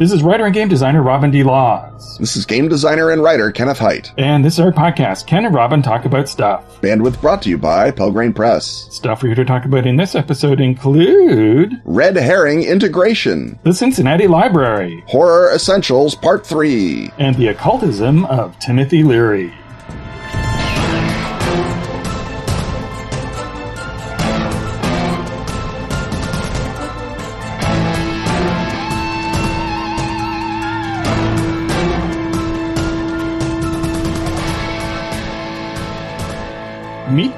This 0.00 0.12
is 0.12 0.22
writer 0.22 0.46
and 0.46 0.54
game 0.54 0.68
designer 0.68 1.02
Robin 1.02 1.30
D. 1.30 1.42
Laws. 1.42 2.16
This 2.16 2.34
is 2.34 2.46
game 2.46 2.68
designer 2.68 3.10
and 3.10 3.22
writer 3.22 3.52
Kenneth 3.52 3.80
Hite. 3.80 4.14
And 4.16 4.42
this 4.42 4.54
is 4.54 4.60
our 4.60 4.72
podcast, 4.72 5.26
Ken 5.26 5.44
and 5.44 5.54
Robin 5.54 5.82
Talk 5.82 6.06
About 6.06 6.26
Stuff. 6.26 6.80
Bandwidth 6.80 7.20
brought 7.20 7.42
to 7.42 7.50
you 7.50 7.58
by 7.58 7.90
Pelgrane 7.90 8.32
Press. 8.32 8.88
Stuff 8.90 9.22
we're 9.22 9.28
here 9.28 9.36
to 9.36 9.44
talk 9.44 9.66
about 9.66 9.86
in 9.86 9.96
this 9.96 10.14
episode 10.14 10.58
include 10.58 11.82
Red 11.84 12.16
Herring 12.16 12.62
Integration, 12.62 13.58
the 13.62 13.74
Cincinnati 13.74 14.26
Library, 14.26 15.04
Horror 15.06 15.52
Essentials 15.52 16.14
Part 16.14 16.46
3, 16.46 17.10
and 17.18 17.36
the 17.36 17.48
occultism 17.48 18.24
of 18.24 18.58
Timothy 18.58 19.02
Leary. 19.02 19.52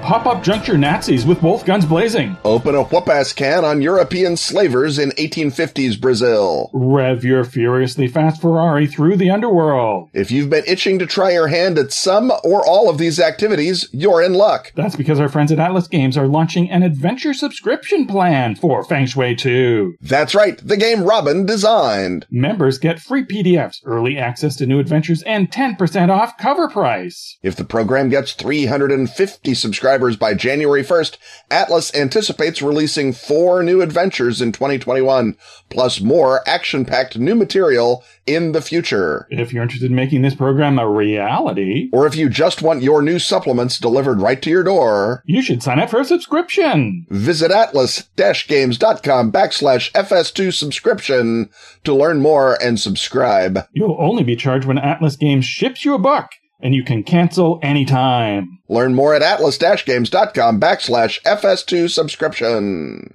Meet 0.03 0.09
pop-up 0.09 0.43
juncture 0.43 0.77
Nazis 0.77 1.25
with 1.25 1.41
both 1.41 1.65
guns 1.65 1.87
blazing. 1.87 2.37
Open 2.45 2.75
a 2.75 2.83
whoop-ass 2.83 3.33
can 3.33 3.65
on 3.65 3.83
European 3.83 4.37
slavers 4.37 4.99
in 4.99 5.11
1850s 5.11 6.01
Brazil. 6.01 6.71
Rev 6.73 7.23
your 7.23 7.45
furiously 7.45 8.09
fast 8.09 8.41
Ferrari 8.41 8.89
through 8.89 9.17
the 9.17 9.31
underworld. 9.31 10.11
If 10.13 10.33
you've 10.33 10.51
been 10.51 10.65
itching 10.67 10.99
to 10.99 11.07
try 11.07 11.31
your 11.33 11.47
hand 11.47 11.79
at 11.79 11.93
some 11.93 12.33
or 12.43 12.67
all 12.67 12.91
of 12.91 12.99
these 12.99 13.21
activities, 13.21 13.89
you're 13.93 14.21
in 14.21 14.35
luck. 14.35 14.73
That's 14.75 14.97
because 14.97 15.21
our 15.21 15.29
friends 15.29 15.53
at 15.53 15.61
Atlas 15.61 15.87
Games 15.87 16.17
are 16.17 16.27
launching 16.27 16.69
an 16.69 16.83
adventure 16.83 17.33
subscription 17.33 18.07
plan 18.07 18.57
for 18.57 18.83
Feng 18.83 19.07
Shui 19.07 19.37
2. 19.37 19.99
That's 20.01 20.35
right, 20.35 20.59
the 20.67 20.77
game 20.77 21.05
Robin 21.05 21.47
designed. 21.47 22.27
Members 22.29 22.79
get 22.79 22.99
free 22.99 23.25
PDFs, 23.25 23.81
early 23.85 24.19
access 24.19 24.57
to 24.57 24.67
new 24.67 24.81
adventures, 24.81 25.23
and 25.23 25.51
10% 25.51 26.11
off 26.11 26.37
cover 26.39 26.69
price. 26.69 27.39
If 27.43 27.55
the 27.55 27.65
program 27.65 28.09
gets 28.09 28.33
350 28.33 29.55
subscribers 29.55 29.93
by 30.17 30.35
January 30.35 30.83
1st, 30.83 31.17
Atlas 31.51 31.95
anticipates 31.95 32.61
releasing 32.63 33.13
four 33.13 33.63
new 33.63 33.81
adventures 33.81 34.41
in 34.43 34.53
2021, 34.53 35.37
plus 35.71 36.01
more 36.01 36.41
action-packed 36.47 37.19
new 37.19 37.35
material 37.35 38.05
in 38.27 38.53
the 38.53 38.61
future. 38.61 39.27
If 39.31 39.53
you're 39.53 39.63
interested 39.63 39.91
in 39.91 39.97
making 39.97 40.23
this 40.23 40.35
program 40.35 40.79
a 40.79 40.89
reality, 40.89 41.89
Or 41.93 42.07
if 42.07 42.15
you 42.17 42.29
just 42.29 42.63
want 42.63 42.83
your 42.83 43.03
new 43.03 43.19
supplements 43.19 43.79
delivered 43.79 44.21
right 44.21 44.41
to 44.43 44.51
your 44.51 44.63
door, 44.63 45.23
you 45.27 45.43
should 45.43 45.63
sign 45.63 45.79
up 45.79 45.91
for 45.91 46.01
a 46.01 46.05
subscription. 46.05 47.07
visit 47.11 47.51
atlas-games.com 47.51 49.33
backslash 49.33 49.93
FS2 49.93 50.53
subscription 50.53 51.51
to 51.85 51.95
learn 51.95 52.21
more 52.21 52.57
and 52.63 52.79
subscribe. 52.79 53.67
You'll 53.73 53.97
only 53.99 54.23
be 54.23 54.37
charged 54.37 54.67
when 54.67 54.79
Atlas 54.79 55.17
Games 55.17 55.45
ships 55.45 55.85
you 55.85 55.95
a 55.95 55.99
book, 55.99 56.31
and 56.63 56.75
you 56.75 56.85
can 56.85 57.03
cancel 57.03 57.59
anytime. 57.63 58.59
Learn 58.69 58.95
more 58.95 59.15
at 59.15 59.23
atlas-games.com 59.23 60.61
backslash 60.61 61.21
FS2 61.23 61.91
subscription. 61.91 63.15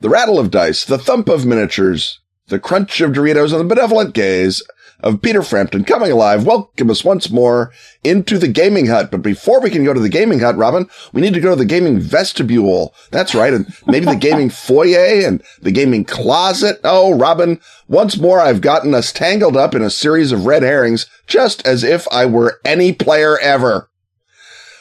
The 0.00 0.10
rattle 0.10 0.38
of 0.38 0.50
dice, 0.50 0.84
the 0.84 0.98
thump 0.98 1.28
of 1.28 1.46
miniatures, 1.46 2.20
the 2.48 2.60
crunch 2.60 3.00
of 3.00 3.12
Doritos, 3.12 3.50
and 3.52 3.60
the 3.60 3.74
benevolent 3.74 4.14
gaze 4.14 4.62
of 5.00 5.22
Peter 5.22 5.42
Frampton 5.42 5.84
coming 5.84 6.10
alive. 6.10 6.44
Welcome 6.44 6.90
us 6.90 7.04
once 7.04 7.30
more 7.30 7.72
into 8.04 8.38
the 8.38 8.48
gaming 8.48 8.86
hut. 8.86 9.10
But 9.10 9.22
before 9.22 9.60
we 9.60 9.70
can 9.70 9.84
go 9.84 9.92
to 9.92 10.00
the 10.00 10.08
gaming 10.08 10.40
hut, 10.40 10.56
Robin, 10.56 10.88
we 11.12 11.20
need 11.20 11.34
to 11.34 11.40
go 11.40 11.50
to 11.50 11.56
the 11.56 11.64
gaming 11.64 12.00
vestibule. 12.00 12.94
That's 13.10 13.34
right. 13.34 13.52
And 13.52 13.66
maybe 13.86 14.06
the 14.06 14.16
gaming 14.16 14.50
foyer 14.66 15.26
and 15.26 15.42
the 15.60 15.72
gaming 15.72 16.04
closet. 16.04 16.80
Oh, 16.84 17.16
Robin, 17.16 17.60
once 17.88 18.16
more, 18.16 18.40
I've 18.40 18.60
gotten 18.60 18.94
us 18.94 19.12
tangled 19.12 19.56
up 19.56 19.74
in 19.74 19.82
a 19.82 19.90
series 19.90 20.32
of 20.32 20.46
red 20.46 20.62
herrings, 20.62 21.06
just 21.26 21.66
as 21.66 21.84
if 21.84 22.06
I 22.10 22.26
were 22.26 22.60
any 22.64 22.92
player 22.92 23.38
ever. 23.38 23.88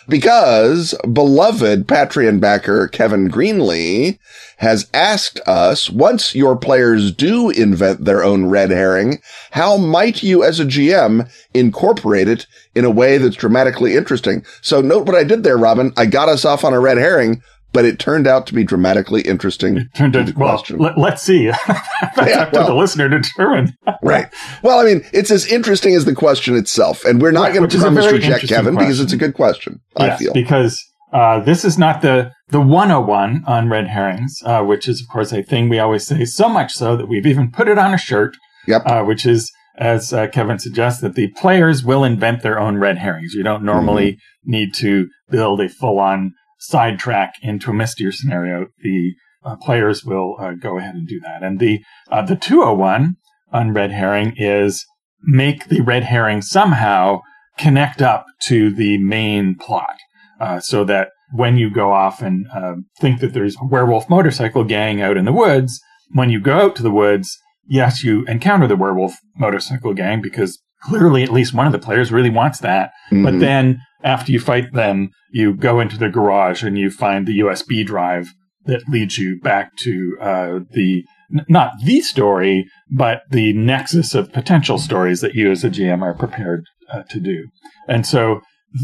Because 0.07 0.93
beloved 1.11 1.87
Patreon 1.87 2.39
backer 2.39 2.87
Kevin 2.87 3.29
Greenlee 3.29 4.19
has 4.57 4.89
asked 4.93 5.39
us, 5.47 5.89
once 5.89 6.35
your 6.35 6.55
players 6.55 7.11
do 7.11 7.49
invent 7.49 8.05
their 8.05 8.23
own 8.23 8.45
red 8.45 8.69
herring, 8.69 9.19
how 9.51 9.77
might 9.77 10.21
you 10.21 10.43
as 10.43 10.59
a 10.59 10.65
GM 10.65 11.29
incorporate 11.53 12.27
it 12.27 12.45
in 12.75 12.85
a 12.85 12.91
way 12.91 13.17
that's 13.17 13.35
dramatically 13.35 13.95
interesting? 13.95 14.45
So 14.61 14.79
note 14.79 15.07
what 15.07 15.15
I 15.15 15.23
did 15.23 15.43
there, 15.43 15.57
Robin. 15.57 15.91
I 15.97 16.05
got 16.05 16.29
us 16.29 16.45
off 16.45 16.63
on 16.63 16.73
a 16.73 16.79
red 16.79 16.97
herring, 16.97 17.41
but 17.75 17.85
it 17.85 17.99
turned 17.99 18.25
out 18.25 18.47
to 18.47 18.53
be 18.55 18.63
dramatically 18.63 19.21
interesting. 19.21 19.87
Turned 19.95 20.15
out, 20.15 20.33
well, 20.35 20.49
question. 20.57 20.77
let, 20.79 20.97
us 20.97 21.21
see. 21.21 21.47
That's 21.67 22.29
Yeah, 22.29 22.39
up 22.41 22.51
to 22.53 22.59
well. 22.59 22.67
the 22.69 22.73
listener 22.75 23.07
to 23.09 23.19
determine. 23.19 23.73
Right. 24.01 24.27
Well, 24.63 24.79
I 24.79 24.83
mean, 24.85 25.03
it's 25.13 25.29
as 25.31 25.45
interesting 25.47 25.95
as 25.95 26.05
the 26.05 26.15
question 26.15 26.55
itself, 26.55 27.03
and 27.05 27.21
we're 27.21 27.31
not 27.31 27.43
Right, 27.49 27.53
going 27.55 27.69
to 27.69 27.77
promise 27.77 28.11
reject 28.11 28.47
Kevin 28.47 28.75
because 28.75 28.99
it's 28.99 29.13
a 29.13 29.17
good 29.17 29.33
question. 29.35 29.79
I 29.97 30.15
feel. 30.15 30.33
because 30.33 30.83
uh, 31.13 31.39
this 31.41 31.63
is 31.65 31.77
not 31.77 32.01
the 32.01 32.31
the 32.49 32.59
101 32.61 33.43
on 33.47 33.69
red 33.69 33.87
herrings, 33.87 34.37
uh, 34.45 34.61
which 34.63 34.87
is 34.87 35.01
of 35.01 35.07
course 35.07 35.31
a 35.33 35.41
thing 35.43 35.69
we 35.69 35.79
always 35.79 36.05
say. 36.05 36.23
So 36.25 36.47
much 36.49 36.73
so 36.73 36.95
that 36.97 37.07
we've 37.07 37.25
even 37.25 37.51
put 37.51 37.67
it 37.67 37.77
on 37.77 37.93
a 37.93 37.97
shirt, 37.97 38.35
Yep. 38.67 38.81
uh, 38.85 39.03
which 39.03 39.25
is 39.25 39.51
as 39.77 40.13
uh, 40.13 40.27
Kevin 40.27 40.59
suggests 40.59 41.01
that 41.01 41.15
the 41.15 41.27
players 41.29 41.83
will 41.83 42.03
invent 42.03 42.43
their 42.43 42.59
own 42.59 42.77
red 42.77 42.97
herrings. 42.99 43.33
You 43.33 43.43
don't 43.43 43.63
normally 43.63 44.13
Mm-hmm. 44.13 44.51
need 44.51 44.73
to 44.75 45.07
build 45.31 45.59
a 45.61 45.67
full 45.69 45.97
on 45.99 46.33
sidetrack 46.67 47.35
into 47.41 47.71
a 47.71 47.73
mystier 47.73 48.13
scenario. 48.13 48.67
The 48.81 49.13
uh, 49.43 49.55
players 49.57 50.03
will 50.03 50.35
uh, 50.39 50.53
go 50.53 50.77
ahead 50.77 50.95
and 50.95 51.07
do 51.07 51.19
that. 51.21 51.43
And 51.43 51.59
the 51.59 51.83
uh, 52.11 52.23
the 52.23 52.35
201 52.35 53.15
on 53.51 53.73
red 53.73 53.91
herring 53.91 54.33
is 54.37 54.85
make 55.21 55.67
the 55.67 55.81
red 55.81 56.03
herring 56.03 56.41
somehow 56.41 57.21
connect 57.57 58.01
up 58.01 58.25
to 58.43 58.73
the 58.73 58.97
main 58.97 59.55
plot, 59.55 59.97
uh, 60.39 60.59
so 60.59 60.83
that 60.83 61.09
when 61.31 61.57
you 61.57 61.69
go 61.69 61.91
off 61.91 62.21
and 62.21 62.47
uh, 62.53 62.75
think 62.99 63.19
that 63.19 63.33
there's 63.33 63.55
a 63.55 63.65
werewolf 63.65 64.09
motorcycle 64.09 64.63
gang 64.63 65.01
out 65.01 65.17
in 65.17 65.25
the 65.25 65.33
woods, 65.33 65.81
when 66.11 66.29
you 66.29 66.39
go 66.39 66.57
out 66.57 66.75
to 66.75 66.83
the 66.83 66.91
woods, 66.91 67.37
yes, 67.67 68.03
you 68.03 68.25
encounter 68.25 68.67
the 68.67 68.75
werewolf 68.75 69.17
motorcycle 69.35 69.93
gang 69.93 70.21
because 70.21 70.59
clearly 70.85 71.23
at 71.23 71.31
least 71.31 71.53
one 71.53 71.65
of 71.67 71.71
the 71.73 71.79
players 71.79 72.11
really 72.11 72.29
wants 72.29 72.59
that. 72.59 72.91
But 73.11 73.35
Mhm. 73.35 73.39
then 73.39 73.79
after 74.03 74.31
you 74.31 74.39
fight 74.39 74.73
them, 74.73 75.09
you 75.31 75.53
go 75.55 75.79
into 75.79 75.97
the 75.97 76.09
garage 76.09 76.63
and 76.63 76.77
you 76.77 76.89
find 76.89 77.25
the 77.25 77.37
USB 77.39 77.83
drive 77.83 78.27
that 78.65 78.87
leads 78.89 79.17
you 79.17 79.39
back 79.41 79.75
to 79.77 80.17
uh, 80.21 80.59
the 80.71 81.03
not 81.49 81.71
the 81.83 82.01
story, 82.01 82.65
but 82.91 83.21
the 83.31 83.51
nexus 83.53 84.13
of 84.13 84.31
potential 84.31 84.77
stories 84.77 85.21
that 85.21 85.33
you 85.33 85.49
as 85.51 85.63
a 85.63 85.69
GM 85.69 86.03
are 86.03 86.13
prepared 86.13 86.63
uh, 86.93 87.01
to 87.09 87.19
do. 87.19 87.47
And 87.87 88.05
so 88.05 88.41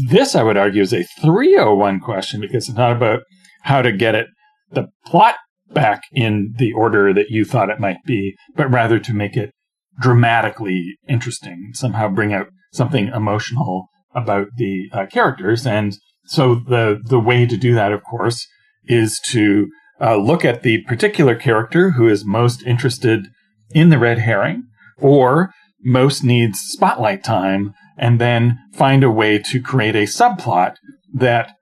this, 0.08 0.34
I 0.34 0.42
would 0.42 0.56
argue, 0.56 0.82
is 0.82 0.92
a 0.92 1.04
301 1.20 2.00
question 2.00 2.40
because 2.40 2.68
it's 2.68 2.76
not 2.76 2.90
about 2.92 3.20
how 3.62 3.80
to 3.80 3.92
get 3.92 4.14
it 4.16 4.26
the 4.72 4.88
plot 5.06 5.36
back 5.72 6.02
in 6.12 6.52
the 6.56 6.72
order 6.72 7.12
that 7.14 7.30
you 7.30 7.44
thought 7.44 7.70
it 7.70 7.78
might 7.80 8.02
be, 8.04 8.34
but 8.56 8.70
rather 8.70 8.98
to 8.98 9.14
make 9.14 9.36
it 9.36 9.52
dramatically 10.00 10.96
interesting, 11.08 11.70
somehow 11.74 12.08
bring 12.08 12.32
out 12.32 12.46
something 12.72 13.08
emotional 13.08 13.88
about 14.14 14.48
the 14.56 14.88
uh, 14.92 15.06
characters. 15.06 15.66
And 15.66 15.96
so 16.26 16.54
the 16.54 17.00
the 17.04 17.20
way 17.20 17.46
to 17.46 17.56
do 17.56 17.74
that, 17.74 17.92
of 17.92 18.02
course, 18.04 18.46
is 18.84 19.20
to 19.26 19.68
uh, 20.00 20.16
look 20.16 20.44
at 20.44 20.62
the 20.62 20.82
particular 20.82 21.34
character 21.34 21.92
who 21.92 22.08
is 22.08 22.24
most 22.24 22.62
interested 22.64 23.26
in 23.70 23.88
the 23.88 23.98
red 23.98 24.18
herring 24.18 24.64
or 24.98 25.50
most 25.84 26.22
needs 26.22 26.60
spotlight 26.60 27.24
time, 27.24 27.74
and 27.98 28.20
then 28.20 28.58
find 28.72 29.02
a 29.02 29.10
way 29.10 29.38
to 29.38 29.60
create 29.60 29.96
a 29.96 30.02
subplot 30.02 30.74
that 31.12 31.52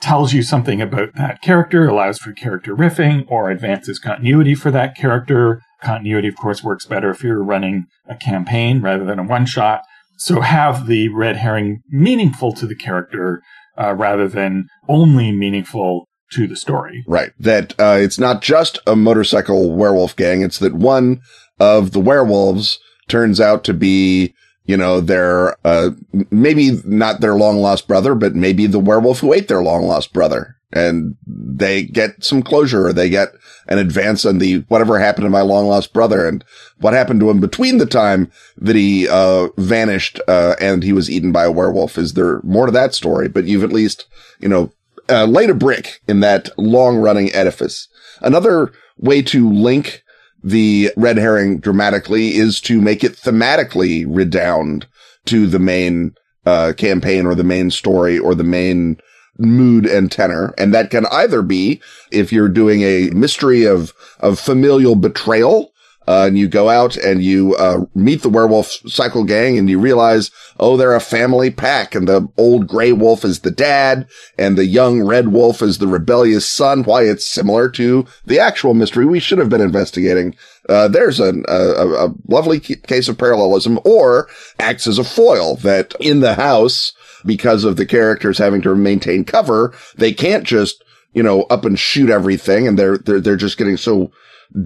tells 0.00 0.32
you 0.32 0.42
something 0.42 0.80
about 0.80 1.14
that 1.16 1.40
character, 1.42 1.88
allows 1.88 2.18
for 2.18 2.32
character 2.32 2.76
riffing, 2.76 3.24
or 3.28 3.50
advances 3.50 3.98
continuity 3.98 4.54
for 4.54 4.70
that 4.70 4.94
character. 4.94 5.60
Continuity, 5.84 6.28
of 6.28 6.36
course, 6.36 6.64
works 6.64 6.86
better 6.86 7.10
if 7.10 7.22
you're 7.22 7.42
running 7.42 7.86
a 8.08 8.16
campaign 8.16 8.80
rather 8.80 9.04
than 9.04 9.18
a 9.18 9.24
one 9.24 9.46
shot. 9.46 9.82
So 10.16 10.40
have 10.40 10.86
the 10.86 11.08
red 11.08 11.36
herring 11.36 11.82
meaningful 11.90 12.52
to 12.54 12.66
the 12.66 12.76
character 12.76 13.42
uh, 13.76 13.94
rather 13.94 14.28
than 14.28 14.68
only 14.88 15.32
meaningful 15.32 16.08
to 16.32 16.46
the 16.46 16.56
story. 16.56 17.04
Right. 17.06 17.32
That 17.38 17.74
uh, 17.78 17.98
it's 18.00 18.18
not 18.18 18.42
just 18.42 18.78
a 18.86 18.96
motorcycle 18.96 19.74
werewolf 19.74 20.16
gang. 20.16 20.42
It's 20.42 20.58
that 20.58 20.74
one 20.74 21.20
of 21.60 21.92
the 21.92 22.00
werewolves 22.00 22.78
turns 23.08 23.40
out 23.40 23.64
to 23.64 23.74
be, 23.74 24.34
you 24.64 24.76
know, 24.76 25.00
their, 25.00 25.56
uh, 25.66 25.90
maybe 26.30 26.80
not 26.84 27.20
their 27.20 27.34
long 27.34 27.58
lost 27.58 27.86
brother, 27.86 28.14
but 28.14 28.34
maybe 28.34 28.66
the 28.66 28.78
werewolf 28.78 29.20
who 29.20 29.32
ate 29.32 29.48
their 29.48 29.62
long 29.62 29.82
lost 29.82 30.12
brother. 30.12 30.56
And 30.74 31.16
they 31.26 31.84
get 31.84 32.24
some 32.24 32.42
closure 32.42 32.88
or 32.88 32.92
they 32.92 33.08
get 33.08 33.32
an 33.68 33.78
advance 33.78 34.26
on 34.26 34.38
the 34.38 34.58
whatever 34.68 34.98
happened 34.98 35.24
to 35.24 35.30
my 35.30 35.40
long 35.40 35.66
lost 35.66 35.92
brother 35.92 36.26
and 36.26 36.44
what 36.80 36.92
happened 36.92 37.20
to 37.20 37.30
him 37.30 37.40
between 37.40 37.78
the 37.78 37.86
time 37.86 38.30
that 38.58 38.76
he, 38.76 39.08
uh, 39.08 39.48
vanished, 39.56 40.20
uh, 40.28 40.56
and 40.60 40.82
he 40.82 40.92
was 40.92 41.08
eaten 41.08 41.32
by 41.32 41.44
a 41.44 41.52
werewolf. 41.52 41.96
Is 41.96 42.14
there 42.14 42.40
more 42.42 42.66
to 42.66 42.72
that 42.72 42.92
story? 42.94 43.28
But 43.28 43.44
you've 43.44 43.64
at 43.64 43.72
least, 43.72 44.06
you 44.40 44.48
know, 44.48 44.72
uh, 45.08 45.24
laid 45.24 45.50
a 45.50 45.54
brick 45.54 46.00
in 46.08 46.20
that 46.20 46.50
long 46.58 46.96
running 46.96 47.32
edifice. 47.32 47.88
Another 48.20 48.72
way 48.98 49.22
to 49.22 49.50
link 49.50 50.02
the 50.42 50.90
red 50.96 51.16
herring 51.16 51.58
dramatically 51.58 52.34
is 52.34 52.60
to 52.60 52.80
make 52.80 53.02
it 53.02 53.12
thematically 53.12 54.04
redound 54.06 54.86
to 55.26 55.46
the 55.46 55.58
main 55.58 56.14
uh, 56.44 56.74
campaign 56.76 57.26
or 57.26 57.34
the 57.34 57.44
main 57.44 57.70
story 57.70 58.18
or 58.18 58.34
the 58.34 58.44
main 58.44 58.98
mood 59.38 59.86
and 59.86 60.10
tenor. 60.10 60.54
And 60.58 60.72
that 60.74 60.90
can 60.90 61.06
either 61.06 61.42
be 61.42 61.80
if 62.10 62.32
you're 62.32 62.48
doing 62.48 62.82
a 62.82 63.10
mystery 63.10 63.64
of, 63.64 63.92
of 64.20 64.38
familial 64.38 64.94
betrayal 64.94 65.72
uh, 66.06 66.24
and 66.26 66.38
you 66.38 66.48
go 66.48 66.68
out 66.68 66.96
and 66.96 67.22
you 67.22 67.54
uh, 67.56 67.80
meet 67.94 68.22
the 68.22 68.28
werewolf 68.28 68.70
cycle 68.86 69.24
gang 69.24 69.56
and 69.56 69.70
you 69.70 69.78
realize, 69.78 70.30
oh, 70.60 70.76
they're 70.76 70.94
a 70.94 71.00
family 71.00 71.50
pack 71.50 71.94
and 71.94 72.06
the 72.06 72.28
old 72.36 72.66
gray 72.66 72.92
wolf 72.92 73.24
is 73.24 73.40
the 73.40 73.50
dad 73.50 74.06
and 74.38 74.58
the 74.58 74.66
young 74.66 75.02
red 75.02 75.28
wolf 75.28 75.62
is 75.62 75.78
the 75.78 75.86
rebellious 75.86 76.46
son. 76.46 76.82
Why 76.82 77.04
it's 77.04 77.26
similar 77.26 77.70
to 77.70 78.06
the 78.26 78.38
actual 78.38 78.74
mystery 78.74 79.06
we 79.06 79.20
should 79.20 79.38
have 79.38 79.48
been 79.48 79.60
investigating. 79.60 80.36
Uh, 80.68 80.88
there's 80.88 81.20
a, 81.20 81.34
a, 81.48 82.06
a 82.06 82.14
lovely 82.28 82.60
case 82.60 83.08
of 83.08 83.18
parallelism 83.18 83.78
or 83.84 84.28
acts 84.58 84.86
as 84.86 84.98
a 84.98 85.04
foil 85.04 85.56
that 85.56 85.94
in 86.00 86.20
the 86.20 86.34
house, 86.34 86.92
because 87.24 87.64
of 87.64 87.76
the 87.76 87.86
characters 87.86 88.38
having 88.38 88.62
to 88.62 88.74
maintain 88.74 89.24
cover, 89.24 89.74
they 89.96 90.12
can't 90.12 90.44
just 90.44 90.84
you 91.14 91.22
know, 91.22 91.42
up 91.44 91.64
and 91.64 91.78
shoot 91.78 92.10
everything. 92.10 92.68
And 92.68 92.78
they're, 92.78 92.98
they're, 92.98 93.20
they're 93.20 93.36
just 93.36 93.56
getting 93.56 93.76
so 93.76 94.12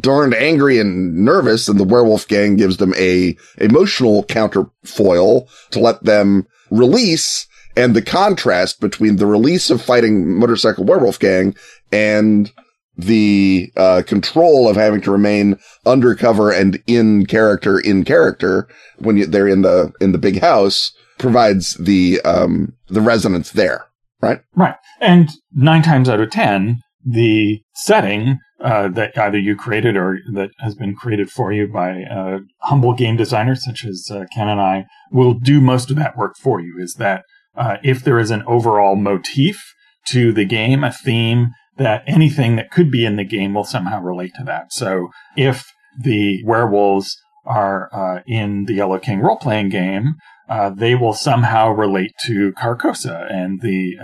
darned 0.00 0.34
angry 0.34 0.78
and 0.78 1.24
nervous 1.24 1.68
and 1.68 1.78
the 1.78 1.84
werewolf 1.84 2.26
gang 2.26 2.56
gives 2.56 2.78
them 2.78 2.92
a 2.96 3.36
emotional 3.58 4.24
counterfoil 4.24 5.48
to 5.70 5.78
let 5.78 6.02
them 6.02 6.46
release 6.70 7.46
and 7.76 7.94
the 7.94 8.02
contrast 8.02 8.80
between 8.80 9.16
the 9.16 9.24
release 9.24 9.70
of 9.70 9.80
fighting 9.80 10.34
motorcycle 10.34 10.84
werewolf 10.84 11.18
gang 11.18 11.54
and 11.92 12.52
the 12.96 13.72
uh, 13.76 14.02
control 14.04 14.68
of 14.68 14.76
having 14.76 15.00
to 15.00 15.12
remain 15.12 15.58
undercover 15.86 16.50
and 16.50 16.82
in 16.86 17.24
character 17.24 17.78
in 17.78 18.04
character 18.04 18.68
when 18.98 19.16
you, 19.16 19.24
they're 19.24 19.48
in 19.48 19.62
the 19.62 19.90
in 20.00 20.12
the 20.12 20.18
big 20.18 20.40
house 20.40 20.92
provides 21.18 21.74
the 21.74 22.20
um 22.22 22.72
the 22.88 23.00
resonance 23.00 23.50
there 23.52 23.86
right 24.20 24.40
right 24.54 24.76
and 25.00 25.30
nine 25.52 25.82
times 25.82 26.08
out 26.08 26.20
of 26.20 26.30
ten 26.30 26.80
the 27.04 27.60
setting 27.74 28.38
uh, 28.60 28.88
that 28.88 29.16
either 29.16 29.38
you 29.38 29.54
created 29.54 29.96
or 29.96 30.18
that 30.32 30.50
has 30.58 30.74
been 30.74 30.94
created 30.94 31.30
for 31.30 31.52
you 31.52 31.66
by 31.68 32.02
uh, 32.02 32.40
humble 32.62 32.92
game 32.92 33.16
designers 33.16 33.64
such 33.64 33.84
as 33.84 34.10
uh, 34.10 34.24
Ken 34.34 34.48
and 34.48 34.60
I 34.60 34.86
will 35.12 35.34
do 35.34 35.60
most 35.60 35.90
of 35.90 35.96
that 35.96 36.16
work 36.16 36.34
for 36.36 36.60
you. 36.60 36.76
Is 36.80 36.94
that 36.94 37.22
uh, 37.56 37.76
if 37.84 38.02
there 38.02 38.18
is 38.18 38.30
an 38.30 38.42
overall 38.46 38.96
motif 38.96 39.62
to 40.06 40.32
the 40.32 40.44
game, 40.44 40.82
a 40.82 40.92
theme, 40.92 41.52
that 41.76 42.02
anything 42.06 42.56
that 42.56 42.70
could 42.70 42.90
be 42.90 43.04
in 43.04 43.16
the 43.16 43.24
game 43.24 43.54
will 43.54 43.64
somehow 43.64 44.00
relate 44.00 44.32
to 44.36 44.44
that. 44.44 44.72
So 44.72 45.08
if 45.36 45.64
the 45.96 46.42
werewolves 46.44 47.16
are 47.46 47.88
uh, 47.92 48.22
in 48.26 48.64
the 48.64 48.74
Yellow 48.74 48.98
King 48.98 49.20
role 49.20 49.36
playing 49.36 49.68
game, 49.68 50.16
uh, 50.48 50.70
they 50.70 50.94
will 50.94 51.12
somehow 51.12 51.70
relate 51.70 52.12
to 52.26 52.52
Carcosa 52.52 53.30
and 53.32 53.60
the 53.60 53.96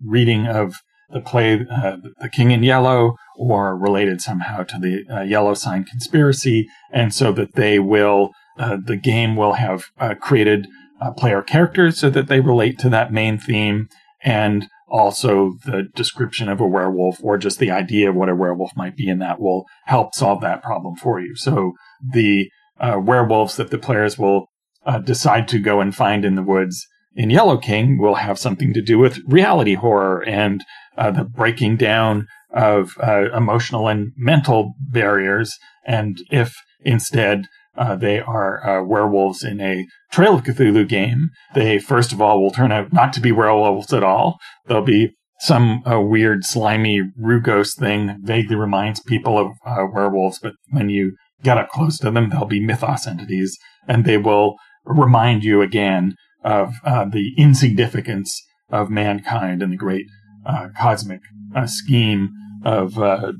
reading 0.00 0.46
of 0.46 0.74
the 1.10 1.20
play 1.20 1.66
uh, 1.70 1.96
The 2.20 2.28
King 2.28 2.50
in 2.50 2.62
Yellow 2.62 3.16
or 3.36 3.76
related 3.76 4.20
somehow 4.20 4.62
to 4.64 4.78
the 4.78 5.04
uh, 5.10 5.22
Yellow 5.22 5.54
Sign 5.54 5.84
conspiracy, 5.84 6.68
and 6.92 7.14
so 7.14 7.32
that 7.32 7.54
they 7.54 7.78
will, 7.78 8.30
uh, 8.58 8.76
the 8.84 8.96
game 8.96 9.36
will 9.36 9.54
have 9.54 9.84
uh, 9.98 10.14
created 10.14 10.66
uh, 11.00 11.12
player 11.12 11.42
characters 11.42 11.98
so 11.98 12.10
that 12.10 12.26
they 12.26 12.40
relate 12.40 12.78
to 12.80 12.88
that 12.90 13.12
main 13.12 13.38
theme, 13.38 13.88
and 14.22 14.68
also 14.90 15.52
the 15.64 15.84
description 15.94 16.48
of 16.48 16.60
a 16.60 16.66
werewolf 16.66 17.22
or 17.22 17.38
just 17.38 17.58
the 17.58 17.70
idea 17.70 18.10
of 18.10 18.16
what 18.16 18.28
a 18.28 18.34
werewolf 18.34 18.72
might 18.74 18.96
be 18.96 19.08
in 19.08 19.18
that 19.18 19.40
will 19.40 19.64
help 19.84 20.14
solve 20.14 20.40
that 20.40 20.62
problem 20.62 20.96
for 20.96 21.20
you. 21.20 21.36
So 21.36 21.72
the 22.02 22.50
uh, 22.80 22.98
werewolves 23.00 23.56
that 23.56 23.70
the 23.70 23.78
players 23.78 24.18
will 24.18 24.46
decide 24.96 25.48
to 25.48 25.58
go 25.58 25.80
and 25.80 25.94
find 25.94 26.24
in 26.24 26.34
the 26.34 26.42
woods 26.42 26.86
in 27.18 27.30
Yellow 27.30 27.58
King 27.58 27.98
will 27.98 28.14
have 28.14 28.38
something 28.38 28.72
to 28.72 28.80
do 28.80 28.96
with 28.96 29.20
reality 29.26 29.74
horror 29.74 30.22
and 30.26 30.64
uh, 30.96 31.10
the 31.10 31.24
breaking 31.24 31.76
down 31.76 32.28
of 32.50 32.96
uh, 33.02 33.30
emotional 33.36 33.88
and 33.88 34.12
mental 34.16 34.72
barriers. 34.78 35.58
And 35.84 36.18
if 36.30 36.54
instead 36.84 37.46
uh, 37.76 37.96
they 37.96 38.20
are 38.20 38.64
uh, 38.64 38.84
werewolves 38.84 39.42
in 39.42 39.60
a 39.60 39.84
Trail 40.12 40.36
of 40.36 40.44
Cthulhu 40.44 40.88
game, 40.88 41.30
they 41.54 41.80
first 41.80 42.12
of 42.12 42.22
all 42.22 42.40
will 42.40 42.52
turn 42.52 42.72
out 42.72 42.92
not 42.92 43.12
to 43.14 43.20
be 43.20 43.32
werewolves 43.32 43.92
at 43.92 44.04
all. 44.04 44.38
They'll 44.66 44.82
be 44.82 45.14
some 45.40 45.82
uh, 45.84 46.00
weird, 46.00 46.44
slimy 46.44 47.02
Rugose 47.20 47.76
thing 47.76 48.16
vaguely 48.22 48.56
reminds 48.56 49.00
people 49.00 49.38
of 49.38 49.52
uh, 49.64 49.86
werewolves, 49.92 50.38
but 50.40 50.54
when 50.70 50.88
you 50.88 51.16
get 51.42 51.58
up 51.58 51.68
close 51.68 51.98
to 51.98 52.10
them, 52.10 52.30
they'll 52.30 52.44
be 52.44 52.64
mythos 52.64 53.06
entities, 53.06 53.56
and 53.86 54.04
they 54.04 54.18
will 54.18 54.56
remind 54.88 55.44
you 55.44 55.62
again 55.62 56.14
of 56.44 56.74
the 56.84 57.32
insignificance 57.36 58.42
of 58.70 58.90
mankind 58.90 59.62
and 59.62 59.72
the 59.72 59.76
great 59.76 60.06
uh, 60.46 60.68
cosmic 60.78 61.20
uh, 61.54 61.66
scheme 61.66 62.30
of 62.64 62.98
uh, 62.98 63.32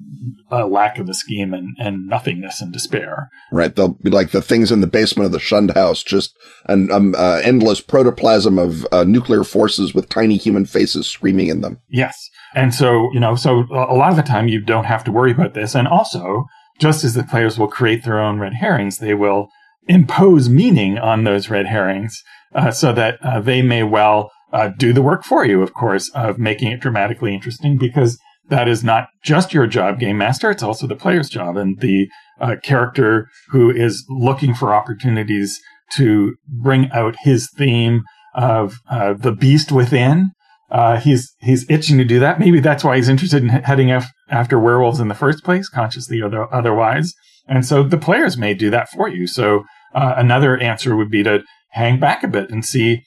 a 0.51 0.67
lack 0.67 0.99
of 0.99 1.09
a 1.09 1.15
scheme 1.15 1.53
and, 1.53 1.77
and 1.79 2.07
nothingness 2.07 2.61
and 2.61 2.73
despair. 2.73 3.29
Right. 3.51 3.75
They'll 3.75 3.95
be 4.03 4.11
like 4.11 4.31
the 4.31 4.43
things 4.43 4.71
in 4.71 4.81
the 4.81 4.87
basement 4.87 5.27
of 5.27 5.33
the 5.33 5.41
shunned 5.41 5.73
house, 5.73 6.03
just 6.03 6.37
an 6.67 6.91
um, 6.93 7.15
uh, 7.17 7.41
endless 7.43 7.81
protoplasm 7.81 8.59
of 8.59 8.87
uh, 8.93 9.05
nuclear 9.05 9.43
forces 9.43 9.93
with 9.93 10.09
tiny 10.09 10.37
human 10.37 10.67
faces 10.67 11.09
screaming 11.09 11.49
in 11.49 11.63
them. 11.63 11.81
Yes. 11.89 12.29
And 12.55 12.75
so, 12.75 13.11
you 13.13 13.21
know, 13.21 13.35
so 13.35 13.65
a 13.71 13.95
lot 13.95 14.11
of 14.11 14.17
the 14.17 14.23
time 14.23 14.49
you 14.49 14.61
don't 14.61 14.85
have 14.85 15.05
to 15.05 15.13
worry 15.13 15.33
about 15.33 15.55
this. 15.55 15.75
And 15.75 15.89
also, 15.89 16.45
just 16.79 17.05
as 17.05 17.15
the 17.15 17.25
players 17.25 17.59
will 17.59 17.69
create 17.69 18.05
their 18.05 18.21
own 18.21 18.39
red 18.39 18.55
herrings, 18.55 18.99
they 18.99 19.15
will 19.15 19.49
impose 19.89 20.49
meaning 20.49 20.99
on 20.99 21.25
those 21.25 21.51
red 21.51 21.67
herrings 21.67 22.23
uh, 22.55 22.71
so 22.71 22.93
that 22.93 23.19
uh, 23.23 23.41
they 23.41 23.63
may 23.63 23.83
well 23.83 24.31
uh, 24.53 24.69
do 24.79 24.93
the 24.93 25.03
work 25.03 25.25
for 25.25 25.45
you, 25.45 25.63
of 25.63 25.75
course, 25.75 26.11
of 26.15 26.39
making 26.39 26.73
it 26.73 26.81
dramatically 26.81 27.35
interesting 27.35 27.77
because 27.77 28.19
that 28.49 28.69
is 28.69 28.83
not 28.83 29.09
just 29.23 29.53
your 29.53 29.67
job, 29.67 29.99
game 29.99 30.19
master. 30.19 30.51
It's 30.51 30.63
also 30.63 30.87
the 30.87 30.97
player's 30.97 31.29
job 31.29 31.57
and 31.57 31.79
the 31.81 32.09
uh, 32.41 32.57
character 32.63 33.29
who 33.51 33.71
is 33.71 34.05
looking 34.09 34.55
for 34.55 34.75
opportunities 34.75 35.59
to 35.95 36.35
bring 36.47 36.91
out 36.93 37.15
his 37.23 37.51
theme 37.57 38.05
of 38.35 38.79
uh, 38.91 39.15
the 39.15 39.33
beast 39.33 39.73
within. 39.73 40.31
Uh, 40.71 40.99
he's 40.99 41.35
he's 41.41 41.69
itching 41.71 41.97
to 41.97 42.05
do 42.05 42.21
that. 42.21 42.39
Maybe 42.39 42.61
that's 42.61 42.85
why 42.85 42.97
he's 42.97 43.09
interested 43.09 43.43
in 43.43 43.49
heading 43.49 43.91
af- 43.91 44.13
after 44.29 44.59
werewolves 44.59 45.01
in 45.01 45.09
the 45.09 45.15
first 45.15 45.43
place, 45.43 45.69
consciously 45.69 46.21
or 46.21 46.55
otherwise. 46.55 47.15
And 47.47 47.65
so 47.65 47.83
the 47.83 47.97
players 47.97 48.37
may 48.37 48.53
do 48.53 48.69
that 48.71 48.91
for 48.91 49.09
you. 49.09 49.27
So 49.27 49.65
uh, 49.95 50.15
another 50.17 50.59
answer 50.59 50.97
would 50.97 51.11
be 51.11 51.23
to 51.23 51.43
hang 51.71 51.99
back 52.01 52.23
a 52.23 52.29
bit 52.29 52.51
and 52.51 52.65
see 52.65 53.03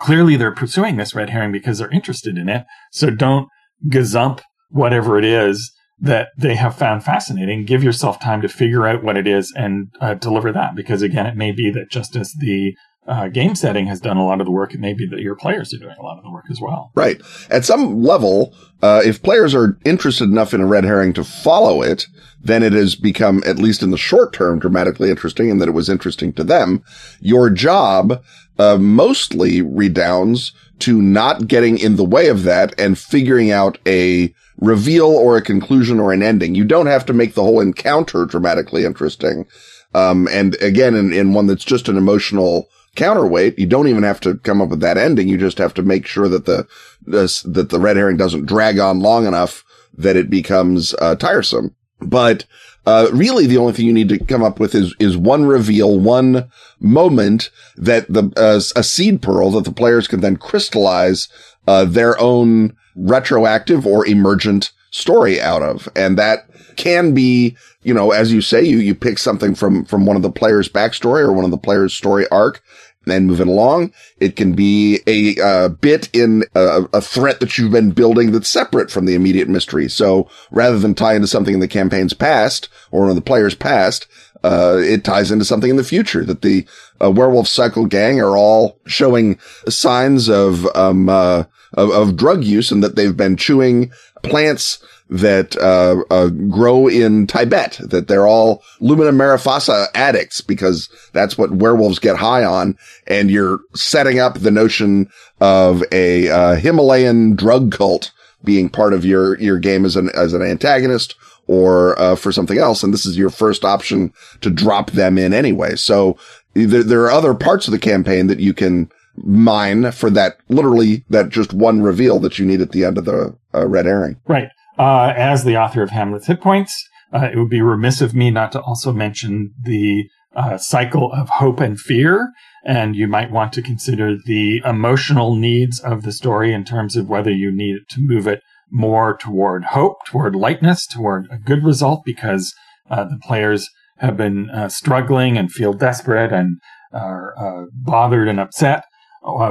clearly 0.00 0.36
they're 0.36 0.52
pursuing 0.52 0.96
this 0.96 1.14
red 1.14 1.30
herring 1.30 1.52
because 1.52 1.78
they're 1.78 1.90
interested 1.90 2.36
in 2.36 2.48
it. 2.48 2.64
So 2.92 3.10
don't 3.10 3.48
gazump 3.88 4.40
whatever 4.70 5.18
it 5.18 5.24
is 5.24 5.72
that 5.98 6.28
they 6.36 6.56
have 6.56 6.76
found 6.76 7.04
fascinating. 7.04 7.64
Give 7.64 7.82
yourself 7.82 8.20
time 8.20 8.42
to 8.42 8.48
figure 8.48 8.86
out 8.86 9.02
what 9.02 9.16
it 9.16 9.26
is 9.26 9.52
and 9.56 9.88
uh, 10.00 10.14
deliver 10.14 10.52
that. 10.52 10.74
Because 10.74 11.02
again, 11.02 11.26
it 11.26 11.36
may 11.36 11.52
be 11.52 11.70
that 11.70 11.90
just 11.90 12.16
as 12.16 12.34
the 12.38 12.74
uh, 13.06 13.28
game 13.28 13.54
setting 13.54 13.86
has 13.86 14.00
done 14.00 14.16
a 14.16 14.24
lot 14.24 14.40
of 14.40 14.46
the 14.46 14.52
work, 14.52 14.74
it 14.74 14.80
may 14.80 14.92
be 14.92 15.06
that 15.06 15.20
your 15.20 15.36
players 15.36 15.72
are 15.72 15.78
doing 15.78 15.96
a 15.98 16.02
lot 16.02 16.18
of 16.18 16.24
the 16.24 16.30
work 16.30 16.46
as 16.50 16.60
well. 16.60 16.90
Right. 16.94 17.20
At 17.50 17.64
some 17.64 18.02
level, 18.02 18.54
uh, 18.82 19.02
if 19.04 19.22
players 19.22 19.54
are 19.54 19.78
interested 19.84 20.24
enough 20.24 20.52
in 20.52 20.60
a 20.60 20.66
red 20.66 20.84
herring 20.84 21.12
to 21.14 21.24
follow 21.24 21.82
it, 21.82 22.06
then 22.42 22.62
it 22.62 22.72
has 22.72 22.94
become, 22.94 23.42
at 23.46 23.58
least 23.58 23.82
in 23.82 23.90
the 23.90 23.98
short 23.98 24.32
term, 24.32 24.58
dramatically 24.58 25.10
interesting 25.10 25.50
and 25.50 25.60
that 25.60 25.68
it 25.68 25.72
was 25.72 25.88
interesting 25.88 26.32
to 26.34 26.44
them. 26.44 26.82
Your 27.20 27.50
job 27.50 28.22
uh, 28.58 28.78
mostly 28.78 29.62
redounds 29.62 30.52
to 30.80 31.00
not 31.00 31.48
getting 31.48 31.78
in 31.78 31.96
the 31.96 32.04
way 32.04 32.28
of 32.28 32.42
that 32.42 32.78
and 32.78 32.98
figuring 32.98 33.50
out 33.50 33.78
a 33.86 34.34
reveal 34.58 35.06
or 35.06 35.36
a 35.36 35.42
conclusion 35.42 36.00
or 36.00 36.12
an 36.12 36.22
ending. 36.22 36.54
You 36.54 36.64
don't 36.64 36.86
have 36.86 37.06
to 37.06 37.12
make 37.12 37.34
the 37.34 37.42
whole 37.42 37.60
encounter 37.60 38.24
dramatically 38.24 38.84
interesting. 38.84 39.46
Um, 39.94 40.28
and 40.30 40.54
again, 40.60 40.94
in, 40.94 41.12
in 41.12 41.32
one 41.32 41.46
that's 41.46 41.64
just 41.64 41.88
an 41.88 41.96
emotional 41.96 42.68
counterweight, 42.96 43.58
you 43.58 43.66
don't 43.66 43.88
even 43.88 44.02
have 44.02 44.20
to 44.20 44.36
come 44.38 44.60
up 44.60 44.70
with 44.70 44.80
that 44.80 44.98
ending. 44.98 45.28
You 45.28 45.38
just 45.38 45.58
have 45.58 45.74
to 45.74 45.82
make 45.82 46.06
sure 46.06 46.28
that 46.28 46.46
the, 46.46 46.66
this, 47.06 47.42
that 47.42 47.70
the 47.70 47.78
red 47.78 47.96
herring 47.96 48.16
doesn't 48.16 48.46
drag 48.46 48.78
on 48.78 49.00
long 49.00 49.26
enough 49.26 49.64
that 49.96 50.16
it 50.16 50.28
becomes, 50.28 50.94
uh, 51.00 51.14
tiresome. 51.14 51.74
But, 52.00 52.44
uh, 52.84 53.08
really 53.12 53.46
the 53.46 53.58
only 53.58 53.72
thing 53.72 53.86
you 53.86 53.92
need 53.92 54.08
to 54.08 54.24
come 54.24 54.42
up 54.42 54.60
with 54.60 54.74
is, 54.74 54.94
is 54.98 55.16
one 55.16 55.46
reveal, 55.46 55.98
one 55.98 56.50
moment 56.78 57.50
that 57.76 58.06
the, 58.08 58.32
uh, 58.36 58.60
a 58.78 58.82
seed 58.82 59.22
pearl 59.22 59.50
that 59.52 59.64
the 59.64 59.72
players 59.72 60.06
can 60.06 60.20
then 60.20 60.36
crystallize, 60.36 61.28
uh, 61.66 61.84
their 61.84 62.18
own 62.20 62.76
retroactive 62.94 63.86
or 63.86 64.06
emergent 64.06 64.72
story 64.90 65.40
out 65.40 65.62
of. 65.62 65.88
And 65.96 66.18
that 66.18 66.48
can 66.76 67.14
be, 67.14 67.56
you 67.82 67.94
know, 67.94 68.12
as 68.12 68.32
you 68.32 68.40
say, 68.40 68.62
you, 68.62 68.78
you 68.78 68.94
pick 68.94 69.18
something 69.18 69.54
from, 69.54 69.84
from 69.84 70.06
one 70.06 70.16
of 70.16 70.22
the 70.22 70.30
players 70.30 70.68
backstory 70.68 71.20
or 71.20 71.32
one 71.32 71.44
of 71.44 71.50
the 71.50 71.58
players 71.58 71.94
story 71.94 72.28
arc 72.28 72.62
and 73.06 73.26
moving 73.26 73.48
along. 73.48 73.92
It 74.18 74.36
can 74.36 74.52
be 74.52 75.00
a 75.06 75.68
bit 75.68 76.08
in 76.12 76.44
a, 76.54 76.84
a, 76.92 77.00
threat 77.00 77.40
that 77.40 77.56
you've 77.56 77.72
been 77.72 77.92
building 77.92 78.32
that's 78.32 78.50
separate 78.50 78.90
from 78.90 79.06
the 79.06 79.14
immediate 79.14 79.48
mystery. 79.48 79.88
So 79.88 80.28
rather 80.50 80.78
than 80.78 80.94
tie 80.94 81.14
into 81.14 81.28
something 81.28 81.54
in 81.54 81.60
the 81.60 81.68
campaign's 81.68 82.14
past 82.14 82.68
or 82.90 83.08
in 83.08 83.14
the 83.14 83.22
player's 83.22 83.54
past, 83.54 84.06
uh, 84.42 84.78
it 84.78 85.04
ties 85.04 85.30
into 85.30 85.44
something 85.44 85.70
in 85.70 85.76
the 85.76 85.84
future 85.84 86.24
that 86.24 86.42
the 86.42 86.66
uh, 87.02 87.10
werewolf 87.10 87.48
cycle 87.48 87.86
gang 87.86 88.20
are 88.20 88.36
all 88.36 88.78
showing 88.86 89.38
signs 89.68 90.28
of, 90.28 90.66
um, 90.76 91.08
uh, 91.08 91.44
of, 91.74 91.90
of 91.90 92.16
drug 92.16 92.44
use 92.44 92.70
and 92.70 92.82
that 92.82 92.96
they've 92.96 93.16
been 93.16 93.36
chewing 93.36 93.90
plants 94.22 94.84
that 95.08 95.56
uh, 95.56 96.02
uh, 96.10 96.28
grow 96.28 96.88
in 96.88 97.26
Tibet, 97.26 97.78
that 97.80 98.08
they're 98.08 98.26
all 98.26 98.62
Lumina 98.80 99.12
mariphasa 99.12 99.86
addicts 99.94 100.40
because 100.40 100.88
that's 101.12 101.38
what 101.38 101.52
werewolves 101.52 101.98
get 101.98 102.16
high 102.16 102.44
on. 102.44 102.76
And 103.06 103.30
you're 103.30 103.60
setting 103.74 104.18
up 104.18 104.38
the 104.38 104.50
notion 104.50 105.08
of 105.40 105.82
a 105.92 106.28
uh, 106.28 106.54
Himalayan 106.56 107.36
drug 107.36 107.72
cult 107.72 108.12
being 108.42 108.68
part 108.68 108.92
of 108.92 109.04
your, 109.04 109.38
your 109.38 109.58
game 109.58 109.84
as 109.84 109.96
an, 109.96 110.10
as 110.14 110.32
an 110.32 110.42
antagonist 110.42 111.14
or 111.46 111.98
uh, 112.00 112.16
for 112.16 112.32
something 112.32 112.58
else. 112.58 112.82
And 112.82 112.92
this 112.92 113.06
is 113.06 113.16
your 113.16 113.30
first 113.30 113.64
option 113.64 114.12
to 114.40 114.50
drop 114.50 114.90
them 114.90 115.18
in 115.18 115.32
anyway. 115.32 115.76
So 115.76 116.18
there, 116.54 116.82
there 116.82 117.04
are 117.04 117.10
other 117.10 117.34
parts 117.34 117.68
of 117.68 117.72
the 117.72 117.78
campaign 117.78 118.26
that 118.26 118.40
you 118.40 118.52
can 118.52 118.90
mine 119.16 119.90
for 119.92 120.10
that 120.10 120.38
literally 120.48 121.04
that 121.08 121.30
just 121.30 121.52
one 121.52 121.82
reveal 121.82 122.18
that 122.20 122.38
you 122.38 122.44
need 122.44 122.60
at 122.60 122.72
the 122.72 122.84
end 122.84 122.98
of 122.98 123.04
the 123.04 123.34
uh, 123.54 123.66
red 123.66 123.86
herring. 123.86 124.20
Right. 124.26 124.48
Uh, 124.78 125.12
as 125.16 125.44
the 125.44 125.56
author 125.56 125.82
of 125.82 125.90
Hamlet's 125.90 126.26
Hit 126.26 126.40
Points, 126.40 126.88
uh, 127.12 127.30
it 127.32 127.38
would 127.38 127.48
be 127.48 127.62
remiss 127.62 128.00
of 128.00 128.14
me 128.14 128.30
not 128.30 128.52
to 128.52 128.60
also 128.60 128.92
mention 128.92 129.52
the 129.62 130.04
uh, 130.34 130.58
cycle 130.58 131.10
of 131.12 131.28
hope 131.30 131.60
and 131.60 131.80
fear. 131.80 132.30
And 132.64 132.94
you 132.94 133.08
might 133.08 133.30
want 133.30 133.52
to 133.54 133.62
consider 133.62 134.16
the 134.26 134.60
emotional 134.64 135.34
needs 135.34 135.80
of 135.80 136.02
the 136.02 136.12
story 136.12 136.52
in 136.52 136.64
terms 136.64 136.96
of 136.96 137.08
whether 137.08 137.30
you 137.30 137.50
need 137.50 137.76
to 137.90 138.00
move 138.00 138.26
it 138.26 138.42
more 138.70 139.16
toward 139.16 139.64
hope, 139.64 140.04
toward 140.04 140.34
lightness, 140.34 140.86
toward 140.86 141.26
a 141.30 141.38
good 141.38 141.64
result, 141.64 142.02
because 142.04 142.52
uh, 142.90 143.04
the 143.04 143.18
players 143.22 143.70
have 143.98 144.16
been 144.16 144.50
uh, 144.50 144.68
struggling 144.68 145.38
and 145.38 145.52
feel 145.52 145.72
desperate 145.72 146.32
and 146.32 146.58
are 146.92 147.34
uh, 147.38 147.66
bothered 147.72 148.28
and 148.28 148.40
upset. 148.40 148.84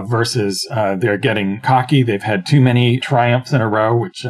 versus 0.04 0.68
they're 0.70 1.18
getting 1.18 1.62
cocky. 1.62 2.04
They've 2.04 2.22
had 2.22 2.46
too 2.46 2.62
many 2.62 3.00
triumphs 3.00 3.54
in 3.54 3.62
a 3.62 3.68
row, 3.68 3.96
which 3.96 4.26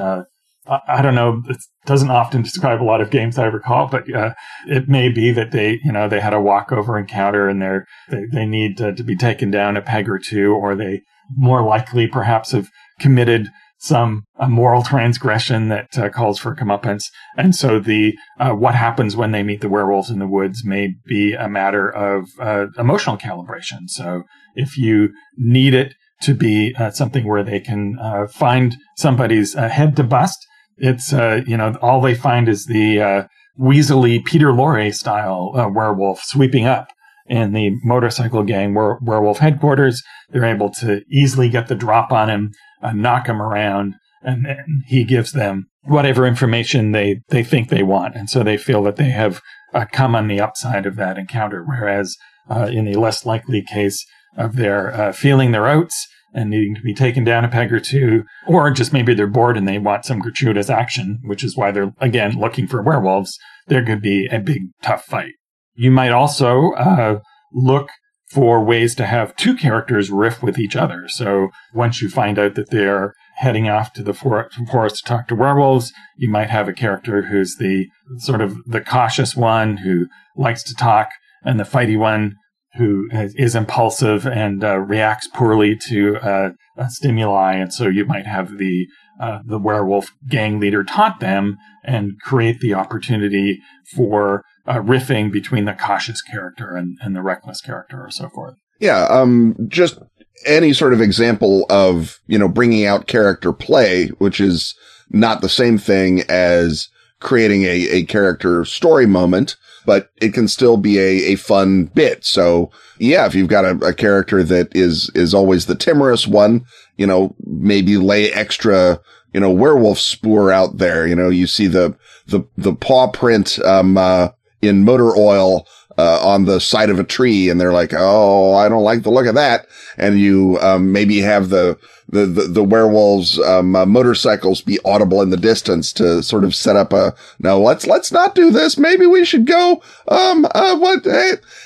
I 0.67 1.01
don't 1.01 1.15
know. 1.15 1.43
It 1.47 1.57
doesn't 1.85 2.09
often 2.09 2.41
describe 2.41 2.81
a 2.81 2.83
lot 2.83 3.01
of 3.01 3.11
games 3.11 3.37
I 3.37 3.45
recall, 3.45 3.87
but 3.87 4.11
uh, 4.13 4.33
it 4.67 4.89
may 4.89 5.09
be 5.09 5.31
that 5.31 5.51
they, 5.51 5.79
you 5.83 5.91
know, 5.91 6.09
they 6.09 6.19
had 6.19 6.33
a 6.33 6.41
walkover 6.41 6.97
encounter 6.97 7.47
and 7.47 7.61
they're, 7.61 7.85
they, 8.09 8.25
they 8.31 8.45
need 8.45 8.77
to, 8.77 8.93
to, 8.93 9.03
be 9.03 9.15
taken 9.15 9.51
down 9.51 9.77
a 9.77 9.81
peg 9.81 10.09
or 10.09 10.17
two, 10.17 10.53
or 10.53 10.75
they 10.75 11.01
more 11.35 11.63
likely 11.63 12.07
perhaps 12.07 12.51
have 12.51 12.69
committed 12.99 13.49
some 13.77 14.23
a 14.39 14.47
moral 14.47 14.81
transgression 14.81 15.69
that 15.69 15.97
uh, 15.99 16.09
calls 16.09 16.39
for 16.39 16.55
comeuppance. 16.55 17.03
And 17.37 17.55
so 17.55 17.79
the, 17.79 18.17
uh, 18.39 18.51
what 18.51 18.73
happens 18.73 19.15
when 19.15 19.31
they 19.31 19.43
meet 19.43 19.61
the 19.61 19.69
werewolves 19.69 20.09
in 20.09 20.17
the 20.17 20.27
woods 20.27 20.65
may 20.65 20.95
be 21.05 21.33
a 21.33 21.49
matter 21.49 21.89
of 21.89 22.27
uh, 22.39 22.67
emotional 22.79 23.17
calibration. 23.17 23.87
So 23.87 24.23
if 24.55 24.77
you 24.77 25.09
need 25.37 25.75
it 25.75 25.93
to 26.21 26.33
be 26.33 26.73
uh, 26.79 26.89
something 26.91 27.27
where 27.27 27.43
they 27.43 27.59
can 27.59 27.99
uh, 27.99 28.25
find 28.27 28.77
somebody's 28.97 29.53
head 29.53 29.95
to 29.97 30.03
bust, 30.03 30.47
it's 30.77 31.13
uh, 31.13 31.41
you 31.45 31.57
know 31.57 31.77
all 31.81 32.01
they 32.01 32.15
find 32.15 32.47
is 32.47 32.65
the 32.65 33.01
uh, 33.01 33.27
weaselly 33.59 34.23
Peter 34.23 34.47
Lorre 34.47 34.93
style 34.93 35.51
uh, 35.55 35.69
werewolf 35.69 36.21
sweeping 36.23 36.65
up 36.65 36.89
in 37.27 37.53
the 37.53 37.71
motorcycle 37.83 38.43
gang 38.43 38.73
were- 38.73 38.99
werewolf 39.01 39.39
headquarters. 39.39 40.03
They're 40.29 40.45
able 40.45 40.69
to 40.81 41.01
easily 41.09 41.49
get 41.49 41.67
the 41.67 41.75
drop 41.75 42.11
on 42.11 42.29
him, 42.29 42.51
uh, 42.81 42.91
knock 42.91 43.27
him 43.27 43.41
around, 43.41 43.95
and 44.21 44.45
then 44.45 44.83
he 44.87 45.03
gives 45.03 45.31
them 45.31 45.67
whatever 45.83 46.25
information 46.25 46.91
they 46.91 47.21
they 47.29 47.43
think 47.43 47.69
they 47.69 47.83
want, 47.83 48.15
and 48.15 48.29
so 48.29 48.43
they 48.43 48.57
feel 48.57 48.83
that 48.83 48.97
they 48.97 49.09
have 49.09 49.41
uh, 49.73 49.85
come 49.91 50.15
on 50.15 50.27
the 50.27 50.41
upside 50.41 50.85
of 50.85 50.95
that 50.97 51.17
encounter. 51.17 51.63
Whereas 51.63 52.15
uh, 52.49 52.69
in 52.71 52.85
the 52.85 52.99
less 52.99 53.25
likely 53.25 53.63
case 53.63 54.05
of 54.37 54.57
their 54.57 55.13
feeling 55.13 55.51
their 55.51 55.67
oats 55.67 56.07
and 56.35 56.49
needing 56.49 56.75
to 56.75 56.81
be 56.81 56.93
taken 56.93 57.23
down 57.23 57.45
a 57.45 57.49
peg 57.49 57.71
or 57.73 57.79
two, 57.79 58.25
or 58.45 58.69
just 58.69 58.93
maybe 58.93 59.13
they're 59.13 59.25
bored 59.25 59.57
and 59.57 59.67
they 59.67 59.79
want 59.79 60.05
some 60.05 60.19
gratuitous 60.19 60.69
action, 60.69 61.19
which 61.23 61.43
is 61.43 61.55
why 61.55 61.71
they're 61.71 61.93
again 61.99 62.37
looking 62.37 62.67
for 62.67 62.81
werewolves. 62.81 63.39
There 63.67 63.83
could 63.83 64.01
be 64.01 64.27
a 64.27 64.39
big 64.39 64.63
tough 64.83 65.05
fight. 65.05 65.33
You 65.73 65.89
might 65.89 66.11
also 66.11 66.73
uh, 66.73 67.19
look 67.53 67.89
for 68.27 68.63
ways 68.63 68.95
to 68.95 69.05
have 69.05 69.35
two 69.35 69.55
characters 69.55 70.11
riff 70.11 70.43
with 70.43 70.59
each 70.59 70.75
other. 70.75 71.07
So 71.07 71.49
once 71.73 72.01
you 72.01 72.09
find 72.09 72.37
out 72.37 72.55
that 72.55 72.69
they're 72.69 73.13
heading 73.37 73.69
off 73.69 73.93
to 73.93 74.03
the 74.03 74.13
forest 74.13 74.57
to 74.97 75.03
talk 75.03 75.27
to 75.29 75.35
werewolves, 75.35 75.93
you 76.17 76.29
might 76.29 76.49
have 76.49 76.67
a 76.67 76.73
character 76.73 77.23
who's 77.23 77.55
the 77.55 77.87
sort 78.17 78.41
of 78.41 78.57
the 78.65 78.81
cautious 78.81 79.35
one 79.35 79.77
who 79.77 80.07
likes 80.35 80.63
to 80.63 80.75
talk 80.75 81.11
and 81.43 81.59
the 81.59 81.63
fighty 81.63 81.97
one 81.97 82.35
who 82.77 83.07
is 83.11 83.55
impulsive 83.55 84.27
and 84.27 84.63
uh, 84.63 84.77
reacts 84.77 85.27
poorly 85.27 85.75
to 85.87 86.17
uh, 86.17 86.49
stimuli, 86.89 87.55
and 87.55 87.73
so 87.73 87.87
you 87.87 88.05
might 88.05 88.25
have 88.25 88.57
the 88.57 88.87
uh, 89.19 89.39
the 89.45 89.57
werewolf 89.57 90.11
gang 90.27 90.59
leader 90.59 90.83
taunt 90.83 91.21
them 91.21 91.57
and 91.85 92.19
create 92.21 92.59
the 92.59 92.73
opportunity 92.73 93.59
for 93.95 94.43
uh, 94.67 94.75
riffing 94.75 95.31
between 95.31 95.63
the 95.63 95.73
cautious 95.73 96.21
character 96.21 96.75
and, 96.75 96.97
and 97.01 97.15
the 97.15 97.21
reckless 97.21 97.61
character, 97.61 98.03
or 98.03 98.11
so 98.11 98.27
forth. 98.29 98.55
Yeah, 98.79 99.05
um, 99.05 99.55
just 99.69 99.99
any 100.45 100.73
sort 100.73 100.91
of 100.91 101.01
example 101.01 101.65
of 101.69 102.19
you 102.27 102.37
know 102.37 102.49
bringing 102.49 102.85
out 102.85 103.07
character 103.07 103.53
play, 103.53 104.07
which 104.17 104.41
is 104.41 104.75
not 105.09 105.41
the 105.41 105.49
same 105.49 105.77
thing 105.77 106.23
as 106.27 106.89
creating 107.25 107.63
a, 107.63 107.89
a 107.89 108.05
character 108.05 108.63
story 108.63 109.05
moment 109.05 109.57
but 109.85 110.09
it 110.17 110.33
can 110.33 110.47
still 110.47 110.77
be 110.77 110.97
a, 110.97 111.33
a 111.33 111.35
fun 111.35 111.85
bit. 111.85 112.25
So 112.25 112.71
yeah, 112.97 113.25
if 113.25 113.35
you've 113.35 113.49
got 113.49 113.65
a, 113.65 113.77
a 113.85 113.93
character 113.93 114.43
that 114.43 114.75
is, 114.75 115.09
is 115.15 115.33
always 115.33 115.67
the 115.67 115.75
timorous 115.75 116.27
one, 116.27 116.65
you 116.97 117.05
know, 117.07 117.35
maybe 117.45 117.97
lay 117.97 118.31
extra, 118.31 118.99
you 119.33 119.39
know, 119.39 119.51
werewolf 119.51 119.99
spoor 119.99 120.51
out 120.51 120.77
there. 120.77 121.07
You 121.07 121.15
know, 121.15 121.29
you 121.29 121.47
see 121.47 121.67
the, 121.67 121.95
the, 122.27 122.41
the 122.57 122.73
paw 122.73 123.09
print, 123.11 123.59
um, 123.59 123.97
uh, 123.97 124.29
in 124.61 124.83
motor 124.83 125.15
oil, 125.15 125.67
uh, 125.97 126.19
on 126.27 126.45
the 126.45 126.59
side 126.59 126.89
of 126.89 126.99
a 126.99 127.05
tree 127.05 127.49
and 127.49 127.61
they're 127.61 127.71
like, 127.71 127.93
Oh, 127.95 128.53
I 128.53 128.67
don't 128.67 128.83
like 128.83 129.03
the 129.03 129.11
look 129.11 129.27
of 129.27 129.35
that. 129.35 129.67
And 129.97 130.19
you, 130.19 130.59
um, 130.59 130.91
maybe 130.91 131.19
have 131.19 131.49
the, 131.49 131.77
the, 132.07 132.25
the, 132.25 132.43
the 132.43 132.63
werewolves, 132.63 133.39
um, 133.39 133.75
uh, 133.75 133.85
motorcycles 133.85 134.61
be 134.61 134.79
audible 134.85 135.21
in 135.21 135.31
the 135.31 135.37
distance 135.37 135.91
to 135.93 136.21
sort 136.21 136.43
of 136.43 136.53
set 136.53 136.75
up 136.75 136.93
a, 136.93 137.15
no, 137.39 137.59
let's, 137.59 137.87
let's 137.87 138.11
not 138.11 138.35
do 138.35 138.51
this. 138.51 138.77
Maybe 138.77 139.05
we 139.05 139.25
should 139.25 139.45
go, 139.47 139.81
um, 140.07 140.45
uh, 140.53 140.77
what, 140.77 141.05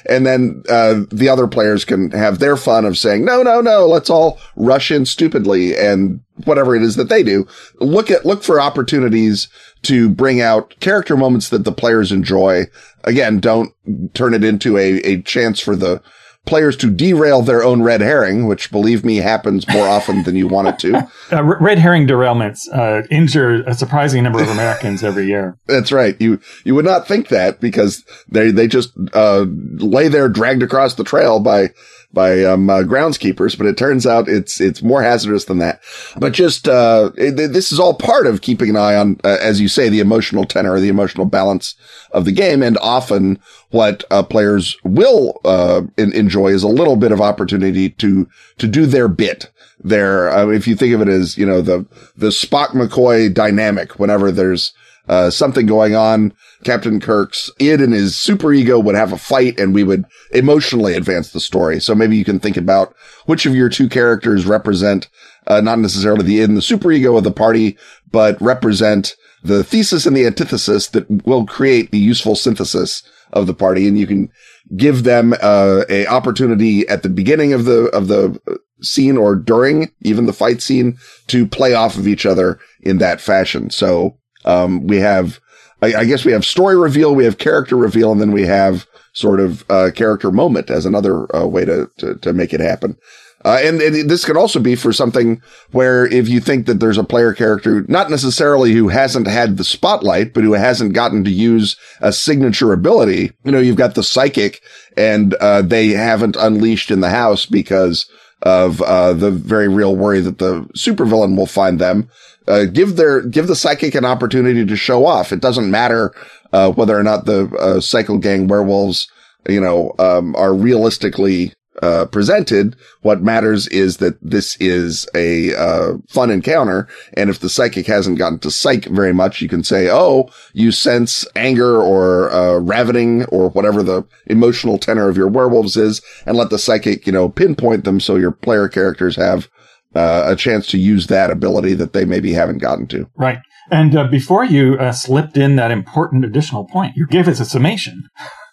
and 0.08 0.26
then, 0.26 0.64
uh, 0.70 1.02
the 1.12 1.30
other 1.30 1.48
players 1.48 1.84
can 1.84 2.12
have 2.12 2.40
their 2.40 2.56
fun 2.56 2.86
of 2.86 2.98
saying, 2.98 3.26
no, 3.26 3.44
no, 3.44 3.60
no, 3.62 3.86
let's 3.86 4.10
all 4.10 4.40
rush 4.56 4.92
in 4.92 5.06
stupidly 5.06 5.76
and 5.78 6.22
whatever 6.46 6.76
it 6.76 6.84
is 6.84 6.96
that 6.96 7.10
they 7.10 7.22
do. 7.22 7.46
Look 7.80 8.10
at, 8.10 8.26
look 8.26 8.44
for 8.44 8.62
opportunities 8.62 9.50
to 9.84 10.10
bring 10.10 10.42
out 10.42 10.74
character 10.80 11.18
moments 11.18 11.50
that 11.50 11.66
the 11.66 11.72
players 11.72 12.12
enjoy. 12.12 12.66
Again, 13.04 13.40
don't 13.40 13.74
turn 14.14 14.34
it 14.34 14.44
into 14.44 14.78
a, 14.78 15.00
a 15.02 15.22
chance 15.22 15.60
for 15.60 15.76
the, 15.76 16.02
players 16.46 16.76
to 16.78 16.90
derail 16.90 17.42
their 17.42 17.64
own 17.64 17.82
red 17.84 18.02
herring, 18.02 18.48
which 18.48 18.72
believe 18.72 19.06
me 19.06 19.18
happens 19.18 19.68
more 19.70 19.88
often 19.88 20.24
than 20.24 20.36
you 20.36 20.48
want 20.48 20.68
it 20.68 20.80
to. 20.80 21.08
Uh, 21.32 21.44
red 21.44 21.78
herring 21.78 22.08
derailments 22.08 22.62
uh, 22.74 23.06
injure 23.12 23.62
a 23.68 23.76
surprising 23.76 24.24
number 24.24 24.42
of 24.42 24.50
Americans 24.50 25.04
every 25.04 25.28
year. 25.28 25.56
That's 25.68 25.92
right. 25.92 26.20
You 26.20 26.40
you 26.64 26.74
would 26.74 26.86
not 26.86 27.08
think 27.08 27.28
that 27.28 27.60
because 27.60 28.04
they 28.28 28.50
they 28.50 28.68
just 28.68 28.92
uh, 29.14 29.46
lay 29.48 30.08
there 30.08 30.28
dragged 30.28 30.64
across 30.64 30.96
the 30.96 31.04
trail 31.04 31.40
by 31.40 31.70
by 32.12 32.44
um, 32.44 32.70
uh, 32.70 32.82
groundskeepers, 32.82 33.58
but 33.58 33.68
it 33.68 33.78
turns 33.78 34.08
out 34.08 34.28
it's 34.28 34.60
it's 34.60 34.82
more 34.82 35.04
hazardous 35.04 35.46
than 35.46 35.60
that. 35.60 35.82
But 36.18 36.34
just 36.34 36.68
uh, 36.68 37.12
it, 37.16 37.36
this 37.36 37.72
is 37.72 37.80
all 37.80 37.94
part 37.94 38.26
of 38.26 38.42
keeping 38.42 38.70
an 38.70 38.78
eye 38.78 38.96
on, 38.96 39.20
uh, 39.24 39.38
as 39.40 39.62
you 39.62 39.68
say, 39.68 39.90
the 39.90 40.00
emotional 40.00 40.46
tenor, 40.46 40.80
the 40.80 40.90
emotional 40.90 41.26
balance 41.26 41.76
of 42.12 42.26
the 42.26 42.32
game, 42.32 42.64
and 42.64 42.78
often 42.80 43.40
what 43.70 44.04
uh, 44.10 44.24
players 44.24 44.76
will 44.84 45.40
uh, 45.46 45.82
in, 45.98 46.12
enjoy 46.14 46.48
is 46.48 46.64
a 46.64 46.68
little 46.68 46.96
bit 46.96 47.12
of 47.12 47.22
opportunity 47.22 47.90
to 47.92 48.28
to 48.58 48.68
do 48.68 48.86
their 48.86 49.08
bit. 49.08 49.52
There, 49.82 50.30
uh, 50.30 50.48
if 50.48 50.68
you 50.68 50.76
think 50.76 50.94
of 50.94 51.02
it 51.02 51.08
as 51.08 51.38
you 51.38 51.46
know 51.46 51.62
the 51.62 51.86
the 52.18 52.30
Spock 52.30 52.70
McCoy 52.70 53.34
dynamic, 53.34 54.00
whenever 54.00 54.32
there's 54.32 54.74
uh, 55.10 55.30
something 55.32 55.66
going 55.66 55.96
on. 55.96 56.32
Captain 56.64 57.00
Kirk's 57.00 57.50
id 57.60 57.82
and 57.82 57.94
his 57.94 58.20
super 58.20 58.54
ego 58.54 58.80
would 58.80 58.96
have 58.96 59.12
a 59.12 59.18
fight 59.18 59.60
and 59.60 59.74
we 59.74 59.84
would 59.84 60.06
emotionally 60.32 60.94
advance 60.94 61.32
the 61.32 61.40
story. 61.40 61.82
So 61.82 61.96
maybe 61.96 62.16
you 62.16 62.24
can 62.24 62.40
think 62.40 62.56
about 62.56 62.96
which 63.26 63.46
of 63.46 63.56
your 63.56 63.70
two 63.70 63.90
characters 63.90 64.46
represent, 64.46 65.10
uh, 65.48 65.62
not 65.62 65.80
necessarily 65.80 66.24
the 66.24 66.42
id 66.42 66.50
and 66.50 66.58
the 66.58 66.62
super 66.62 66.92
ego 66.92 67.18
of 67.18 67.24
the 67.24 67.32
party, 67.32 67.78
but 68.12 68.40
represent 68.42 69.16
the 69.44 69.64
thesis 69.64 70.06
and 70.06 70.16
the 70.16 70.28
antithesis 70.28 70.88
that 70.90 71.10
will 71.26 71.46
create 71.46 71.92
the 71.92 71.98
useful 71.98 72.36
synthesis 72.36 73.04
of 73.34 73.48
the 73.48 73.54
party 73.54 73.88
and 73.88 73.98
you 73.98 74.06
can 74.06 74.30
give 74.76 75.04
them 75.04 75.34
uh, 75.42 75.84
a 75.90 76.06
opportunity 76.08 76.88
at 76.88 77.04
the 77.04 77.10
beginning 77.10 77.54
of 77.54 77.66
the 77.66 77.86
of 77.88 78.08
the 78.08 78.40
scene 78.82 79.18
or 79.18 79.36
during 79.36 79.92
even 80.02 80.26
the 80.26 80.34
fight 80.34 80.62
scene 80.62 80.98
to 81.28 81.48
play 81.48 81.74
off 81.74 81.98
of 81.98 82.08
each 82.08 82.26
other 82.26 82.60
in 82.82 82.98
that 82.98 83.20
fashion. 83.20 83.70
So 83.70 84.19
um, 84.46 84.88
we 84.88 84.98
have, 84.98 85.40
I, 85.82 85.94
I, 85.94 86.06
guess 86.06 86.26
we 86.26 86.32
have 86.32 86.46
story 86.46 86.78
reveal, 86.78 87.16
we 87.16 87.26
have 87.26 87.38
character 87.38 87.76
reveal, 87.76 88.12
and 88.12 88.22
then 88.22 88.32
we 88.32 88.44
have 88.44 88.88
sort 89.14 89.40
of 89.40 89.64
uh, 89.70 89.92
character 89.94 90.32
moment 90.32 90.70
as 90.70 90.86
another 90.86 91.34
uh, 91.36 91.46
way 91.46 91.66
to, 91.66 91.90
to, 91.98 92.16
to 92.16 92.34
make 92.34 92.54
it 92.54 92.60
happen. 92.60 92.98
Uh, 93.46 93.58
and, 93.62 93.82
and, 93.82 94.10
this 94.10 94.26
could 94.26 94.36
also 94.36 94.60
be 94.60 94.76
for 94.76 94.92
something 94.92 95.42
where 95.72 96.06
if 96.08 96.28
you 96.28 96.42
think 96.42 96.66
that 96.66 96.82
there's 96.82 96.98
a 96.98 97.04
player 97.04 97.34
character, 97.34 97.86
not 97.88 98.10
necessarily 98.10 98.74
who 98.74 98.90
hasn't 98.90 99.28
had 99.28 99.56
the 99.56 99.64
spotlight, 99.64 100.34
but 100.34 100.44
who 100.44 100.54
hasn't 100.54 100.94
gotten 100.94 101.24
to 101.24 101.32
use 101.32 101.78
a 102.02 102.12
signature 102.12 102.74
ability, 102.74 103.32
you 103.46 103.52
know, 103.52 103.60
you've 103.60 103.78
got 103.78 103.96
the 103.96 104.04
psychic 104.04 104.62
and, 104.98 105.36
uh, 105.36 105.62
they 105.62 105.90
haven't 105.90 106.36
unleashed 106.36 106.92
in 106.92 107.00
the 107.00 107.10
house 107.10 107.46
because 107.46 108.10
of, 108.42 108.82
uh, 108.82 109.14
the 109.14 109.32
very 109.32 109.70
real 109.70 109.96
worry 109.96 110.20
that 110.20 110.40
the 110.40 110.62
supervillain 110.78 111.38
will 111.38 111.46
find 111.46 111.80
them. 111.80 112.10
Uh, 112.50 112.66
give 112.66 112.96
their, 112.96 113.22
give 113.22 113.48
the 113.48 113.56
psychic 113.56 113.94
an 113.96 114.06
opportunity 114.06 114.66
to 114.66 114.76
show 114.76 115.06
off. 115.06 115.32
It 115.32 115.40
doesn't 115.40 115.70
matter, 115.70 116.14
uh, 116.52 116.72
whether 116.72 116.98
or 116.98 117.04
not 117.04 117.26
the, 117.26 117.48
uh, 117.60 117.80
Cycle 117.80 118.18
Gang 118.18 118.48
werewolves, 118.48 119.08
you 119.48 119.62
know, 119.62 119.94
um, 120.00 120.36
are 120.36 120.54
realistically, 120.54 121.54
uh, 121.82 122.06
presented. 122.06 122.76
What 123.02 123.22
matters 123.22 123.68
is 123.68 123.98
that 123.98 124.18
this 124.22 124.58
is 124.60 125.08
a 125.16 125.56
uh, 125.56 125.94
fun 126.10 126.30
encounter, 126.30 126.88
and 127.14 127.30
if 127.30 127.40
the 127.40 127.50
psychic 127.50 127.88
hasn't 127.88 128.18
gotten 128.18 128.40
to 128.40 128.52
psych 128.52 128.86
very 128.86 129.14
much, 129.14 129.42
you 129.42 129.48
can 129.48 129.64
say, 129.64 129.90
"Oh, 129.90 130.30
you 130.54 130.72
sense 130.72 131.26
anger 131.36 131.82
or 131.82 132.32
uh, 132.32 132.58
ravening 132.58 133.26
or 133.26 133.50
whatever 133.50 133.82
the 133.82 134.04
emotional 134.28 134.78
tenor 134.78 135.08
of 135.08 135.18
your 135.18 135.30
werewolves 135.30 135.78
is," 135.78 136.02
and 136.26 136.36
let 136.36 136.50
the 136.50 136.60
psychic, 136.60 137.06
you 137.08 137.14
know, 137.14 137.30
pinpoint 137.30 137.86
them 137.86 138.00
so 138.00 138.16
your 138.16 138.32
player 138.32 138.68
characters 138.68 139.16
have 139.16 139.48
uh, 139.96 140.24
a 140.26 140.36
chance 140.36 140.68
to 140.68 140.78
use 140.78 141.08
that 141.08 141.32
ability 141.32 141.74
that 141.76 141.94
they 141.94 142.06
maybe 142.06 142.34
haven't 142.34 142.60
gotten 142.60 142.88
to. 142.88 143.10
Right. 143.16 143.40
And 143.72 143.96
uh, 143.96 144.08
before 144.08 144.44
you 144.44 144.76
uh, 144.76 144.92
slipped 144.92 145.38
in 145.38 145.56
that 145.58 145.72
important 145.72 146.26
additional 146.26 146.66
point, 146.66 146.96
you 146.96 147.06
gave 147.08 147.28
us 147.28 147.40
a 147.40 147.46
summation. 147.46 148.04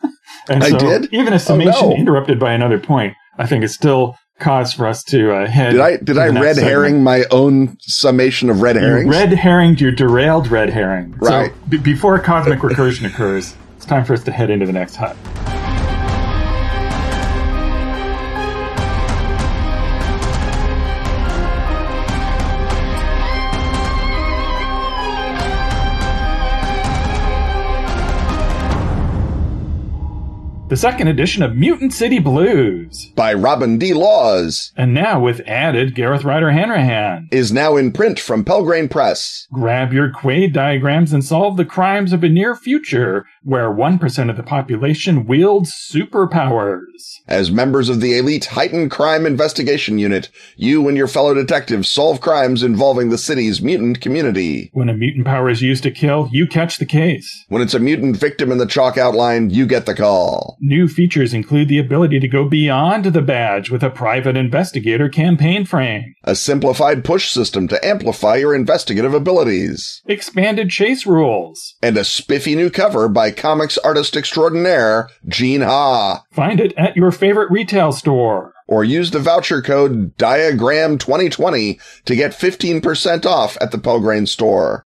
And 0.48 0.62
I 0.62 0.70
did. 0.70 1.12
Even 1.12 1.32
a 1.32 1.40
summation 1.40 1.74
oh, 1.76 1.90
no. 1.90 1.96
interrupted 1.96 2.38
by 2.38 2.52
another 2.52 2.78
point, 2.78 3.16
I 3.36 3.46
think 3.46 3.64
is 3.64 3.74
still 3.74 4.16
cause 4.38 4.72
for 4.72 4.86
us 4.86 5.02
to 5.04 5.32
uh, 5.32 5.46
head. 5.48 5.72
Did 5.72 5.80
I 5.80 5.96
did 5.96 6.18
I 6.18 6.28
red 6.28 6.56
herring 6.56 7.02
my 7.02 7.24
own 7.32 7.76
summation 7.80 8.48
of 8.48 8.60
red 8.60 8.76
herrings? 8.76 9.06
You 9.06 9.10
red 9.10 9.32
herring 9.32 9.76
your 9.78 9.90
derailed 9.92 10.48
red 10.48 10.70
herring. 10.70 11.16
Right. 11.18 11.50
So 11.50 11.56
b- 11.68 11.78
before 11.78 12.18
cosmic 12.20 12.60
recursion 12.60 13.06
occurs, 13.06 13.56
it's 13.76 13.86
time 13.86 14.04
for 14.04 14.12
us 14.12 14.22
to 14.24 14.30
head 14.30 14.50
into 14.50 14.66
the 14.66 14.72
next 14.72 14.96
hut. 14.96 15.16
The 30.68 30.76
second 30.76 31.06
edition 31.06 31.44
of 31.44 31.54
Mutant 31.54 31.92
City 31.92 32.18
Blues 32.18 33.12
by 33.14 33.32
Robin 33.34 33.78
D. 33.78 33.94
Laws. 33.94 34.72
And 34.76 34.92
now 34.92 35.20
with 35.20 35.40
added 35.46 35.94
Gareth 35.94 36.24
Ryder 36.24 36.50
Hanrahan. 36.50 37.28
Is 37.30 37.52
now 37.52 37.76
in 37.76 37.92
print 37.92 38.18
from 38.18 38.44
Pelgrane 38.44 38.88
Press. 38.88 39.46
Grab 39.52 39.92
your 39.92 40.10
Quade 40.10 40.52
diagrams 40.52 41.12
and 41.12 41.24
solve 41.24 41.56
the 41.56 41.64
crimes 41.64 42.12
of 42.12 42.24
a 42.24 42.28
near 42.28 42.56
future 42.56 43.26
where 43.44 43.70
1% 43.70 44.28
of 44.28 44.36
the 44.36 44.42
population 44.42 45.24
wields 45.24 45.72
superpowers. 45.72 47.20
As 47.28 47.48
members 47.48 47.88
of 47.88 48.00
the 48.00 48.18
elite 48.18 48.46
heightened 48.46 48.90
crime 48.90 49.24
investigation 49.24 50.00
unit, 50.00 50.30
you 50.56 50.88
and 50.88 50.96
your 50.96 51.06
fellow 51.06 51.32
detectives 51.32 51.88
solve 51.88 52.20
crimes 52.20 52.64
involving 52.64 53.10
the 53.10 53.18
city's 53.18 53.62
mutant 53.62 54.00
community. 54.00 54.70
When 54.72 54.88
a 54.88 54.96
mutant 54.96 55.26
power 55.26 55.48
is 55.48 55.62
used 55.62 55.84
to 55.84 55.92
kill, 55.92 56.28
you 56.32 56.48
catch 56.48 56.78
the 56.78 56.86
case. 56.86 57.44
When 57.48 57.62
it's 57.62 57.74
a 57.74 57.78
mutant 57.78 58.16
victim 58.16 58.50
in 58.50 58.58
the 58.58 58.66
chalk 58.66 58.98
outline, 58.98 59.50
you 59.50 59.64
get 59.64 59.86
the 59.86 59.94
call. 59.94 60.55
New 60.60 60.88
features 60.88 61.34
include 61.34 61.68
the 61.68 61.78
ability 61.78 62.18
to 62.20 62.28
go 62.28 62.48
beyond 62.48 63.04
the 63.04 63.22
badge 63.22 63.70
with 63.70 63.82
a 63.82 63.90
private 63.90 64.36
investigator 64.36 65.08
campaign 65.08 65.64
frame, 65.64 66.14
a 66.24 66.34
simplified 66.34 67.04
push 67.04 67.30
system 67.30 67.68
to 67.68 67.84
amplify 67.86 68.36
your 68.36 68.54
investigative 68.54 69.12
abilities, 69.12 70.02
expanded 70.06 70.70
chase 70.70 71.06
rules, 71.06 71.74
and 71.82 71.96
a 71.96 72.04
spiffy 72.04 72.54
new 72.54 72.70
cover 72.70 73.08
by 73.08 73.30
comics 73.30 73.76
artist 73.78 74.16
extraordinaire 74.16 75.08
Gene 75.28 75.60
Ha. 75.60 76.24
Find 76.32 76.60
it 76.60 76.72
at 76.76 76.96
your 76.96 77.12
favorite 77.12 77.50
retail 77.50 77.92
store. 77.92 78.54
Or 78.68 78.82
use 78.82 79.12
the 79.12 79.20
voucher 79.20 79.62
code 79.62 80.16
DIAGRAM2020 80.16 81.80
to 82.04 82.16
get 82.16 82.32
15% 82.32 83.24
off 83.24 83.56
at 83.60 83.70
the 83.70 83.78
Pelgrane 83.78 84.26
store. 84.26 84.84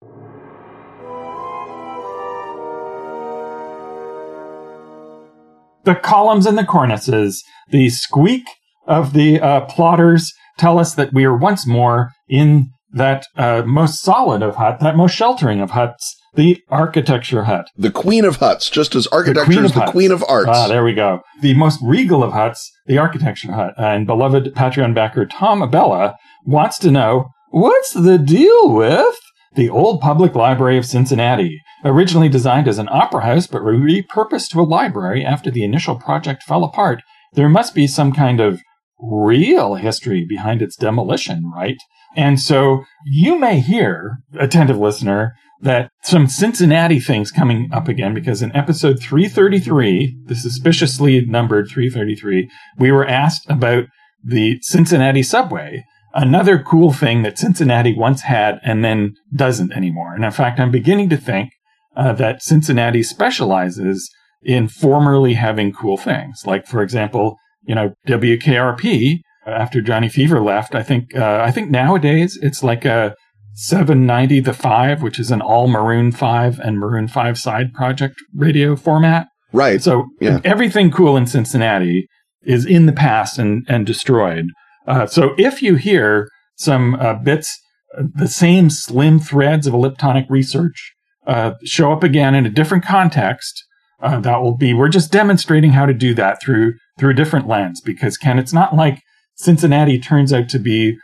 The 5.89 5.95
columns 5.95 6.45
and 6.45 6.55
the 6.55 6.63
cornices, 6.63 7.43
the 7.69 7.89
squeak 7.89 8.43
of 8.85 9.13
the 9.13 9.41
uh, 9.41 9.61
plotters 9.61 10.31
tell 10.59 10.77
us 10.77 10.93
that 10.93 11.11
we 11.11 11.25
are 11.25 11.35
once 11.35 11.65
more 11.65 12.11
in 12.27 12.69
that 12.93 13.25
uh, 13.35 13.63
most 13.65 13.99
solid 13.99 14.43
of 14.43 14.55
hut, 14.57 14.79
that 14.81 14.95
most 14.95 15.15
sheltering 15.15 15.59
of 15.61 15.71
huts, 15.71 16.15
the 16.35 16.61
architecture 16.69 17.45
hut. 17.45 17.65
The 17.75 17.89
queen 17.89 18.23
of 18.23 18.35
huts, 18.35 18.69
just 18.69 18.93
as 18.93 19.07
architecture 19.07 19.63
is 19.63 19.73
the 19.73 19.79
huts. 19.79 19.91
queen 19.91 20.11
of 20.11 20.23
arts. 20.27 20.51
Ah, 20.53 20.67
there 20.67 20.83
we 20.83 20.93
go. 20.93 21.21
The 21.41 21.55
most 21.55 21.79
regal 21.81 22.23
of 22.23 22.33
huts, 22.33 22.71
the 22.85 22.99
architecture 22.99 23.51
hut. 23.51 23.73
And 23.75 24.05
beloved 24.05 24.53
Patreon 24.53 24.93
backer 24.93 25.25
Tom 25.25 25.63
Abella 25.63 26.17
wants 26.45 26.77
to 26.79 26.91
know, 26.91 27.29
what's 27.49 27.93
the 27.93 28.19
deal 28.19 28.71
with 28.71 29.15
the 29.55 29.69
old 29.69 30.01
public 30.01 30.35
library 30.35 30.77
of 30.77 30.85
Cincinnati? 30.85 31.61
Originally 31.83 32.29
designed 32.29 32.67
as 32.67 32.77
an 32.77 32.89
opera 32.91 33.23
house, 33.25 33.47
but 33.47 33.61
repurposed 33.61 34.49
to 34.49 34.59
a 34.59 34.63
library 34.63 35.23
after 35.23 35.49
the 35.49 35.63
initial 35.63 35.95
project 35.95 36.43
fell 36.43 36.63
apart, 36.63 37.01
there 37.33 37.49
must 37.49 37.73
be 37.73 37.87
some 37.87 38.11
kind 38.11 38.39
of 38.39 38.61
real 38.99 39.75
history 39.75 40.25
behind 40.27 40.61
its 40.61 40.75
demolition, 40.75 41.43
right? 41.55 41.77
And 42.15 42.39
so 42.39 42.83
you 43.05 43.37
may 43.37 43.59
hear, 43.59 44.17
attentive 44.37 44.77
listener, 44.77 45.35
that 45.61 45.91
some 46.03 46.27
Cincinnati 46.27 46.99
things 46.99 47.31
coming 47.31 47.69
up 47.71 47.87
again 47.87 48.13
because 48.13 48.41
in 48.41 48.55
episode 48.55 48.99
333, 48.99 50.17
the 50.25 50.35
suspiciously 50.35 51.25
numbered 51.25 51.67
333, 51.69 52.49
we 52.77 52.91
were 52.91 53.05
asked 53.05 53.49
about 53.49 53.85
the 54.23 54.57
Cincinnati 54.61 55.23
subway 55.23 55.83
another 56.13 56.59
cool 56.59 56.91
thing 56.93 57.23
that 57.23 57.37
Cincinnati 57.37 57.95
once 57.95 58.21
had 58.21 58.59
and 58.63 58.83
then 58.83 59.15
doesn't 59.33 59.73
anymore. 59.73 60.13
And 60.13 60.25
in 60.25 60.31
fact, 60.31 60.59
I'm 60.59 60.71
beginning 60.71 61.09
to 61.09 61.17
think 61.17 61.51
uh, 61.95 62.13
that 62.13 62.41
Cincinnati 62.41 63.03
specializes 63.03 64.09
in 64.41 64.67
formerly 64.67 65.33
having 65.33 65.71
cool 65.71 65.97
things. 65.97 66.43
Like, 66.45 66.65
for 66.65 66.81
example, 66.81 67.37
you 67.63 67.75
know, 67.75 67.93
WKRP 68.07 69.19
after 69.45 69.81
Johnny 69.81 70.09
Fever 70.09 70.41
left, 70.41 70.75
I 70.75 70.83
think, 70.83 71.15
uh, 71.15 71.41
I 71.43 71.51
think 71.51 71.69
nowadays 71.69 72.37
it's 72.41 72.63
like 72.63 72.85
a 72.85 73.15
790 73.53 74.39
the 74.39 74.53
5, 74.53 75.01
which 75.01 75.19
is 75.19 75.31
an 75.31 75.41
all 75.41 75.67
Maroon 75.67 76.11
5 76.11 76.59
and 76.59 76.79
Maroon 76.79 77.07
5 77.07 77.37
side 77.37 77.73
project 77.73 78.15
radio 78.33 78.75
format. 78.75 79.27
Right. 79.51 79.81
So 79.81 80.05
yeah. 80.21 80.39
everything 80.45 80.91
cool 80.91 81.17
in 81.17 81.25
Cincinnati 81.25 82.07
is 82.43 82.65
in 82.65 82.85
the 82.85 82.93
past 82.93 83.37
and, 83.37 83.65
and 83.67 83.85
destroyed. 83.85 84.45
Uh, 84.89 85.05
so 85.05 85.35
if 85.37 85.61
you 85.61 85.75
hear 85.75 86.29
some 86.55 86.95
uh, 86.95 87.13
bits, 87.13 87.57
uh, 87.97 88.03
the 88.15 88.27
same 88.27 88.69
slim 88.69 89.19
threads 89.19 89.67
of 89.67 89.73
elliptonic 89.73 90.25
research 90.29 90.93
uh, 91.27 91.53
show 91.63 91.93
up 91.93 92.03
again 92.03 92.33
in 92.33 92.45
a 92.45 92.49
different 92.49 92.83
context, 92.83 93.63
uh, 94.01 94.19
that 94.19 94.41
will 94.41 94.57
be 94.57 94.73
we're 94.73 94.89
just 94.89 95.11
demonstrating 95.11 95.71
how 95.71 95.85
to 95.85 95.93
do 95.93 96.13
that 96.13 96.41
through 96.41 96.73
through 96.97 97.11
a 97.11 97.13
different 97.13 97.47
lens 97.47 97.81
because 97.81 98.17
Ken, 98.17 98.39
it's 98.39 98.53
not 98.53 98.75
like 98.75 99.01
Cincinnati 99.35 99.99
turns 99.99 100.33
out 100.33 100.49
to 100.49 100.59
be 100.59 100.97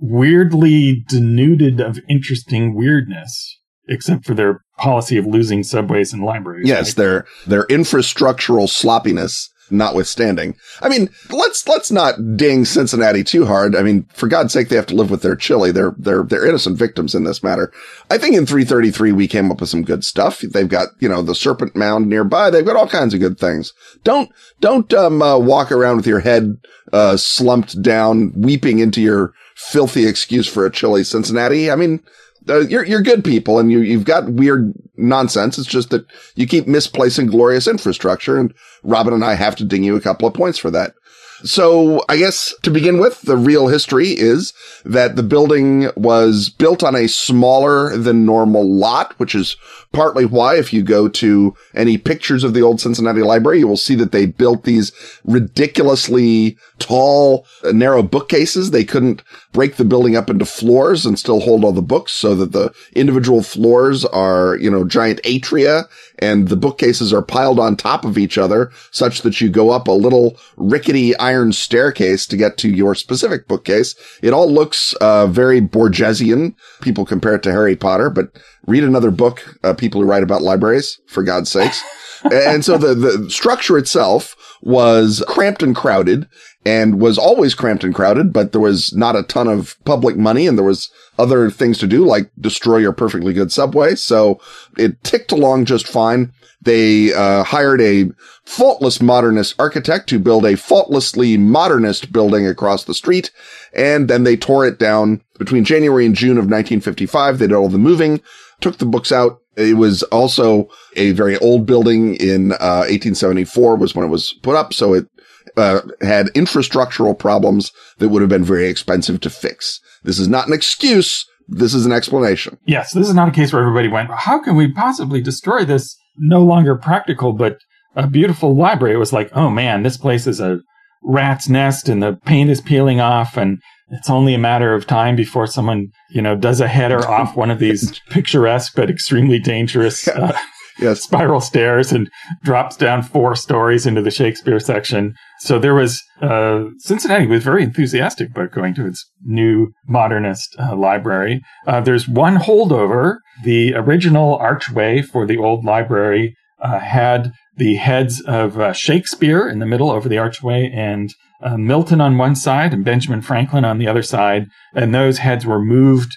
weirdly 0.00 1.04
denuded 1.08 1.80
of 1.80 1.98
interesting 2.08 2.74
weirdness 2.74 3.58
except 3.88 4.24
for 4.24 4.34
their 4.34 4.60
policy 4.78 5.16
of 5.16 5.26
losing 5.26 5.62
subways 5.62 6.12
and 6.12 6.22
libraries. 6.22 6.68
Yes, 6.68 6.90
right? 6.90 6.96
their 6.96 7.26
their 7.46 7.64
infrastructural 7.64 8.68
sloppiness 8.68 9.50
notwithstanding. 9.70 10.56
I 10.80 10.88
mean, 10.88 11.10
let's 11.30 11.66
let's 11.68 11.90
not 11.90 12.36
ding 12.36 12.64
Cincinnati 12.64 13.24
too 13.24 13.46
hard. 13.46 13.74
I 13.74 13.82
mean, 13.82 14.04
for 14.14 14.28
God's 14.28 14.52
sake, 14.52 14.68
they 14.68 14.76
have 14.76 14.86
to 14.86 14.94
live 14.94 15.10
with 15.10 15.22
their 15.22 15.36
chili. 15.36 15.72
They're 15.72 15.94
they're 15.98 16.22
they're 16.22 16.46
innocent 16.46 16.78
victims 16.78 17.14
in 17.14 17.24
this 17.24 17.42
matter. 17.42 17.72
I 18.10 18.18
think 18.18 18.36
in 18.36 18.46
333 18.46 19.12
we 19.12 19.28
came 19.28 19.50
up 19.50 19.60
with 19.60 19.70
some 19.70 19.82
good 19.82 20.04
stuff. 20.04 20.40
They've 20.40 20.68
got 20.68 20.88
you 21.00 21.08
know 21.08 21.22
the 21.22 21.34
Serpent 21.34 21.76
Mound 21.76 22.08
nearby. 22.08 22.50
They've 22.50 22.64
got 22.64 22.76
all 22.76 22.88
kinds 22.88 23.14
of 23.14 23.20
good 23.20 23.38
things. 23.38 23.72
Don't 24.02 24.30
don't 24.60 24.92
um, 24.94 25.22
uh, 25.22 25.38
walk 25.38 25.72
around 25.72 25.96
with 25.96 26.06
your 26.06 26.20
head 26.20 26.58
uh, 26.92 27.16
slumped 27.16 27.82
down, 27.82 28.32
weeping 28.36 28.78
into 28.78 29.00
your 29.00 29.32
filthy 29.56 30.06
excuse 30.06 30.46
for 30.46 30.66
a 30.66 30.70
chili, 30.70 31.04
Cincinnati. 31.04 31.70
I 31.70 31.76
mean, 31.76 32.00
uh, 32.48 32.60
you're 32.60 32.84
you're 32.84 33.02
good 33.02 33.24
people, 33.24 33.58
and 33.58 33.70
you 33.70 33.80
you've 33.80 34.04
got 34.04 34.28
weird 34.30 34.72
nonsense. 34.96 35.58
It's 35.58 35.68
just 35.68 35.90
that 35.90 36.06
you 36.34 36.46
keep 36.46 36.66
misplacing 36.66 37.26
glorious 37.26 37.66
infrastructure, 37.66 38.38
and 38.38 38.52
Robin 38.82 39.14
and 39.14 39.24
I 39.24 39.34
have 39.34 39.56
to 39.56 39.64
ding 39.64 39.84
you 39.84 39.96
a 39.96 40.00
couple 40.00 40.28
of 40.28 40.34
points 40.34 40.58
for 40.58 40.70
that. 40.70 40.94
So 41.42 42.02
I 42.08 42.16
guess 42.16 42.54
to 42.62 42.70
begin 42.70 42.98
with, 42.98 43.20
the 43.22 43.36
real 43.36 43.66
history 43.66 44.08
is 44.08 44.54
that 44.84 45.16
the 45.16 45.22
building 45.22 45.90
was 45.94 46.48
built 46.48 46.82
on 46.82 46.94
a 46.94 47.06
smaller 47.06 47.96
than 47.98 48.24
normal 48.24 48.66
lot, 48.66 49.18
which 49.18 49.34
is 49.34 49.56
partly 49.92 50.24
why 50.24 50.56
if 50.56 50.72
you 50.72 50.82
go 50.82 51.06
to 51.08 51.54
any 51.74 51.98
pictures 51.98 52.44
of 52.44 52.54
the 52.54 52.62
old 52.62 52.80
Cincinnati 52.80 53.20
library, 53.20 53.58
you 53.58 53.68
will 53.68 53.76
see 53.76 53.94
that 53.96 54.10
they 54.10 54.24
built 54.24 54.64
these 54.64 54.90
ridiculously 55.24 56.56
tall, 56.78 57.46
uh, 57.62 57.72
narrow 57.72 58.02
bookcases. 58.02 58.70
They 58.70 58.84
couldn't 58.84 59.22
break 59.54 59.76
the 59.76 59.84
building 59.84 60.16
up 60.16 60.28
into 60.28 60.44
floors 60.44 61.06
and 61.06 61.18
still 61.18 61.40
hold 61.40 61.64
all 61.64 61.72
the 61.72 61.80
books 61.80 62.12
so 62.12 62.34
that 62.34 62.52
the 62.52 62.74
individual 62.94 63.42
floors 63.42 64.04
are, 64.04 64.56
you 64.56 64.70
know, 64.70 64.84
giant 64.84 65.22
atria 65.22 65.84
and 66.18 66.48
the 66.48 66.56
bookcases 66.56 67.12
are 67.12 67.22
piled 67.22 67.58
on 67.58 67.76
top 67.76 68.04
of 68.04 68.18
each 68.18 68.36
other 68.36 68.70
such 68.90 69.22
that 69.22 69.40
you 69.40 69.48
go 69.48 69.70
up 69.70 69.86
a 69.88 69.92
little 69.92 70.36
rickety 70.56 71.16
iron 71.16 71.52
staircase 71.52 72.26
to 72.26 72.36
get 72.36 72.58
to 72.58 72.68
your 72.68 72.94
specific 72.96 73.46
bookcase. 73.46 73.94
It 74.22 74.32
all 74.32 74.50
looks, 74.50 74.92
uh, 74.94 75.28
very 75.28 75.60
Borgesian. 75.60 76.54
People 76.82 77.06
compare 77.06 77.36
it 77.36 77.44
to 77.44 77.52
Harry 77.52 77.76
Potter, 77.76 78.10
but 78.10 78.36
read 78.66 78.82
another 78.82 79.12
book, 79.12 79.56
uh, 79.62 79.72
people 79.72 80.00
who 80.00 80.06
write 80.06 80.24
about 80.24 80.42
libraries, 80.42 81.00
for 81.06 81.22
God's 81.22 81.50
sakes. 81.50 81.82
and 82.32 82.64
so 82.64 82.76
the, 82.76 82.94
the 82.94 83.30
structure 83.30 83.78
itself 83.78 84.36
was 84.62 85.22
cramped 85.28 85.62
and 85.62 85.76
crowded 85.76 86.26
and 86.64 87.00
was 87.00 87.18
always 87.18 87.54
cramped 87.54 87.84
and 87.84 87.94
crowded, 87.94 88.32
but 88.32 88.52
there 88.52 88.60
was 88.60 88.94
not 88.94 89.16
a 89.16 89.22
ton 89.22 89.48
of 89.48 89.76
public 89.84 90.16
money 90.16 90.46
and 90.46 90.56
there 90.56 90.64
was 90.64 90.90
other 91.18 91.50
things 91.50 91.78
to 91.78 91.86
do, 91.86 92.04
like 92.04 92.30
destroy 92.40 92.78
your 92.78 92.92
perfectly 92.92 93.32
good 93.32 93.52
subway. 93.52 93.94
So 93.94 94.40
it 94.78 95.02
ticked 95.04 95.32
along 95.32 95.66
just 95.66 95.86
fine. 95.86 96.32
They 96.62 97.12
uh, 97.12 97.44
hired 97.44 97.82
a 97.82 98.10
faultless 98.46 99.02
modernist 99.02 99.54
architect 99.58 100.08
to 100.08 100.18
build 100.18 100.46
a 100.46 100.56
faultlessly 100.56 101.36
modernist 101.36 102.10
building 102.10 102.46
across 102.46 102.84
the 102.84 102.94
street. 102.94 103.30
And 103.74 104.08
then 104.08 104.24
they 104.24 104.36
tore 104.36 104.66
it 104.66 104.78
down 104.78 105.22
between 105.38 105.64
January 105.64 106.06
and 106.06 106.14
June 106.14 106.38
of 106.38 106.44
1955. 106.44 107.38
They 107.38 107.46
did 107.46 107.54
all 107.54 107.68
the 107.68 107.76
moving, 107.76 108.22
took 108.60 108.78
the 108.78 108.86
books 108.86 109.12
out. 109.12 109.40
It 109.56 109.76
was 109.76 110.02
also 110.04 110.68
a 110.96 111.12
very 111.12 111.36
old 111.38 111.66
building 111.66 112.16
in 112.16 112.52
uh, 112.52 112.88
1874 112.88 113.76
was 113.76 113.94
when 113.94 114.06
it 114.06 114.10
was 114.10 114.32
put 114.42 114.56
up. 114.56 114.72
So 114.72 114.94
it 114.94 115.06
uh, 115.56 115.80
had 116.00 116.26
infrastructural 116.28 117.18
problems 117.18 117.72
that 117.98 118.08
would 118.08 118.22
have 118.22 118.28
been 118.28 118.44
very 118.44 118.68
expensive 118.68 119.20
to 119.20 119.30
fix. 119.30 119.80
This 120.02 120.18
is 120.18 120.28
not 120.28 120.46
an 120.46 120.52
excuse. 120.52 121.26
This 121.48 121.74
is 121.74 121.86
an 121.86 121.92
explanation. 121.92 122.58
Yes, 122.66 122.92
this 122.92 123.08
is 123.08 123.14
not 123.14 123.28
a 123.28 123.32
case 123.32 123.52
where 123.52 123.62
everybody 123.62 123.88
went, 123.88 124.10
how 124.10 124.42
can 124.42 124.56
we 124.56 124.72
possibly 124.72 125.20
destroy 125.20 125.64
this 125.64 125.96
no 126.16 126.42
longer 126.42 126.74
practical 126.74 127.32
but 127.32 127.58
a 127.94 128.06
beautiful 128.06 128.56
library? 128.56 128.94
It 128.94 128.98
was 128.98 129.12
like, 129.12 129.30
oh 129.34 129.50
man, 129.50 129.82
this 129.82 129.96
place 129.96 130.26
is 130.26 130.40
a 130.40 130.60
rat's 131.02 131.48
nest 131.48 131.88
and 131.88 132.02
the 132.02 132.18
paint 132.24 132.50
is 132.50 132.60
peeling 132.60 133.00
off 133.00 133.36
and 133.36 133.58
it's 133.90 134.08
only 134.08 134.34
a 134.34 134.38
matter 134.38 134.74
of 134.74 134.86
time 134.86 135.14
before 135.14 135.46
someone, 135.46 135.88
you 136.10 136.22
know, 136.22 136.34
does 136.34 136.60
a 136.60 136.68
header 136.68 137.06
off 137.06 137.36
one 137.36 137.50
of 137.50 137.58
these 137.58 138.00
picturesque 138.10 138.72
but 138.74 138.90
extremely 138.90 139.38
dangerous 139.38 140.08
uh, 140.08 140.36
yes. 140.78 141.00
spiral 141.04 141.40
stairs 141.40 141.92
and 141.92 142.10
drops 142.42 142.76
down 142.76 143.02
four 143.02 143.34
stories 143.36 143.86
into 143.86 144.02
the 144.02 144.10
Shakespeare 144.10 144.60
section. 144.60 145.14
So 145.40 145.58
there 145.58 145.74
was, 145.74 146.02
uh, 146.22 146.64
Cincinnati 146.78 147.26
was 147.26 147.42
very 147.42 147.62
enthusiastic 147.62 148.30
about 148.30 148.52
going 148.52 148.74
to 148.74 148.86
its 148.86 149.04
new 149.24 149.72
modernist 149.86 150.54
uh, 150.58 150.76
library. 150.76 151.42
Uh, 151.66 151.80
there's 151.80 152.08
one 152.08 152.36
holdover. 152.36 153.18
The 153.44 153.74
original 153.74 154.36
archway 154.36 155.02
for 155.02 155.26
the 155.26 155.38
old 155.38 155.64
library 155.64 156.36
uh, 156.62 156.78
had 156.78 157.32
the 157.56 157.76
heads 157.76 158.20
of 158.22 158.58
uh, 158.58 158.72
Shakespeare 158.72 159.48
in 159.48 159.58
the 159.58 159.66
middle 159.66 159.90
over 159.90 160.08
the 160.08 160.18
archway 160.18 160.70
and 160.74 161.12
uh, 161.42 161.56
Milton 161.56 162.00
on 162.00 162.18
one 162.18 162.34
side 162.34 162.72
and 162.72 162.84
Benjamin 162.84 163.22
Franklin 163.22 163.64
on 163.64 163.78
the 163.78 163.86
other 163.86 164.02
side. 164.02 164.46
And 164.74 164.94
those 164.94 165.18
heads 165.18 165.44
were 165.44 165.62
moved 165.62 166.16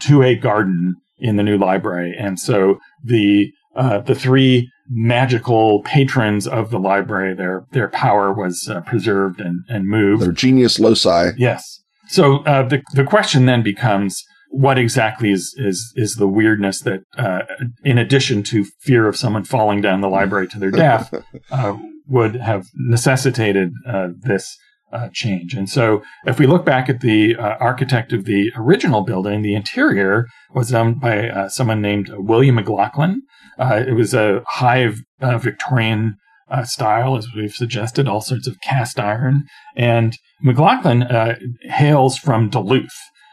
to 0.00 0.22
a 0.22 0.36
garden 0.36 0.94
in 1.20 1.36
the 1.36 1.42
new 1.42 1.56
library. 1.56 2.14
And 2.18 2.38
so 2.38 2.78
the 3.02 3.50
uh, 3.74 4.00
the 4.00 4.14
three 4.14 4.70
magical 4.88 5.82
patrons 5.82 6.46
of 6.46 6.70
the 6.70 6.78
library, 6.78 7.34
their 7.34 7.64
their 7.72 7.88
power 7.88 8.32
was 8.32 8.68
uh, 8.68 8.80
preserved 8.80 9.40
and, 9.40 9.64
and 9.68 9.86
moved. 9.86 10.22
Their 10.22 10.32
genius 10.32 10.78
loci. 10.78 11.30
Yes. 11.36 11.82
So 12.08 12.38
uh, 12.44 12.66
the 12.68 12.82
the 12.94 13.04
question 13.04 13.46
then 13.46 13.62
becomes, 13.62 14.24
what 14.48 14.78
exactly 14.78 15.30
is 15.30 15.54
is 15.56 15.92
is 15.94 16.16
the 16.16 16.26
weirdness 16.26 16.80
that, 16.80 17.00
uh, 17.16 17.42
in 17.84 17.98
addition 17.98 18.42
to 18.44 18.64
fear 18.80 19.06
of 19.06 19.16
someone 19.16 19.44
falling 19.44 19.80
down 19.80 20.00
the 20.00 20.08
library 20.08 20.48
to 20.48 20.58
their 20.58 20.72
death, 20.72 21.14
uh, 21.52 21.76
would 22.08 22.36
have 22.36 22.66
necessitated 22.74 23.72
this 24.22 24.58
uh, 24.92 25.08
change. 25.12 25.54
And 25.54 25.68
so 25.68 26.02
if 26.26 26.38
we 26.38 26.46
look 26.46 26.64
back 26.64 26.88
at 26.88 27.00
the 27.00 27.36
uh, 27.36 27.56
architect 27.60 28.12
of 28.12 28.24
the 28.24 28.50
original 28.56 29.02
building, 29.02 29.42
the 29.42 29.54
interior 29.54 30.26
was 30.52 30.70
done 30.70 30.94
by 30.94 31.28
uh, 31.28 31.48
someone 31.48 31.80
named 31.80 32.10
William 32.14 32.56
McLaughlin. 32.56 33.22
Uh, 33.60 33.84
it 33.86 33.92
was 33.92 34.14
a 34.14 34.42
high 34.46 34.88
uh, 35.20 35.38
Victorian 35.38 36.16
uh, 36.50 36.64
style, 36.64 37.16
as 37.16 37.28
we've 37.36 37.52
suggested, 37.52 38.08
all 38.08 38.20
sorts 38.20 38.48
of 38.48 38.56
cast 38.62 38.98
iron. 38.98 39.44
And 39.76 40.16
McLaughlin 40.40 41.06
hails 41.64 42.16
from 42.16 42.48
Duluth. 42.48 42.88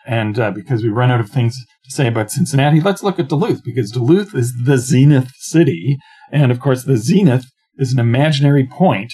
And 0.06 0.36
because 0.54 0.84
we 0.84 0.90
run 0.90 1.12
out 1.12 1.20
of 1.20 1.30
things 1.30 1.58
to 1.86 1.92
say 1.92 2.08
about 2.08 2.32
Cincinnati, 2.32 2.82
let's 2.82 3.04
look 3.04 3.20
at 3.20 3.30
Duluth 3.30 3.64
because 3.64 3.92
Duluth 3.92 4.36
is 4.36 4.54
the 4.66 4.78
zenith 4.78 5.32
city. 5.38 5.98
And 6.32 6.52
of 6.52 6.60
course, 6.60 6.84
the 6.84 6.98
zenith 6.98 7.46
is 7.78 7.94
an 7.94 8.00
imaginary 8.00 8.68
point 8.68 9.14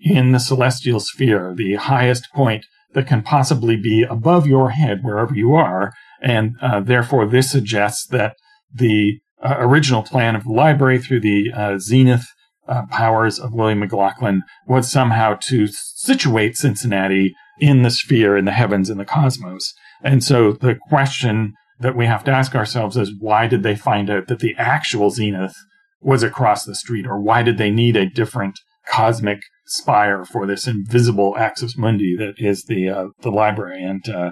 in 0.00 0.32
the 0.32 0.40
celestial 0.40 1.00
sphere, 1.00 1.54
the 1.56 1.74
highest 1.74 2.28
point 2.34 2.64
that 2.94 3.06
can 3.06 3.22
possibly 3.22 3.76
be 3.76 4.02
above 4.02 4.46
your 4.46 4.70
head 4.70 5.00
wherever 5.02 5.34
you 5.34 5.54
are. 5.54 5.92
And 6.22 6.56
uh, 6.62 6.80
therefore, 6.80 7.26
this 7.26 7.50
suggests 7.50 8.06
that 8.08 8.34
the 8.72 9.18
uh, 9.42 9.56
original 9.58 10.02
plan 10.02 10.36
of 10.36 10.44
the 10.44 10.52
library 10.52 10.98
through 10.98 11.20
the 11.20 11.50
uh, 11.54 11.78
zenith 11.78 12.26
uh, 12.66 12.82
powers 12.90 13.38
of 13.38 13.54
William 13.54 13.80
McLaughlin 13.80 14.42
was 14.66 14.90
somehow 14.90 15.34
to 15.42 15.66
situate 15.68 16.56
Cincinnati 16.56 17.34
in 17.60 17.82
the 17.82 17.90
sphere, 17.90 18.36
in 18.36 18.44
the 18.44 18.52
heavens, 18.52 18.90
in 18.90 18.98
the 18.98 19.04
cosmos. 19.04 19.72
And 20.02 20.22
so 20.22 20.52
the 20.52 20.76
question 20.88 21.54
that 21.80 21.96
we 21.96 22.06
have 22.06 22.24
to 22.24 22.30
ask 22.30 22.54
ourselves 22.54 22.96
is 22.96 23.12
why 23.18 23.46
did 23.46 23.62
they 23.62 23.76
find 23.76 24.10
out 24.10 24.26
that 24.28 24.40
the 24.40 24.54
actual 24.58 25.10
zenith 25.10 25.54
was 26.00 26.22
across 26.22 26.64
the 26.64 26.74
street, 26.74 27.06
or 27.06 27.20
why 27.20 27.42
did 27.42 27.58
they 27.58 27.70
need 27.70 27.96
a 27.96 28.08
different 28.08 28.58
cosmic 28.88 29.40
spire 29.66 30.24
for 30.24 30.46
this 30.46 30.66
invisible 30.66 31.36
axis 31.36 31.76
mundi 31.76 32.16
that 32.16 32.34
is 32.38 32.64
the 32.64 32.88
uh, 32.88 33.06
the 33.20 33.30
library. 33.30 33.82
And 33.84 34.08
uh, 34.08 34.30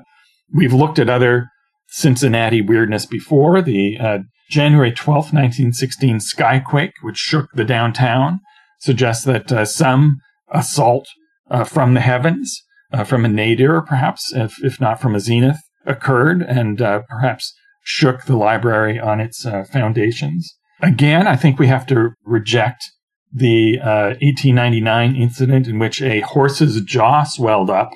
we've 0.52 0.72
looked 0.72 0.98
at 0.98 1.10
other 1.10 1.48
Cincinnati 1.88 2.62
weirdness 2.62 3.06
before. 3.06 3.62
The 3.62 3.98
uh, 3.98 4.18
January 4.50 4.92
twelfth, 4.92 5.32
1916 5.32 6.18
skyquake, 6.18 6.92
which 7.02 7.16
shook 7.16 7.50
the 7.54 7.64
downtown, 7.64 8.40
suggests 8.80 9.24
that 9.24 9.50
uh, 9.50 9.64
some 9.64 10.18
assault 10.50 11.08
uh, 11.50 11.64
from 11.64 11.94
the 11.94 12.00
heavens, 12.00 12.62
uh, 12.92 13.04
from 13.04 13.24
a 13.24 13.28
nadir 13.28 13.80
perhaps, 13.82 14.32
if, 14.32 14.62
if 14.62 14.80
not 14.80 15.00
from 15.00 15.14
a 15.14 15.20
zenith, 15.20 15.58
occurred 15.84 16.42
and 16.42 16.78
perhaps 17.08 17.54
shook 17.82 18.24
the 18.24 18.36
library 18.36 18.98
on 18.98 19.20
its 19.20 19.46
foundations. 19.72 20.56
Again, 20.82 21.26
I 21.26 21.36
think 21.36 21.58
we 21.58 21.68
have 21.68 21.86
to 21.86 22.10
reject 22.24 22.90
the 23.32 23.78
uh, 23.80 24.16
1899 24.20 25.14
incident 25.14 25.66
in 25.66 25.78
which 25.78 26.00
a 26.02 26.20
horse's 26.20 26.80
jaw 26.82 27.22
swelled 27.24 27.70
up 27.70 27.90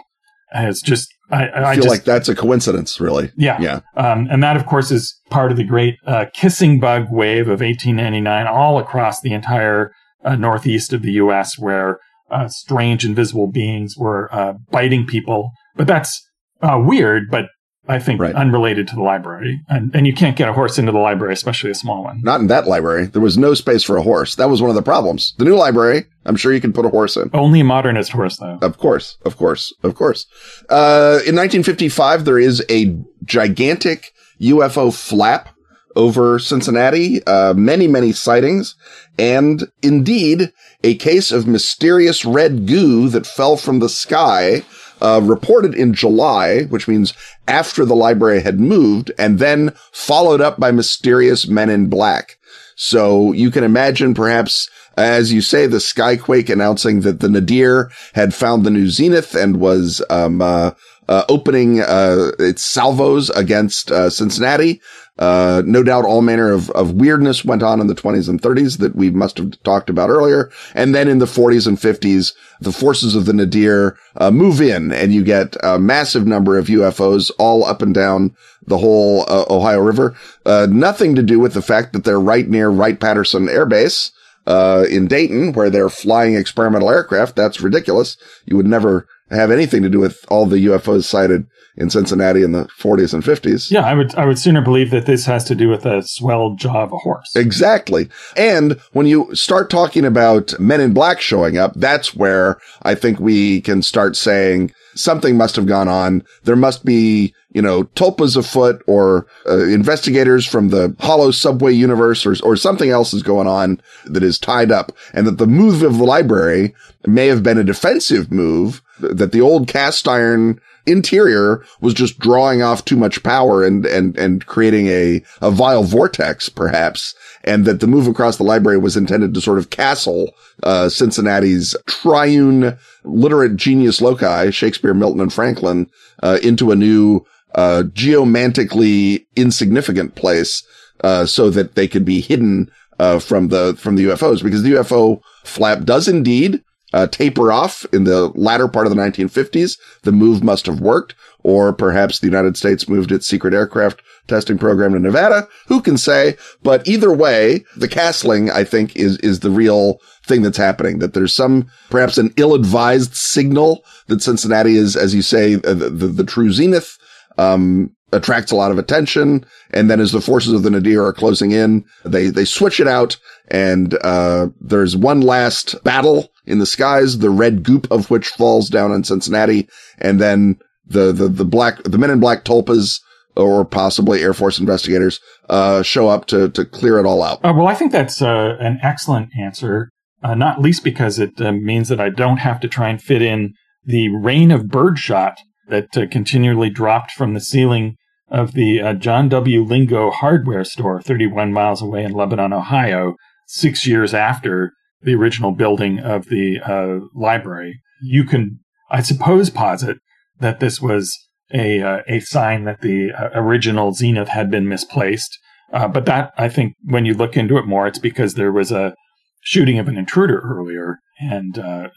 has 0.50 0.80
just 0.80 1.08
I, 1.30 1.70
I, 1.70 1.74
feel 1.74 1.84
just, 1.84 1.88
like 1.88 2.04
that's 2.04 2.28
a 2.28 2.34
coincidence, 2.34 3.00
really. 3.00 3.30
Yeah, 3.36 3.60
yeah, 3.60 3.80
um, 3.96 4.26
and 4.30 4.42
that, 4.42 4.56
of 4.56 4.66
course, 4.66 4.90
is 4.90 5.16
part 5.30 5.50
of 5.50 5.56
the 5.56 5.64
great 5.64 5.96
uh, 6.06 6.26
kissing 6.34 6.80
bug 6.80 7.06
wave 7.10 7.46
of 7.46 7.60
1899, 7.60 8.46
all 8.46 8.78
across 8.78 9.20
the 9.20 9.32
entire 9.32 9.92
uh, 10.24 10.34
northeast 10.34 10.92
of 10.92 11.02
the 11.02 11.12
U.S., 11.12 11.58
where 11.58 11.98
uh, 12.30 12.48
strange 12.48 13.04
invisible 13.04 13.46
beings 13.46 13.94
were 13.96 14.28
uh, 14.34 14.54
biting 14.70 15.06
people. 15.06 15.50
But 15.76 15.86
that's 15.86 16.20
uh, 16.62 16.82
weird, 16.84 17.30
but 17.30 17.46
I 17.90 17.98
think, 17.98 18.20
right. 18.20 18.34
unrelated 18.34 18.86
to 18.88 18.94
the 18.94 19.02
library. 19.02 19.60
And, 19.68 19.94
and 19.94 20.06
you 20.06 20.14
can't 20.14 20.36
get 20.36 20.48
a 20.48 20.52
horse 20.52 20.78
into 20.78 20.92
the 20.92 20.98
library, 20.98 21.32
especially 21.32 21.72
a 21.72 21.74
small 21.74 22.04
one. 22.04 22.20
Not 22.22 22.40
in 22.40 22.46
that 22.46 22.68
library. 22.68 23.06
There 23.06 23.20
was 23.20 23.36
no 23.36 23.54
space 23.54 23.82
for 23.82 23.96
a 23.96 24.02
horse. 24.02 24.36
That 24.36 24.48
was 24.48 24.62
one 24.62 24.70
of 24.70 24.76
the 24.76 24.82
problems. 24.82 25.34
The 25.38 25.44
new 25.44 25.56
library, 25.56 26.04
I'm 26.24 26.36
sure 26.36 26.52
you 26.52 26.60
can 26.60 26.72
put 26.72 26.86
a 26.86 26.90
horse 26.90 27.16
in. 27.16 27.30
Only 27.34 27.60
a 27.60 27.64
modernist 27.64 28.12
horse, 28.12 28.36
though. 28.36 28.58
Of 28.62 28.78
course, 28.78 29.18
of 29.24 29.36
course, 29.36 29.74
of 29.82 29.96
course. 29.96 30.26
Uh, 30.68 31.18
in 31.26 31.34
1955, 31.34 32.24
there 32.24 32.38
is 32.38 32.64
a 32.70 32.96
gigantic 33.24 34.12
UFO 34.40 34.94
flap 34.94 35.48
over 35.96 36.38
Cincinnati, 36.38 37.24
uh, 37.24 37.54
many, 37.54 37.88
many 37.88 38.12
sightings, 38.12 38.76
and 39.18 39.64
indeed 39.82 40.52
a 40.84 40.94
case 40.94 41.32
of 41.32 41.48
mysterious 41.48 42.24
red 42.24 42.66
goo 42.66 43.08
that 43.08 43.26
fell 43.26 43.56
from 43.56 43.80
the 43.80 43.88
sky 43.88 44.62
uh, 45.00 45.20
reported 45.22 45.74
in 45.74 45.94
July, 45.94 46.62
which 46.64 46.88
means 46.88 47.14
after 47.48 47.84
the 47.84 47.96
library 47.96 48.40
had 48.40 48.60
moved, 48.60 49.10
and 49.18 49.38
then 49.38 49.72
followed 49.92 50.40
up 50.40 50.58
by 50.58 50.70
mysterious 50.70 51.46
men 51.46 51.70
in 51.70 51.88
black. 51.88 52.38
So 52.76 53.32
you 53.32 53.50
can 53.50 53.64
imagine 53.64 54.14
perhaps, 54.14 54.68
as 54.96 55.32
you 55.32 55.42
say, 55.42 55.66
the 55.66 55.78
Skyquake 55.78 56.48
announcing 56.48 57.00
that 57.02 57.20
the 57.20 57.28
Nadir 57.28 57.90
had 58.14 58.34
found 58.34 58.64
the 58.64 58.70
new 58.70 58.88
Zenith 58.88 59.34
and 59.34 59.60
was, 59.60 60.02
um, 60.10 60.40
uh, 60.40 60.72
uh, 61.10 61.24
opening 61.28 61.80
uh, 61.80 62.30
its 62.38 62.62
salvos 62.62 63.30
against 63.30 63.90
uh, 63.90 64.08
Cincinnati. 64.08 64.80
Uh, 65.20 65.62
no 65.66 65.82
doubt 65.82 66.06
all 66.06 66.22
manner 66.22 66.50
of, 66.50 66.70
of 66.70 66.94
weirdness 66.94 67.44
went 67.44 67.62
on 67.62 67.78
in 67.78 67.88
the 67.88 67.94
20s 67.94 68.26
and 68.26 68.40
30s 68.40 68.78
that 68.78 68.96
we 68.96 69.10
must 69.10 69.36
have 69.36 69.62
talked 69.62 69.90
about 69.90 70.08
earlier. 70.08 70.50
And 70.74 70.94
then 70.94 71.08
in 71.08 71.18
the 71.18 71.26
40s 71.26 71.66
and 71.66 71.76
50s, 71.76 72.32
the 72.62 72.72
forces 72.72 73.14
of 73.14 73.26
the 73.26 73.34
Nadir 73.34 73.98
uh, 74.16 74.30
move 74.30 74.62
in 74.62 74.90
and 74.92 75.12
you 75.12 75.22
get 75.22 75.56
a 75.62 75.78
massive 75.78 76.26
number 76.26 76.56
of 76.56 76.68
UFOs 76.68 77.30
all 77.38 77.64
up 77.64 77.82
and 77.82 77.92
down 77.92 78.34
the 78.66 78.78
whole 78.78 79.26
uh, 79.28 79.44
Ohio 79.50 79.80
River. 79.80 80.16
nothing 80.46 81.14
to 81.14 81.22
do 81.22 81.38
with 81.38 81.52
the 81.52 81.62
fact 81.62 81.92
that 81.92 82.04
they're 82.04 82.18
right 82.18 82.48
near 82.48 82.70
Wright-Patterson 82.70 83.48
Air 83.50 83.66
Base. 83.66 84.12
in 84.46 85.06
Dayton, 85.06 85.52
where 85.52 85.68
they're 85.68 85.90
flying 85.90 86.34
experimental 86.34 86.90
aircraft. 86.90 87.36
That's 87.36 87.60
ridiculous. 87.60 88.16
You 88.46 88.56
would 88.56 88.66
never 88.66 89.06
have 89.30 89.50
anything 89.50 89.82
to 89.82 89.90
do 89.90 90.00
with 90.00 90.24
all 90.28 90.46
the 90.46 90.64
UFOs 90.66 91.04
sighted 91.04 91.46
in 91.80 91.88
Cincinnati 91.88 92.42
in 92.42 92.52
the 92.52 92.66
40s 92.66 93.14
and 93.14 93.24
50s. 93.24 93.70
Yeah, 93.70 93.80
I 93.80 93.94
would 93.94 94.14
I 94.14 94.26
would 94.26 94.38
sooner 94.38 94.60
believe 94.60 94.90
that 94.90 95.06
this 95.06 95.24
has 95.24 95.44
to 95.44 95.54
do 95.54 95.68
with 95.70 95.86
a 95.86 96.02
swell 96.02 96.54
jaw 96.54 96.82
of 96.82 96.92
a 96.92 96.98
horse. 96.98 97.34
Exactly. 97.34 98.08
And 98.36 98.78
when 98.92 99.06
you 99.06 99.34
start 99.34 99.70
talking 99.70 100.04
about 100.04 100.58
men 100.60 100.82
in 100.82 100.92
black 100.92 101.20
showing 101.22 101.56
up, 101.56 101.72
that's 101.74 102.14
where 102.14 102.58
I 102.82 102.94
think 102.94 103.18
we 103.18 103.62
can 103.62 103.80
start 103.80 104.14
saying 104.14 104.72
something 104.94 105.38
must 105.38 105.56
have 105.56 105.66
gone 105.66 105.88
on. 105.88 106.22
There 106.44 106.56
must 106.56 106.84
be, 106.84 107.34
you 107.52 107.62
know, 107.62 107.84
tulpas 107.84 108.36
afoot 108.36 108.82
or 108.86 109.26
uh, 109.48 109.64
investigators 109.64 110.44
from 110.46 110.68
the 110.68 110.94
hollow 111.00 111.30
subway 111.30 111.72
universe 111.72 112.26
or, 112.26 112.34
or 112.42 112.56
something 112.56 112.90
else 112.90 113.14
is 113.14 113.22
going 113.22 113.46
on 113.48 113.80
that 114.04 114.22
is 114.22 114.38
tied 114.38 114.70
up 114.70 114.92
and 115.14 115.26
that 115.26 115.38
the 115.38 115.46
move 115.46 115.82
of 115.82 115.96
the 115.96 116.04
library 116.04 116.74
may 117.06 117.28
have 117.28 117.42
been 117.42 117.56
a 117.56 117.64
defensive 117.64 118.30
move 118.30 118.82
that 118.98 119.32
the 119.32 119.40
old 119.40 119.66
cast 119.66 120.06
iron 120.06 120.60
interior 120.86 121.64
was 121.80 121.94
just 121.94 122.18
drawing 122.18 122.62
off 122.62 122.84
too 122.84 122.96
much 122.96 123.22
power 123.22 123.64
and, 123.64 123.86
and, 123.86 124.16
and 124.16 124.46
creating 124.46 124.88
a, 124.88 125.22
a 125.40 125.50
vile 125.50 125.82
vortex, 125.82 126.48
perhaps. 126.48 127.14
And 127.44 127.64
that 127.64 127.80
the 127.80 127.86
move 127.86 128.06
across 128.06 128.36
the 128.36 128.44
library 128.44 128.78
was 128.78 128.96
intended 128.96 129.34
to 129.34 129.40
sort 129.40 129.58
of 129.58 129.70
castle, 129.70 130.32
uh, 130.62 130.88
Cincinnati's 130.88 131.74
triune 131.86 132.76
literate 133.04 133.56
genius 133.56 134.00
loci, 134.00 134.50
Shakespeare, 134.50 134.94
Milton, 134.94 135.20
and 135.20 135.32
Franklin, 135.32 135.88
uh, 136.22 136.38
into 136.42 136.70
a 136.70 136.76
new, 136.76 137.24
uh, 137.54 137.84
geomantically 137.94 139.26
insignificant 139.36 140.14
place, 140.14 140.62
uh, 141.02 141.24
so 141.24 141.48
that 141.50 141.74
they 141.74 141.88
could 141.88 142.04
be 142.04 142.20
hidden, 142.20 142.70
uh, 142.98 143.18
from 143.18 143.48
the, 143.48 143.74
from 143.78 143.96
the 143.96 144.04
UFOs 144.04 144.42
because 144.42 144.62
the 144.62 144.72
UFO 144.72 145.22
flap 145.44 145.84
does 145.84 146.06
indeed 146.06 146.62
uh, 146.92 147.06
taper 147.06 147.52
off 147.52 147.84
in 147.92 148.04
the 148.04 148.28
latter 148.34 148.68
part 148.68 148.86
of 148.86 148.94
the 148.94 149.00
1950s. 149.00 149.78
The 150.02 150.12
move 150.12 150.42
must 150.42 150.66
have 150.66 150.80
worked, 150.80 151.14
or 151.42 151.72
perhaps 151.72 152.18
the 152.18 152.26
United 152.26 152.56
States 152.56 152.88
moved 152.88 153.12
its 153.12 153.26
secret 153.26 153.54
aircraft 153.54 154.02
testing 154.26 154.58
program 154.58 154.92
to 154.92 154.98
Nevada. 154.98 155.48
Who 155.66 155.80
can 155.80 155.96
say? 155.96 156.36
But 156.62 156.86
either 156.86 157.12
way, 157.12 157.64
the 157.76 157.88
castling, 157.88 158.50
I 158.50 158.64
think, 158.64 158.96
is, 158.96 159.18
is 159.18 159.40
the 159.40 159.50
real 159.50 159.98
thing 160.24 160.42
that's 160.42 160.58
happening. 160.58 160.98
That 161.00 161.14
there's 161.14 161.32
some, 161.32 161.68
perhaps 161.90 162.18
an 162.18 162.32
ill-advised 162.36 163.14
signal 163.14 163.84
that 164.06 164.22
Cincinnati 164.22 164.76
is, 164.76 164.96
as 164.96 165.14
you 165.14 165.22
say, 165.22 165.56
the, 165.56 165.74
the, 165.74 166.06
the 166.06 166.24
true 166.24 166.52
zenith. 166.52 166.96
Um, 167.38 167.94
attracts 168.12 168.52
a 168.52 168.56
lot 168.56 168.70
of 168.70 168.78
attention. 168.78 169.44
And 169.70 169.90
then 169.90 170.00
as 170.00 170.12
the 170.12 170.20
forces 170.20 170.52
of 170.52 170.62
the 170.62 170.70
Nadir 170.70 171.04
are 171.04 171.12
closing 171.12 171.52
in, 171.52 171.84
they, 172.04 172.28
they 172.28 172.44
switch 172.44 172.80
it 172.80 172.88
out. 172.88 173.16
And, 173.48 173.96
uh, 174.02 174.48
there's 174.60 174.96
one 174.96 175.20
last 175.20 175.82
battle 175.84 176.28
in 176.46 176.58
the 176.58 176.66
skies, 176.66 177.18
the 177.18 177.30
red 177.30 177.62
goop 177.62 177.90
of 177.90 178.10
which 178.10 178.28
falls 178.28 178.68
down 178.68 178.92
on 178.92 179.04
Cincinnati. 179.04 179.68
And 179.98 180.20
then 180.20 180.58
the, 180.86 181.12
the, 181.12 181.28
the 181.28 181.44
black, 181.44 181.82
the 181.84 181.98
men 181.98 182.10
in 182.10 182.20
black 182.20 182.44
tulpas 182.44 183.00
or 183.36 183.64
possibly 183.64 184.22
Air 184.22 184.34
Force 184.34 184.58
investigators, 184.58 185.20
uh, 185.48 185.82
show 185.82 186.08
up 186.08 186.26
to, 186.26 186.48
to 186.50 186.64
clear 186.64 186.98
it 186.98 187.06
all 187.06 187.22
out. 187.22 187.44
Uh, 187.44 187.52
well, 187.56 187.68
I 187.68 187.74
think 187.74 187.92
that's, 187.92 188.20
uh, 188.20 188.56
an 188.58 188.78
excellent 188.82 189.30
answer. 189.40 189.90
Uh, 190.22 190.34
not 190.34 190.60
least 190.60 190.84
because 190.84 191.18
it 191.18 191.40
uh, 191.40 191.52
means 191.52 191.88
that 191.88 192.00
I 192.00 192.10
don't 192.10 192.38
have 192.38 192.60
to 192.60 192.68
try 192.68 192.90
and 192.90 193.00
fit 193.00 193.22
in 193.22 193.54
the 193.84 194.08
rain 194.08 194.50
of 194.50 194.68
birdshot 194.68 195.38
that 195.68 195.96
uh, 195.96 196.06
continually 196.10 196.68
dropped 196.68 197.12
from 197.12 197.32
the 197.32 197.40
ceiling 197.40 197.96
of 198.30 198.52
the 198.52 198.80
uh, 198.80 198.94
John 198.94 199.28
W. 199.28 199.62
Lingo 199.62 200.10
hardware 200.10 200.64
store 200.64 201.02
31 201.02 201.52
miles 201.52 201.82
away 201.82 202.04
in 202.04 202.12
Lebanon, 202.12 202.52
Ohio, 202.52 203.16
six 203.48 203.86
years 203.86 204.14
after 204.14 204.72
the 205.02 205.14
original 205.14 205.50
building 205.52 205.98
of 205.98 206.26
the 206.26 206.60
uh, 206.64 207.06
library. 207.14 207.80
You 208.02 208.24
can, 208.24 208.60
I 208.90 209.02
suppose, 209.02 209.50
posit 209.50 209.98
that 210.38 210.60
this 210.60 210.80
was 210.80 211.12
a, 211.52 211.82
uh, 211.82 212.02
a 212.06 212.20
sign 212.20 212.64
that 212.64 212.80
the 212.80 213.10
uh, 213.12 213.30
original 213.34 213.92
Zenith 213.92 214.28
had 214.28 214.50
been 214.50 214.68
misplaced. 214.68 215.36
Uh, 215.72 215.88
but 215.88 216.06
that, 216.06 216.32
I 216.36 216.48
think, 216.48 216.74
when 216.84 217.04
you 217.04 217.14
look 217.14 217.36
into 217.36 217.56
it 217.56 217.66
more, 217.66 217.86
it's 217.86 217.98
because 217.98 218.34
there 218.34 218.52
was 218.52 218.70
a 218.70 218.94
shooting 219.42 219.78
of 219.78 219.88
an 219.88 219.96
intruder 219.96 220.40
earlier 220.40 220.98
and 221.18 221.58
uh, 221.58 221.88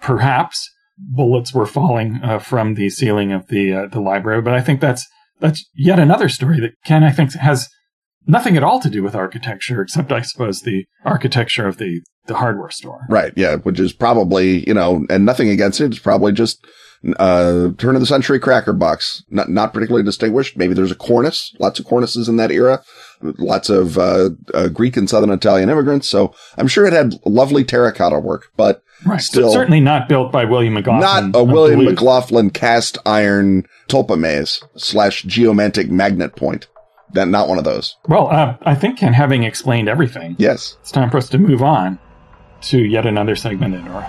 perhaps 0.00 0.68
bullets 0.98 1.52
were 1.52 1.66
falling 1.66 2.20
from 2.40 2.74
the 2.74 2.88
ceiling 2.88 3.30
of 3.30 3.48
the 3.48 3.86
the 3.92 4.00
library. 4.00 4.40
But 4.40 4.54
I 4.54 4.62
think 4.62 4.80
that's 4.80 5.06
that's 5.40 5.68
yet 5.74 5.98
another 5.98 6.28
story 6.28 6.60
that 6.60 6.72
Ken, 6.84 7.04
I 7.04 7.10
think, 7.10 7.34
has 7.34 7.68
nothing 8.26 8.56
at 8.56 8.64
all 8.64 8.80
to 8.80 8.90
do 8.90 9.02
with 9.02 9.14
architecture, 9.14 9.82
except 9.82 10.12
I 10.12 10.22
suppose 10.22 10.62
the 10.62 10.84
architecture 11.04 11.66
of 11.66 11.78
the, 11.78 12.02
the 12.26 12.36
hardware 12.36 12.70
store. 12.70 13.00
Right. 13.08 13.32
Yeah. 13.36 13.56
Which 13.56 13.78
is 13.78 13.92
probably, 13.92 14.66
you 14.66 14.74
know, 14.74 15.04
and 15.08 15.24
nothing 15.24 15.48
against 15.48 15.80
it. 15.80 15.86
It's 15.86 15.98
probably 15.98 16.32
just, 16.32 16.64
uh, 17.18 17.70
turn 17.78 17.94
of 17.94 18.00
the 18.00 18.06
century 18.06 18.38
cracker 18.38 18.72
box. 18.72 19.22
Not, 19.30 19.48
not 19.48 19.72
particularly 19.72 20.04
distinguished. 20.04 20.56
Maybe 20.56 20.74
there's 20.74 20.90
a 20.90 20.96
cornice, 20.96 21.54
lots 21.58 21.78
of 21.78 21.86
cornices 21.86 22.28
in 22.28 22.36
that 22.36 22.50
era, 22.50 22.82
lots 23.20 23.68
of, 23.70 23.98
uh, 23.98 24.30
uh, 24.54 24.68
Greek 24.68 24.96
and 24.96 25.08
Southern 25.08 25.30
Italian 25.30 25.70
immigrants. 25.70 26.08
So 26.08 26.34
I'm 26.56 26.68
sure 26.68 26.86
it 26.86 26.92
had 26.92 27.14
lovely 27.24 27.64
terracotta 27.64 28.18
work, 28.18 28.50
but 28.56 28.82
Right. 29.04 29.20
Still, 29.20 29.52
certainly 29.52 29.80
not 29.80 30.08
built 30.08 30.32
by 30.32 30.44
William 30.46 30.74
McLaughlin. 30.74 31.30
Not 31.32 31.38
a 31.38 31.44
William 31.44 31.84
McLaughlin 31.84 32.50
cast 32.50 32.96
iron 33.04 33.66
tulpa 33.88 34.18
maze 34.18 34.62
slash 34.76 35.22
geomantic 35.24 35.90
magnet 35.90 36.34
point. 36.34 36.66
That 37.12 37.28
not 37.28 37.48
one 37.48 37.58
of 37.58 37.64
those. 37.64 37.96
Well, 38.08 38.28
uh, 38.28 38.56
I 38.62 38.74
think 38.74 38.98
Ken, 38.98 39.12
having 39.12 39.44
explained 39.44 39.88
everything, 39.88 40.34
yes, 40.38 40.76
it's 40.80 40.90
time 40.90 41.10
for 41.10 41.18
us 41.18 41.28
to 41.28 41.38
move 41.38 41.62
on 41.62 41.98
to 42.62 42.78
yet 42.78 43.06
another 43.06 43.36
segment 43.36 43.74
in 43.74 43.86
our 43.86 44.02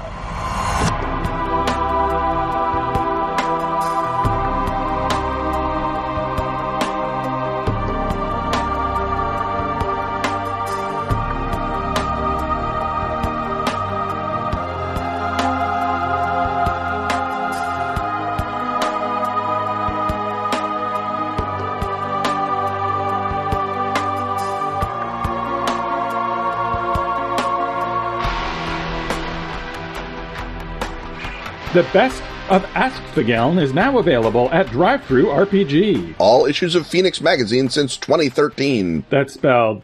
The 31.77 31.83
best 31.93 32.23
of 32.49 32.65
Ask 32.73 32.99
the 33.13 33.21
Geln 33.21 33.61
is 33.61 33.71
now 33.71 33.99
available 33.99 34.49
at 34.51 34.65
DriveThru 34.65 35.25
RPG. 35.25 36.15
All 36.17 36.47
issues 36.47 36.73
of 36.73 36.87
Fenix 36.87 37.21
Magazine 37.21 37.69
since 37.69 37.97
2013. 37.97 39.05
That's 39.11 39.35
spelled 39.35 39.83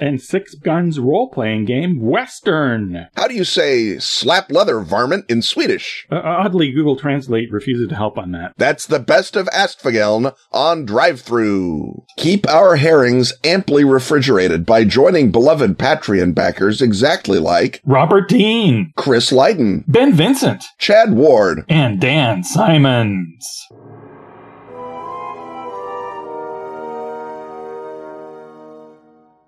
And 0.00 0.20
Six 0.20 0.54
Guns 0.54 0.98
role 0.98 1.28
playing 1.28 1.66
game 1.66 2.00
Western. 2.00 3.08
How 3.16 3.28
do 3.28 3.34
you 3.34 3.44
say 3.44 3.98
slap 3.98 4.50
leather 4.50 4.80
varmint 4.80 5.26
in 5.28 5.42
Swedish? 5.42 6.06
Uh, 6.10 6.20
oddly, 6.24 6.72
Google 6.72 6.96
Translate 6.96 7.52
refuses 7.52 7.88
to 7.88 7.94
help 7.94 8.16
on 8.16 8.32
that. 8.32 8.54
That's 8.56 8.86
the 8.86 8.98
best 8.98 9.36
of 9.36 9.46
Åskfågeln 9.48 10.34
on 10.52 10.84
drive 10.86 11.20
through. 11.20 12.04
Keep 12.16 12.48
our 12.48 12.76
herrings 12.76 13.32
amply 13.44 13.84
refrigerated 13.84 14.64
by 14.64 14.84
joining 14.84 15.30
beloved 15.30 15.78
Patreon 15.78 16.34
backers 16.34 16.80
exactly 16.80 17.38
like 17.38 17.80
Robert 17.84 18.28
Dean, 18.28 18.92
Chris 18.96 19.30
Lydon, 19.30 19.84
Ben 19.86 20.14
Vincent, 20.14 20.64
Chad 20.78 21.12
Ward, 21.12 21.64
and 21.68 22.00
Dan 22.00 22.42
Simons. 22.44 23.66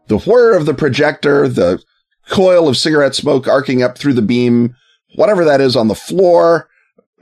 The 0.08 0.18
whir 0.18 0.56
of 0.56 0.66
the 0.66 0.74
projector, 0.74 1.48
the 1.48 1.82
coil 2.28 2.68
of 2.68 2.76
cigarette 2.76 3.14
smoke 3.14 3.48
arcing 3.48 3.82
up 3.82 3.98
through 3.98 4.14
the 4.14 4.22
beam, 4.22 4.74
whatever 5.14 5.44
that 5.44 5.60
is 5.60 5.76
on 5.76 5.88
the 5.88 5.94
floor. 5.94 6.68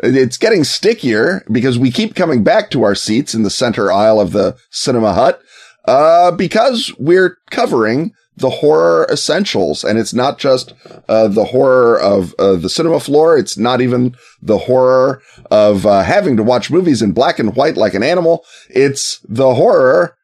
It's 0.03 0.39
getting 0.39 0.65
stickier 0.65 1.45
because 1.51 1.79
we 1.79 1.91
keep 1.91 2.15
coming 2.15 2.43
back 2.43 2.71
to 2.71 2.83
our 2.83 2.95
seats 2.95 3.35
in 3.35 3.43
the 3.43 3.51
center 3.51 3.93
aisle 3.93 4.21
of 4.21 4.33
the 4.33 4.57
cinema 4.71 5.13
hut, 5.15 5.41
uh, 5.87 6.31
because 6.33 6.93
we're 6.99 7.39
covering 7.51 8.13
the 8.37 8.51
horror 8.51 9.07
essentials. 9.13 9.85
And 9.85 9.97
it's 9.99 10.13
not 10.13 10.39
just, 10.39 10.75
uh, 11.09 11.29
the 11.29 11.45
horror 11.45 11.99
of, 12.01 12.35
uh, 12.39 12.57
the 12.57 12.69
cinema 12.69 12.99
floor. 12.99 13.39
It's 13.39 13.57
not 13.57 13.81
even 13.81 14.17
the 14.43 14.59
horror 14.59 15.23
of, 15.51 15.87
uh, 15.87 16.03
having 16.03 16.37
to 16.39 16.43
watch 16.43 16.71
movies 16.71 17.01
in 17.01 17.13
black 17.13 17.39
and 17.39 17.55
white 17.55 17.77
like 17.77 17.95
an 17.95 18.03
animal. 18.03 18.45
It's 18.69 19.21
the 19.29 19.55
horror 19.55 20.17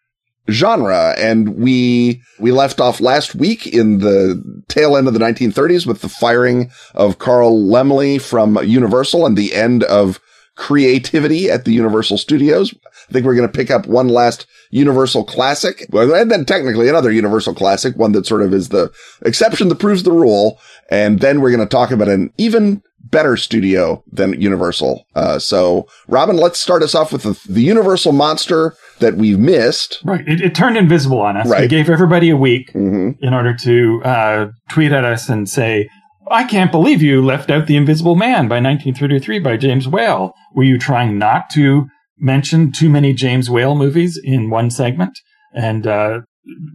genre. 0.51 1.15
And 1.19 1.57
we, 1.57 2.23
we 2.39 2.53
left 2.53 2.81
off 2.81 3.01
last 3.01 3.35
week 3.35 3.67
in 3.67 3.99
the 3.99 4.63
tail 4.69 4.97
end 4.97 5.09
of 5.09 5.15
the 5.15 5.21
1930s 5.21 5.87
with 5.87 6.01
the 6.01 6.09
firing 6.09 6.71
of 6.95 7.19
Carl 7.19 7.63
Laemmle 7.63 8.21
from 8.21 8.57
Universal 8.65 9.27
and 9.27 9.37
the 9.37 9.55
end 9.55 9.85
of 9.85 10.21
creativity 10.57 11.51
at 11.51 11.65
the 11.65 11.73
Universal 11.73 12.19
Studios. 12.19 12.75
I 13.09 13.13
think 13.13 13.27
we're 13.27 13.35
going 13.35 13.49
to 13.51 13.57
pick 13.57 13.71
up 13.71 13.87
one 13.87 14.09
last 14.09 14.47
Universal 14.71 15.25
classic, 15.25 15.87
and 15.93 16.31
then 16.31 16.45
technically 16.45 16.89
another 16.89 17.11
Universal 17.11 17.55
classic, 17.55 17.97
one 17.97 18.13
that 18.13 18.27
sort 18.27 18.43
of 18.43 18.55
is 18.55 18.69
the 18.69 18.93
exception 19.23 19.69
that 19.69 19.81
proves 19.81 20.05
the 20.05 20.13
rule. 20.13 20.61
And 20.91 21.19
then 21.21 21.41
we're 21.41 21.51
going 21.51 21.67
to 21.67 21.67
talk 21.67 21.91
about 21.91 22.09
an 22.09 22.33
even 22.39 22.83
better 23.03 23.37
studio 23.37 24.05
than 24.13 24.41
Universal. 24.41 25.05
Uh, 25.17 25.39
so 25.41 25.89
Robin, 26.07 26.37
let's 26.37 26.61
start 26.61 26.83
us 26.85 26.95
off 26.95 27.13
with 27.13 27.23
the, 27.25 27.41
the 27.53 27.63
Universal 27.63 28.13
monster 28.13 28.77
that 29.01 29.17
we've 29.17 29.39
missed. 29.39 30.01
Right. 30.05 30.27
It, 30.29 30.41
it 30.41 30.55
turned 30.55 30.77
invisible 30.77 31.21
on 31.21 31.37
us. 31.37 31.49
Right. 31.49 31.63
We 31.63 31.69
gave 31.69 31.91
everybody 31.91 32.31
a 32.31 32.37
week 32.37 32.73
Mm-hmm. 32.73 33.25
in 33.25 33.35
order 33.35 33.55
to 33.57 34.03
uh, 34.05 34.47
tweet 34.71 34.93
at 34.93 35.05
us 35.05 35.29
and 35.29 35.49
say, 35.49 35.89
I 36.31 36.45
can't 36.45 36.71
believe 36.71 37.03
you 37.03 37.25
left 37.25 37.51
out 37.51 37.67
The 37.67 37.77
Invisible 37.77 38.15
Man 38.15 38.47
by 38.47 38.61
1933 38.61 39.41
by 39.41 39.57
James 39.57 39.89
Whale. 39.89 40.33
Were 40.55 40.63
you 40.63 40.79
trying 40.79 41.19
not 41.19 41.51
to 41.51 41.89
mention 42.19 42.71
too 42.71 42.89
many 42.89 43.13
James 43.13 43.51
Whale 43.51 43.75
movies 43.75 44.17
in 44.23 44.49
one 44.49 44.71
segment? 44.71 45.19
And 45.55 45.89
uh, 45.89 46.21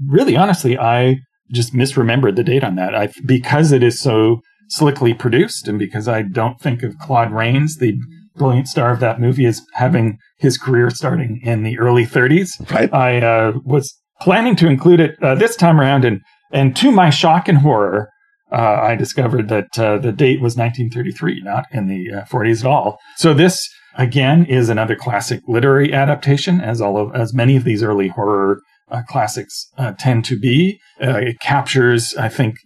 really, 0.08 0.36
honestly, 0.36 0.78
I 0.78 1.20
just 1.52 1.74
misremembered 1.74 2.36
the 2.36 2.44
date 2.44 2.66
on 2.66 2.76
that. 2.76 2.94
I, 2.94 3.10
because 3.26 3.72
it 3.72 3.82
is 3.82 3.98
so 3.98 4.42
slickly 4.68 5.14
produced 5.14 5.70
and 5.70 5.80
because 5.80 6.10
I 6.10 6.24
don't 6.24 6.60
think 6.60 6.84
of 6.84 6.98
Claude 7.00 7.32
Rains, 7.32 7.78
the 7.78 7.98
brilliant 8.36 8.68
star 8.68 8.92
of 8.92 9.00
that 9.00 9.22
movie, 9.22 9.46
as 9.46 9.62
having 9.74 10.18
his 10.38 10.58
career 10.58 10.90
starting 10.90 11.40
in 11.44 11.64
the 11.64 11.80
early 11.80 12.06
30s. 12.06 12.70
Right. 12.70 12.94
I 12.94 13.22
uh, 13.22 13.54
was 13.64 13.98
planning 14.20 14.58
to 14.58 14.68
include 14.68 15.00
it 15.00 15.24
uh, 15.24 15.36
this 15.36 15.56
time 15.56 15.80
around, 15.80 16.04
and 16.04 16.20
and 16.52 16.76
to 16.78 16.92
my 16.92 17.10
shock 17.10 17.48
and 17.48 17.60
horror, 17.60 18.10
uh, 18.56 18.80
I 18.82 18.96
discovered 18.96 19.50
that 19.50 19.78
uh, 19.78 19.98
the 19.98 20.12
date 20.12 20.42
was 20.42 20.56
1933, 20.56 21.42
not 21.42 21.66
in 21.72 21.88
the 21.88 22.22
uh, 22.22 22.26
40s 22.26 22.62
at 22.62 22.66
all. 22.66 23.00
So 23.18 23.34
this 23.34 23.70
again 23.96 24.46
is 24.46 24.70
another 24.70 24.96
classic 24.96 25.42
literary 25.48 25.94
adaptation, 25.94 26.62
as 26.62 26.80
all 26.80 26.98
of 26.98 27.14
as 27.14 27.34
many 27.34 27.56
of 27.56 27.64
these 27.64 27.84
early 27.84 28.08
horror. 28.08 28.62
Uh, 28.88 29.02
classics 29.10 29.68
uh, 29.80 29.94
tend 29.98 30.24
to 30.24 30.38
be. 30.40 30.80
Uh, 31.02 31.18
it 31.18 31.40
captures, 31.40 32.14
I 32.20 32.30
think, 32.30 32.58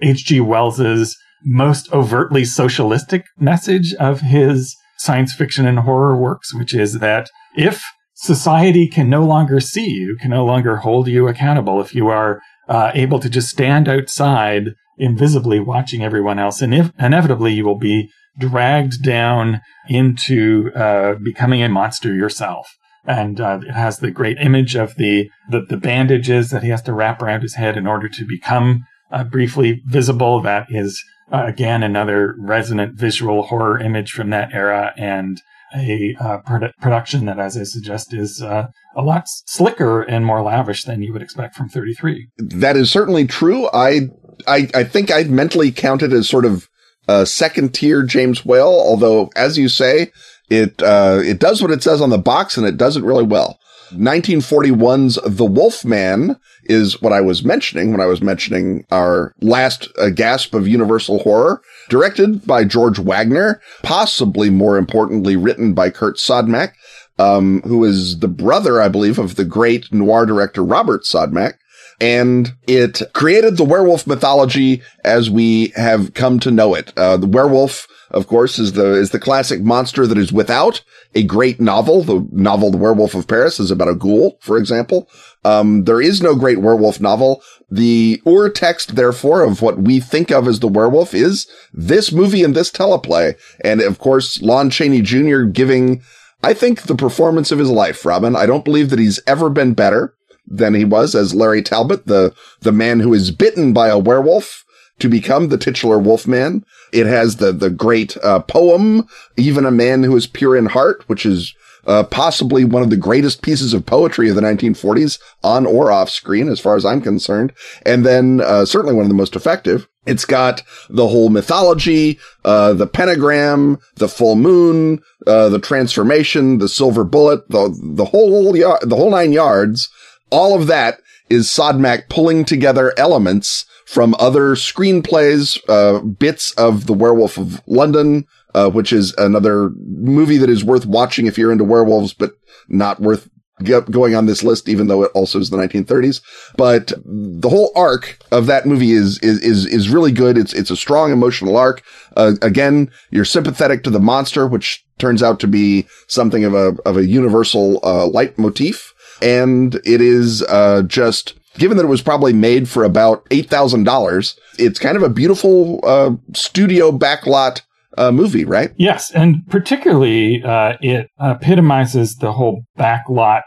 H.G. 0.00 0.40
Wells's 0.40 1.16
most 1.44 1.92
overtly 1.92 2.44
socialistic 2.44 3.24
message 3.40 3.92
of 3.94 4.20
his 4.20 4.76
science 4.98 5.34
fiction 5.34 5.66
and 5.66 5.80
horror 5.80 6.16
works, 6.16 6.54
which 6.54 6.72
is 6.72 7.00
that 7.00 7.28
if 7.56 7.82
society 8.14 8.88
can 8.88 9.10
no 9.10 9.24
longer 9.24 9.58
see 9.58 9.88
you, 9.88 10.16
can 10.20 10.30
no 10.30 10.44
longer 10.44 10.76
hold 10.76 11.08
you 11.08 11.26
accountable, 11.26 11.80
if 11.80 11.92
you 11.92 12.06
are 12.06 12.40
uh, 12.68 12.92
able 12.94 13.18
to 13.18 13.28
just 13.28 13.48
stand 13.48 13.88
outside 13.88 14.64
invisibly 14.98 15.60
watching 15.60 16.02
everyone 16.02 16.38
else, 16.38 16.60
and 16.60 16.74
if, 16.74 16.92
inevitably 16.98 17.52
you 17.52 17.64
will 17.64 17.78
be 17.78 18.10
dragged 18.38 19.02
down 19.02 19.60
into 19.88 20.70
uh, 20.74 21.14
becoming 21.14 21.62
a 21.62 21.68
monster 21.68 22.14
yourself. 22.14 22.76
And 23.04 23.40
uh, 23.40 23.60
it 23.66 23.72
has 23.72 23.98
the 23.98 24.10
great 24.10 24.36
image 24.38 24.74
of 24.74 24.96
the, 24.96 25.30
the 25.48 25.62
the 25.66 25.78
bandages 25.78 26.50
that 26.50 26.62
he 26.62 26.68
has 26.68 26.82
to 26.82 26.92
wrap 26.92 27.22
around 27.22 27.40
his 27.40 27.54
head 27.54 27.76
in 27.76 27.86
order 27.86 28.08
to 28.08 28.26
become 28.26 28.84
uh, 29.10 29.24
briefly 29.24 29.82
visible. 29.86 30.42
That 30.42 30.66
is 30.68 31.02
uh, 31.32 31.44
again 31.46 31.82
another 31.82 32.34
resonant 32.38 32.98
visual 32.98 33.44
horror 33.44 33.80
image 33.80 34.10
from 34.12 34.28
that 34.30 34.52
era, 34.52 34.92
and 34.98 35.40
a 35.74 36.16
uh, 36.18 36.38
produ- 36.40 36.72
production 36.80 37.26
that, 37.26 37.38
as 37.38 37.56
I 37.56 37.64
suggest, 37.64 38.14
is 38.14 38.42
uh, 38.42 38.68
a 38.96 39.02
lot 39.02 39.28
slicker 39.28 40.02
and 40.02 40.24
more 40.24 40.42
lavish 40.42 40.84
than 40.84 41.02
you 41.02 41.12
would 41.12 41.22
expect 41.22 41.54
from 41.54 41.68
33. 41.68 42.28
That 42.38 42.76
is 42.76 42.90
certainly 42.90 43.26
true. 43.26 43.68
I, 43.72 44.08
I, 44.46 44.68
I 44.74 44.84
think 44.84 45.10
I'd 45.10 45.30
mentally 45.30 45.72
counted 45.72 46.12
as 46.12 46.28
sort 46.28 46.44
of 46.44 46.68
a 47.06 47.26
second 47.26 47.74
tier 47.74 48.02
James 48.02 48.44
Whale, 48.44 48.66
although 48.66 49.30
as 49.34 49.56
you 49.58 49.68
say, 49.68 50.12
it, 50.50 50.82
uh, 50.82 51.20
it 51.22 51.38
does 51.38 51.60
what 51.60 51.70
it 51.70 51.82
says 51.82 52.00
on 52.00 52.10
the 52.10 52.18
box 52.18 52.56
and 52.56 52.66
it 52.66 52.76
does 52.76 52.96
it 52.96 53.04
really 53.04 53.24
well. 53.24 53.58
1941's 53.92 55.18
The 55.24 55.44
Wolfman 55.44 56.36
is 56.64 57.00
what 57.00 57.12
I 57.12 57.20
was 57.20 57.44
mentioning 57.44 57.90
when 57.90 58.00
I 58.00 58.06
was 58.06 58.20
mentioning 58.20 58.84
our 58.90 59.32
last 59.40 59.88
uh, 59.98 60.10
gasp 60.10 60.54
of 60.54 60.68
Universal 60.68 61.20
horror, 61.20 61.62
directed 61.88 62.46
by 62.46 62.64
George 62.64 62.98
Waggner, 62.98 63.60
possibly 63.82 64.50
more 64.50 64.76
importantly 64.76 65.36
written 65.36 65.72
by 65.72 65.90
Curt 65.90 66.16
Siodmak, 66.18 66.72
um, 67.18 67.62
who 67.62 67.84
is 67.84 68.18
the 68.18 68.28
brother, 68.28 68.80
I 68.80 68.88
believe, 68.88 69.18
of 69.18 69.36
the 69.36 69.44
great 69.44 69.92
noir 69.92 70.26
director 70.26 70.62
Robert 70.62 71.02
Siodmak. 71.04 71.54
And 72.00 72.54
it 72.66 73.02
created 73.12 73.56
the 73.56 73.64
werewolf 73.64 74.06
mythology 74.06 74.82
as 75.04 75.28
we 75.28 75.72
have 75.74 76.14
come 76.14 76.38
to 76.40 76.50
know 76.50 76.74
it. 76.74 76.92
Uh, 76.96 77.16
the 77.16 77.26
werewolf, 77.26 77.88
of 78.10 78.28
course, 78.28 78.58
is 78.58 78.74
the, 78.74 78.94
is 78.94 79.10
the 79.10 79.18
classic 79.18 79.62
monster 79.62 80.06
that 80.06 80.18
is 80.18 80.32
without 80.32 80.82
a 81.14 81.24
great 81.24 81.60
novel. 81.60 82.02
The 82.02 82.26
novel, 82.30 82.70
The 82.70 82.76
Werewolf 82.76 83.14
of 83.14 83.26
Paris 83.26 83.58
is 83.58 83.70
about 83.70 83.88
a 83.88 83.94
ghoul, 83.94 84.38
for 84.40 84.58
example. 84.58 85.08
Um, 85.44 85.84
there 85.84 86.00
is 86.00 86.22
no 86.22 86.34
great 86.34 86.60
werewolf 86.60 87.00
novel. 87.00 87.42
The 87.70 88.22
ur 88.26 88.48
text, 88.48 88.94
therefore, 88.94 89.42
of 89.42 89.62
what 89.62 89.78
we 89.78 90.00
think 90.00 90.30
of 90.30 90.46
as 90.46 90.60
the 90.60 90.68
werewolf 90.68 91.14
is 91.14 91.46
this 91.72 92.12
movie 92.12 92.44
and 92.44 92.54
this 92.54 92.70
teleplay. 92.70 93.36
And 93.64 93.80
of 93.80 93.98
course, 93.98 94.40
Lon 94.40 94.70
Chaney 94.70 95.02
Jr. 95.02 95.42
giving, 95.42 96.02
I 96.42 96.54
think, 96.54 96.82
the 96.82 96.94
performance 96.94 97.50
of 97.50 97.58
his 97.58 97.70
life, 97.70 98.04
Robin. 98.04 98.36
I 98.36 98.46
don't 98.46 98.64
believe 98.64 98.90
that 98.90 98.98
he's 98.98 99.20
ever 99.26 99.50
been 99.50 99.74
better 99.74 100.14
than 100.48 100.74
he 100.74 100.84
was 100.84 101.14
as 101.14 101.34
Larry 101.34 101.62
Talbot, 101.62 102.06
the, 102.06 102.34
the 102.60 102.72
man 102.72 103.00
who 103.00 103.14
is 103.14 103.30
bitten 103.30 103.72
by 103.72 103.88
a 103.88 103.98
werewolf 103.98 104.64
to 104.98 105.08
become 105.08 105.48
the 105.48 105.58
titular 105.58 105.98
Wolfman. 105.98 106.64
It 106.92 107.06
has 107.06 107.36
the, 107.36 107.52
the 107.52 107.70
great, 107.70 108.16
uh, 108.22 108.40
poem, 108.40 109.06
even 109.36 109.64
a 109.64 109.70
man 109.70 110.02
who 110.02 110.16
is 110.16 110.26
pure 110.26 110.56
in 110.56 110.66
heart, 110.66 111.04
which 111.08 111.24
is, 111.24 111.54
uh, 111.86 112.02
possibly 112.04 112.64
one 112.64 112.82
of 112.82 112.90
the 112.90 112.96
greatest 112.96 113.40
pieces 113.40 113.72
of 113.72 113.86
poetry 113.86 114.28
of 114.28 114.36
the 114.36 114.42
1940s 114.42 115.18
on 115.42 115.64
or 115.64 115.90
off 115.90 116.10
screen, 116.10 116.48
as 116.48 116.60
far 116.60 116.76
as 116.76 116.84
I'm 116.84 117.00
concerned. 117.00 117.52
And 117.86 118.04
then, 118.04 118.40
uh, 118.42 118.66
certainly 118.66 118.94
one 118.94 119.04
of 119.04 119.08
the 119.08 119.14
most 119.14 119.36
effective. 119.36 119.88
It's 120.04 120.24
got 120.24 120.62
the 120.88 121.06
whole 121.06 121.28
mythology, 121.28 122.18
uh, 122.44 122.72
the 122.72 122.86
pentagram, 122.86 123.78
the 123.96 124.08
full 124.08 124.36
moon, 124.36 125.02
uh, 125.26 125.50
the 125.50 125.58
transformation, 125.58 126.58
the 126.58 126.68
silver 126.68 127.04
bullet, 127.04 127.48
the, 127.50 127.74
the 127.94 128.06
whole, 128.06 128.52
the 128.52 128.96
whole 128.96 129.10
nine 129.10 129.32
yards. 129.32 129.90
All 130.30 130.60
of 130.60 130.66
that 130.66 131.00
is 131.30 131.48
Siodmak 131.48 132.08
pulling 132.08 132.44
together 132.44 132.92
elements 132.98 133.66
from 133.86 134.14
other 134.18 134.54
screenplays, 134.54 135.58
uh, 135.68 136.00
bits 136.00 136.52
of 136.52 136.86
The 136.86 136.92
Werewolf 136.92 137.38
of 137.38 137.62
London, 137.66 138.26
uh, 138.54 138.70
which 138.70 138.92
is 138.92 139.14
another 139.16 139.70
movie 139.76 140.38
that 140.38 140.50
is 140.50 140.64
worth 140.64 140.86
watching 140.86 141.26
if 141.26 141.38
you're 141.38 141.52
into 141.52 141.64
werewolves, 141.64 142.12
but 142.12 142.32
not 142.68 143.00
worth 143.00 143.28
going 143.62 144.14
on 144.14 144.26
this 144.26 144.42
list, 144.42 144.68
even 144.68 144.86
though 144.86 145.02
it 145.02 145.10
also 145.14 145.38
is 145.40 145.50
the 145.50 145.56
1930s. 145.56 146.20
But 146.56 146.92
the 147.04 147.48
whole 147.48 147.72
arc 147.74 148.18
of 148.30 148.46
that 148.46 148.66
movie 148.66 148.92
is, 148.92 149.18
is, 149.18 149.40
is, 149.40 149.66
is 149.66 149.88
really 149.88 150.12
good. 150.12 150.38
It's, 150.38 150.52
it's 150.52 150.70
a 150.70 150.76
strong 150.76 151.10
emotional 151.10 151.56
arc. 151.56 151.82
Uh, 152.16 152.34
again, 152.42 152.90
you're 153.10 153.24
sympathetic 153.24 153.82
to 153.84 153.90
the 153.90 154.00
monster, 154.00 154.46
which 154.46 154.84
turns 154.98 155.22
out 155.22 155.40
to 155.40 155.46
be 155.46 155.86
something 156.06 156.44
of 156.44 156.54
a, 156.54 156.76
of 156.84 156.96
a 156.96 157.06
universal, 157.06 157.80
uh, 157.82 158.06
leitmotif. 158.06 158.92
And 159.22 159.74
it 159.84 160.00
is, 160.00 160.42
uh, 160.42 160.82
just, 160.82 161.34
given 161.58 161.76
that 161.76 161.84
it 161.84 161.88
was 161.88 162.02
probably 162.02 162.32
made 162.32 162.68
for 162.68 162.84
about 162.84 163.24
$8,000, 163.30 164.38
it's 164.58 164.78
kind 164.78 164.96
of 164.96 165.02
a 165.02 165.08
beautiful 165.08 165.80
uh, 165.82 166.12
studio 166.34 166.92
backlot 166.92 167.62
uh, 167.96 168.12
movie, 168.12 168.44
right? 168.44 168.72
Yes, 168.76 169.10
and 169.10 169.46
particularly 169.48 170.42
uh, 170.44 170.74
it 170.80 171.08
epitomizes 171.20 172.16
the 172.16 172.32
whole 172.32 172.62
backlot 172.78 173.42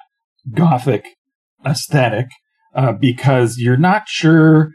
gothic 0.54 1.06
aesthetic 1.66 2.28
uh, 2.76 2.92
because 2.92 3.58
you're 3.58 3.78
not 3.78 4.04
sure 4.08 4.72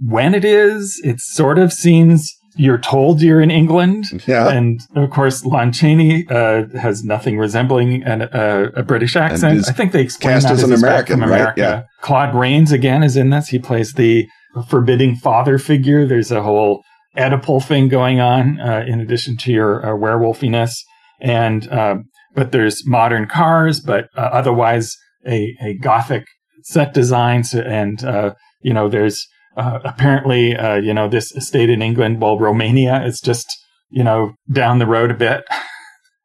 when 0.00 0.34
it 0.34 0.44
is. 0.44 1.00
It 1.04 1.20
sort 1.20 1.58
of 1.58 1.72
seems 1.72 2.32
you're 2.58 2.78
told 2.78 3.22
you're 3.22 3.40
in 3.40 3.50
England. 3.50 4.06
Yeah. 4.26 4.48
And 4.48 4.80
of 4.96 5.10
course, 5.10 5.44
Lon 5.44 5.72
Chaney 5.72 6.26
uh, 6.28 6.64
has 6.78 7.04
nothing 7.04 7.38
resembling 7.38 8.02
an, 8.02 8.22
uh, 8.22 8.70
a 8.74 8.82
British 8.82 9.16
accent. 9.16 9.64
I 9.68 9.72
think 9.72 9.92
they 9.92 10.02
explain 10.02 10.34
cast 10.34 10.48
that 10.48 10.54
as 10.54 10.64
as 10.64 10.70
an 10.70 10.74
American, 10.74 11.20
right? 11.20 11.28
America. 11.28 11.60
Yeah. 11.60 11.82
Claude 12.02 12.34
Rains 12.34 12.72
again 12.72 13.02
is 13.02 13.16
in 13.16 13.30
this. 13.30 13.48
He 13.48 13.58
plays 13.58 13.92
the 13.92 14.26
forbidding 14.68 15.16
father 15.16 15.58
figure. 15.58 16.06
There's 16.06 16.32
a 16.32 16.42
whole 16.42 16.82
Oedipal 17.16 17.64
thing 17.64 17.88
going 17.88 18.20
on 18.20 18.60
uh, 18.60 18.84
in 18.86 19.00
addition 19.00 19.36
to 19.38 19.52
your 19.52 19.86
uh, 19.86 19.96
werewolfiness. 19.96 20.72
And 21.20 21.68
uh, 21.68 21.96
but 22.34 22.52
there's 22.52 22.86
modern 22.86 23.26
cars, 23.26 23.80
but 23.80 24.08
uh, 24.16 24.20
otherwise 24.32 24.96
a, 25.26 25.54
a 25.62 25.78
gothic 25.80 26.24
set 26.62 26.92
design. 26.92 27.44
So, 27.44 27.60
and 27.60 28.04
uh, 28.04 28.34
you 28.62 28.72
know, 28.72 28.88
there's 28.88 29.26
uh, 29.58 29.80
apparently 29.84 30.56
uh, 30.56 30.76
you 30.76 30.94
know 30.94 31.08
this 31.08 31.32
estate 31.32 31.68
in 31.68 31.82
England. 31.82 32.20
Well, 32.20 32.38
Romania 32.38 33.04
is 33.04 33.20
just 33.20 33.46
you 33.90 34.04
know 34.04 34.32
down 34.50 34.78
the 34.78 34.86
road 34.86 35.10
a 35.10 35.14
bit. 35.14 35.44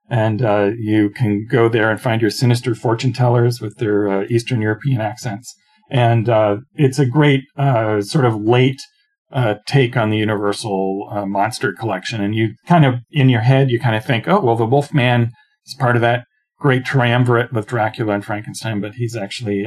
And 0.09 0.43
uh, 0.43 0.71
you 0.77 1.09
can 1.09 1.47
go 1.49 1.67
there 1.67 1.89
and 1.89 1.99
find 1.99 2.21
your 2.21 2.29
sinister 2.29 2.75
fortune 2.75 3.13
tellers 3.13 3.59
with 3.59 3.77
their 3.77 4.07
uh, 4.07 4.25
Eastern 4.29 4.61
European 4.61 5.01
accents. 5.01 5.55
And 5.89 6.29
uh, 6.29 6.57
it's 6.75 6.99
a 6.99 7.07
great 7.07 7.45
sort 7.57 8.25
of 8.25 8.36
late 8.36 8.79
take 9.65 9.97
on 9.97 10.11
the 10.11 10.17
Universal 10.17 11.25
monster 11.27 11.73
collection. 11.73 12.21
And 12.21 12.36
you 12.36 12.49
kind 12.67 12.86
of, 12.86 12.95
in 13.09 13.29
your 13.29 13.41
head, 13.41 13.71
you 13.71 13.79
kind 13.79 13.95
of 13.95 14.05
think, 14.05 14.27
oh, 14.27 14.41
well, 14.41 14.57
the 14.57 14.67
Wolfman 14.67 15.31
is 15.65 15.73
part 15.79 15.95
of 15.95 16.01
that 16.03 16.25
great 16.59 16.86
triumvirate 16.86 17.51
with 17.51 17.65
Dracula 17.65 18.13
and 18.13 18.25
Frankenstein, 18.25 18.81
but 18.81 18.95
he's 18.95 19.15
actually 19.15 19.65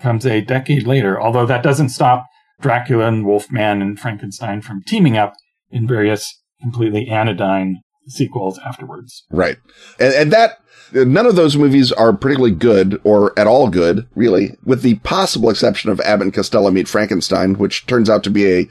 comes 0.00 0.26
a 0.26 0.42
decade 0.42 0.86
later. 0.86 1.18
Although 1.18 1.46
that 1.46 1.62
doesn't 1.62 1.90
stop 1.90 2.26
Dracula 2.62 3.06
and 3.06 3.26
Wolfman 3.26 3.82
and 3.82 3.98
Frankenstein 3.98 4.62
from 4.62 4.82
teaming 4.86 5.16
up 5.16 5.34
in 5.70 5.86
various 5.86 6.40
completely 6.60 7.08
anodyne 7.08 7.80
sequels 8.06 8.58
afterwards. 8.64 9.24
Right. 9.30 9.58
And, 9.98 10.14
and 10.14 10.32
that, 10.32 10.60
none 10.92 11.26
of 11.26 11.36
those 11.36 11.56
movies 11.56 11.92
are 11.92 12.12
particularly 12.12 12.54
good 12.54 13.00
or 13.04 13.38
at 13.38 13.46
all 13.46 13.68
good, 13.68 14.06
really, 14.14 14.56
with 14.64 14.82
the 14.82 14.94
possible 14.96 15.50
exception 15.50 15.90
of 15.90 16.00
Abbott 16.00 16.26
and 16.26 16.34
Costello 16.34 16.70
Meet 16.70 16.88
Frankenstein, 16.88 17.54
which 17.54 17.86
turns 17.86 18.08
out 18.08 18.22
to 18.24 18.30
be 18.30 18.52
a 18.52 18.68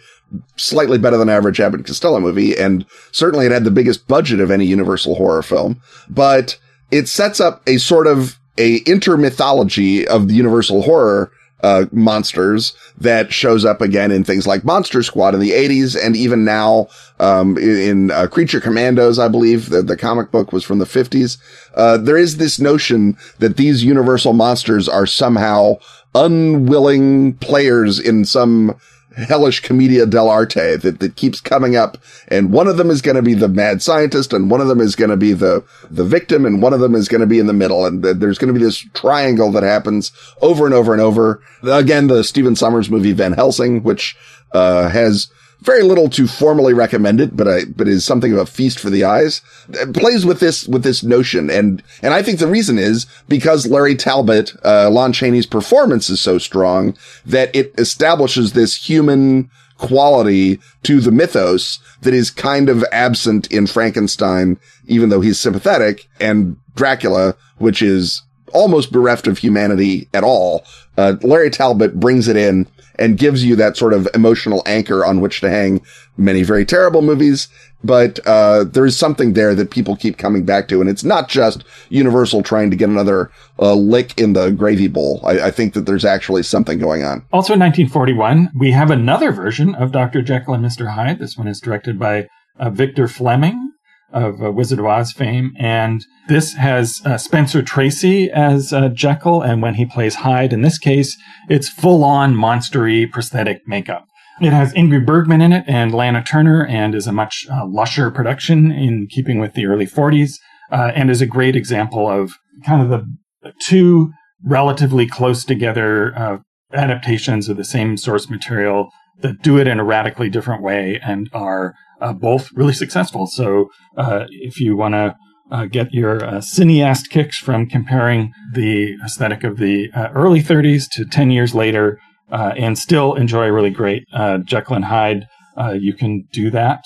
slightly 0.55 0.97
better 0.97 1.17
than 1.17 1.29
average 1.29 1.59
Abbott 1.59 1.81
and 1.81 1.87
Costello 1.87 2.19
movie. 2.19 2.57
And 2.57 2.85
certainly 3.11 3.45
it 3.45 3.51
had 3.51 3.63
the 3.63 3.71
biggest 3.71 4.07
budget 4.07 4.39
of 4.39 4.51
any 4.51 4.65
Universal 4.65 5.15
horror 5.15 5.43
film, 5.43 5.81
but 6.09 6.57
it 6.89 7.07
sets 7.07 7.39
up 7.39 7.61
a 7.67 7.77
sort 7.77 8.07
of 8.07 8.37
a 8.57 8.81
intermythology 8.81 10.05
of 10.05 10.27
the 10.27 10.33
Universal 10.33 10.83
horror 10.83 11.31
uh, 11.63 11.85
monsters 11.91 12.73
that 12.97 13.31
shows 13.31 13.65
up 13.65 13.81
again 13.81 14.11
in 14.11 14.23
things 14.23 14.47
like 14.47 14.63
Monster 14.63 15.03
Squad 15.03 15.33
in 15.33 15.39
the 15.39 15.51
80s 15.51 15.97
and 16.01 16.15
even 16.15 16.43
now 16.43 16.87
um, 17.19 17.57
in, 17.57 18.11
uh, 18.11 18.27
Creature 18.27 18.61
Commandos, 18.61 19.19
I 19.19 19.27
believe 19.27 19.69
the, 19.69 19.81
the 19.81 19.97
comic 19.97 20.31
book 20.31 20.51
was 20.51 20.63
from 20.63 20.79
the 20.79 20.85
50s. 20.85 21.37
Uh, 21.75 21.97
there 21.97 22.17
is 22.17 22.37
this 22.37 22.59
notion 22.59 23.17
that 23.39 23.57
these 23.57 23.83
universal 23.83 24.33
monsters 24.33 24.89
are 24.89 25.05
somehow 25.05 25.77
unwilling 26.15 27.33
players 27.35 27.99
in 27.99 28.25
some 28.25 28.75
hellish 29.15 29.59
commedia 29.61 30.05
dell'arte 30.05 30.81
that, 30.81 30.99
that 30.99 31.15
keeps 31.15 31.41
coming 31.41 31.75
up. 31.75 31.97
And 32.27 32.51
one 32.51 32.67
of 32.67 32.77
them 32.77 32.89
is 32.89 33.01
going 33.01 33.15
to 33.15 33.21
be 33.21 33.33
the 33.33 33.47
mad 33.47 33.81
scientist 33.81 34.33
and 34.33 34.49
one 34.49 34.61
of 34.61 34.67
them 34.67 34.79
is 34.79 34.95
going 34.95 35.09
to 35.09 35.17
be 35.17 35.33
the, 35.33 35.63
the 35.89 36.03
victim 36.03 36.45
and 36.45 36.61
one 36.61 36.73
of 36.73 36.79
them 36.79 36.95
is 36.95 37.07
going 37.07 37.21
to 37.21 37.27
be 37.27 37.39
in 37.39 37.47
the 37.47 37.53
middle. 37.53 37.85
And 37.85 38.01
th- 38.03 38.17
there's 38.17 38.37
going 38.37 38.53
to 38.53 38.59
be 38.59 38.63
this 38.65 38.77
triangle 38.93 39.51
that 39.51 39.63
happens 39.63 40.11
over 40.41 40.65
and 40.65 40.73
over 40.73 40.93
and 40.93 41.01
over. 41.01 41.41
Again, 41.63 42.07
the 42.07 42.23
Stephen 42.23 42.55
Sommers 42.55 42.89
movie 42.89 43.13
Van 43.13 43.33
Helsing, 43.33 43.83
which, 43.83 44.15
uh, 44.53 44.89
has 44.89 45.31
very 45.61 45.83
little 45.83 46.09
to 46.09 46.27
formally 46.27 46.73
recommend 46.73 47.21
it, 47.21 47.37
but 47.37 47.47
I, 47.47 47.65
but 47.65 47.87
is 47.87 48.03
something 48.03 48.33
of 48.33 48.39
a 48.39 48.45
feast 48.45 48.79
for 48.79 48.89
the 48.89 49.03
eyes. 49.03 49.41
It 49.69 49.93
plays 49.93 50.25
with 50.25 50.39
this, 50.39 50.67
with 50.67 50.83
this 50.83 51.03
notion. 51.03 51.49
And, 51.49 51.83
and 52.01 52.13
I 52.13 52.23
think 52.23 52.39
the 52.39 52.47
reason 52.47 52.79
is 52.79 53.05
because 53.27 53.67
Larry 53.67 53.95
Talbot, 53.95 54.53
uh, 54.65 54.89
Lon 54.89 55.13
Chaney's 55.13 55.45
performance 55.45 56.09
is 56.09 56.19
so 56.19 56.37
strong 56.39 56.97
that 57.25 57.55
it 57.55 57.73
establishes 57.77 58.53
this 58.53 58.75
human 58.75 59.49
quality 59.77 60.59
to 60.83 60.99
the 60.99 61.11
mythos 61.11 61.79
that 62.01 62.13
is 62.13 62.29
kind 62.29 62.69
of 62.69 62.85
absent 62.91 63.51
in 63.51 63.67
Frankenstein, 63.67 64.59
even 64.85 65.09
though 65.09 65.21
he's 65.21 65.39
sympathetic 65.39 66.07
and 66.19 66.55
Dracula, 66.75 67.35
which 67.57 67.81
is 67.81 68.23
almost 68.53 68.91
bereft 68.91 69.27
of 69.27 69.37
humanity 69.37 70.07
at 70.13 70.23
all. 70.23 70.65
Uh, 70.97 71.15
Larry 71.21 71.49
Talbot 71.49 71.99
brings 71.99 72.27
it 72.27 72.35
in 72.35 72.67
and 72.99 73.17
gives 73.17 73.43
you 73.43 73.55
that 73.55 73.77
sort 73.77 73.93
of 73.93 74.07
emotional 74.13 74.61
anchor 74.65 75.05
on 75.05 75.21
which 75.21 75.41
to 75.41 75.49
hang 75.49 75.81
many 76.17 76.43
very 76.43 76.65
terrible 76.65 77.01
movies. 77.01 77.47
But, 77.83 78.19
uh, 78.27 78.65
there 78.65 78.85
is 78.85 78.95
something 78.95 79.33
there 79.33 79.55
that 79.55 79.71
people 79.71 79.95
keep 79.95 80.19
coming 80.19 80.45
back 80.45 80.67
to. 80.67 80.81
And 80.81 80.89
it's 80.89 81.03
not 81.03 81.29
just 81.29 81.63
Universal 81.89 82.43
trying 82.43 82.69
to 82.69 82.77
get 82.77 82.89
another 82.89 83.31
uh, 83.57 83.73
lick 83.73 84.15
in 84.19 84.33
the 84.33 84.51
gravy 84.51 84.87
bowl. 84.87 85.21
I, 85.23 85.47
I 85.47 85.51
think 85.51 85.73
that 85.73 85.87
there's 85.87 86.05
actually 86.05 86.43
something 86.43 86.77
going 86.77 87.03
on. 87.03 87.25
Also 87.33 87.53
in 87.53 87.59
1941, 87.59 88.51
we 88.55 88.71
have 88.71 88.91
another 88.91 89.31
version 89.31 89.73
of 89.73 89.91
Dr. 89.91 90.21
Jekyll 90.21 90.53
and 90.53 90.63
Mr. 90.63 90.93
Hyde. 90.93 91.17
This 91.17 91.37
one 91.37 91.47
is 91.47 91.59
directed 91.59 91.97
by 91.97 92.27
uh, 92.59 92.69
Victor 92.69 93.07
Fleming 93.07 93.70
of 94.11 94.41
uh, 94.41 94.51
Wizard 94.51 94.79
of 94.79 94.85
Oz 94.85 95.11
fame. 95.11 95.53
And 95.57 96.05
this 96.27 96.53
has 96.53 97.01
uh, 97.05 97.17
Spencer 97.17 97.61
Tracy 97.61 98.29
as 98.31 98.73
uh, 98.73 98.89
Jekyll. 98.89 99.41
And 99.41 99.61
when 99.61 99.75
he 99.75 99.85
plays 99.85 100.15
Hyde, 100.15 100.53
in 100.53 100.61
this 100.61 100.77
case, 100.77 101.17
it's 101.49 101.69
full 101.69 102.03
on 102.03 102.35
monstery 102.35 103.09
prosthetic 103.09 103.67
makeup. 103.67 104.05
It 104.41 104.53
has 104.53 104.73
Ingrid 104.73 105.05
Bergman 105.05 105.41
in 105.41 105.53
it 105.53 105.65
and 105.67 105.93
Lana 105.93 106.23
Turner 106.23 106.65
and 106.65 106.95
is 106.95 107.05
a 107.05 107.11
much 107.11 107.45
uh, 107.51 107.65
lusher 107.67 108.09
production 108.09 108.71
in 108.71 109.07
keeping 109.07 109.39
with 109.39 109.53
the 109.53 109.67
early 109.67 109.85
40s 109.85 110.33
uh, 110.71 110.91
and 110.95 111.11
is 111.11 111.21
a 111.21 111.27
great 111.27 111.55
example 111.55 112.09
of 112.09 112.33
kind 112.65 112.81
of 112.81 112.89
the 112.89 113.53
two 113.59 114.11
relatively 114.43 115.05
close 115.05 115.45
together 115.45 116.17
uh, 116.17 116.37
adaptations 116.73 117.49
of 117.49 117.57
the 117.57 117.63
same 117.63 117.97
source 117.97 118.29
material 118.29 118.89
that 119.19 119.41
do 119.43 119.59
it 119.59 119.67
in 119.67 119.79
a 119.79 119.83
radically 119.83 120.29
different 120.29 120.63
way 120.63 120.99
and 121.03 121.29
are 121.33 121.75
uh, 122.01 122.13
both 122.13 122.49
really 122.53 122.73
successful. 122.73 123.27
So 123.27 123.69
uh, 123.97 124.25
if 124.29 124.59
you 124.59 124.75
want 124.75 124.95
to 124.95 125.15
uh, 125.51 125.65
get 125.65 125.93
your 125.93 126.23
uh, 126.23 126.33
cineast 126.35 127.09
kicks 127.09 127.37
from 127.37 127.67
comparing 127.67 128.33
the 128.53 128.95
aesthetic 129.05 129.43
of 129.43 129.57
the 129.57 129.91
uh, 129.93 130.07
early 130.13 130.41
30s 130.41 130.89
to 130.93 131.05
10 131.05 131.29
years 131.29 131.53
later 131.53 131.99
uh, 132.31 132.53
and 132.57 132.79
still 132.79 133.15
enjoy 133.15 133.47
a 133.47 133.51
really 133.51 133.69
great 133.69 134.03
Jekyll 134.45 134.77
and 134.77 134.85
Hyde, 134.85 135.27
you 135.73 135.93
can 135.93 136.25
do 136.31 136.49
that 136.51 136.85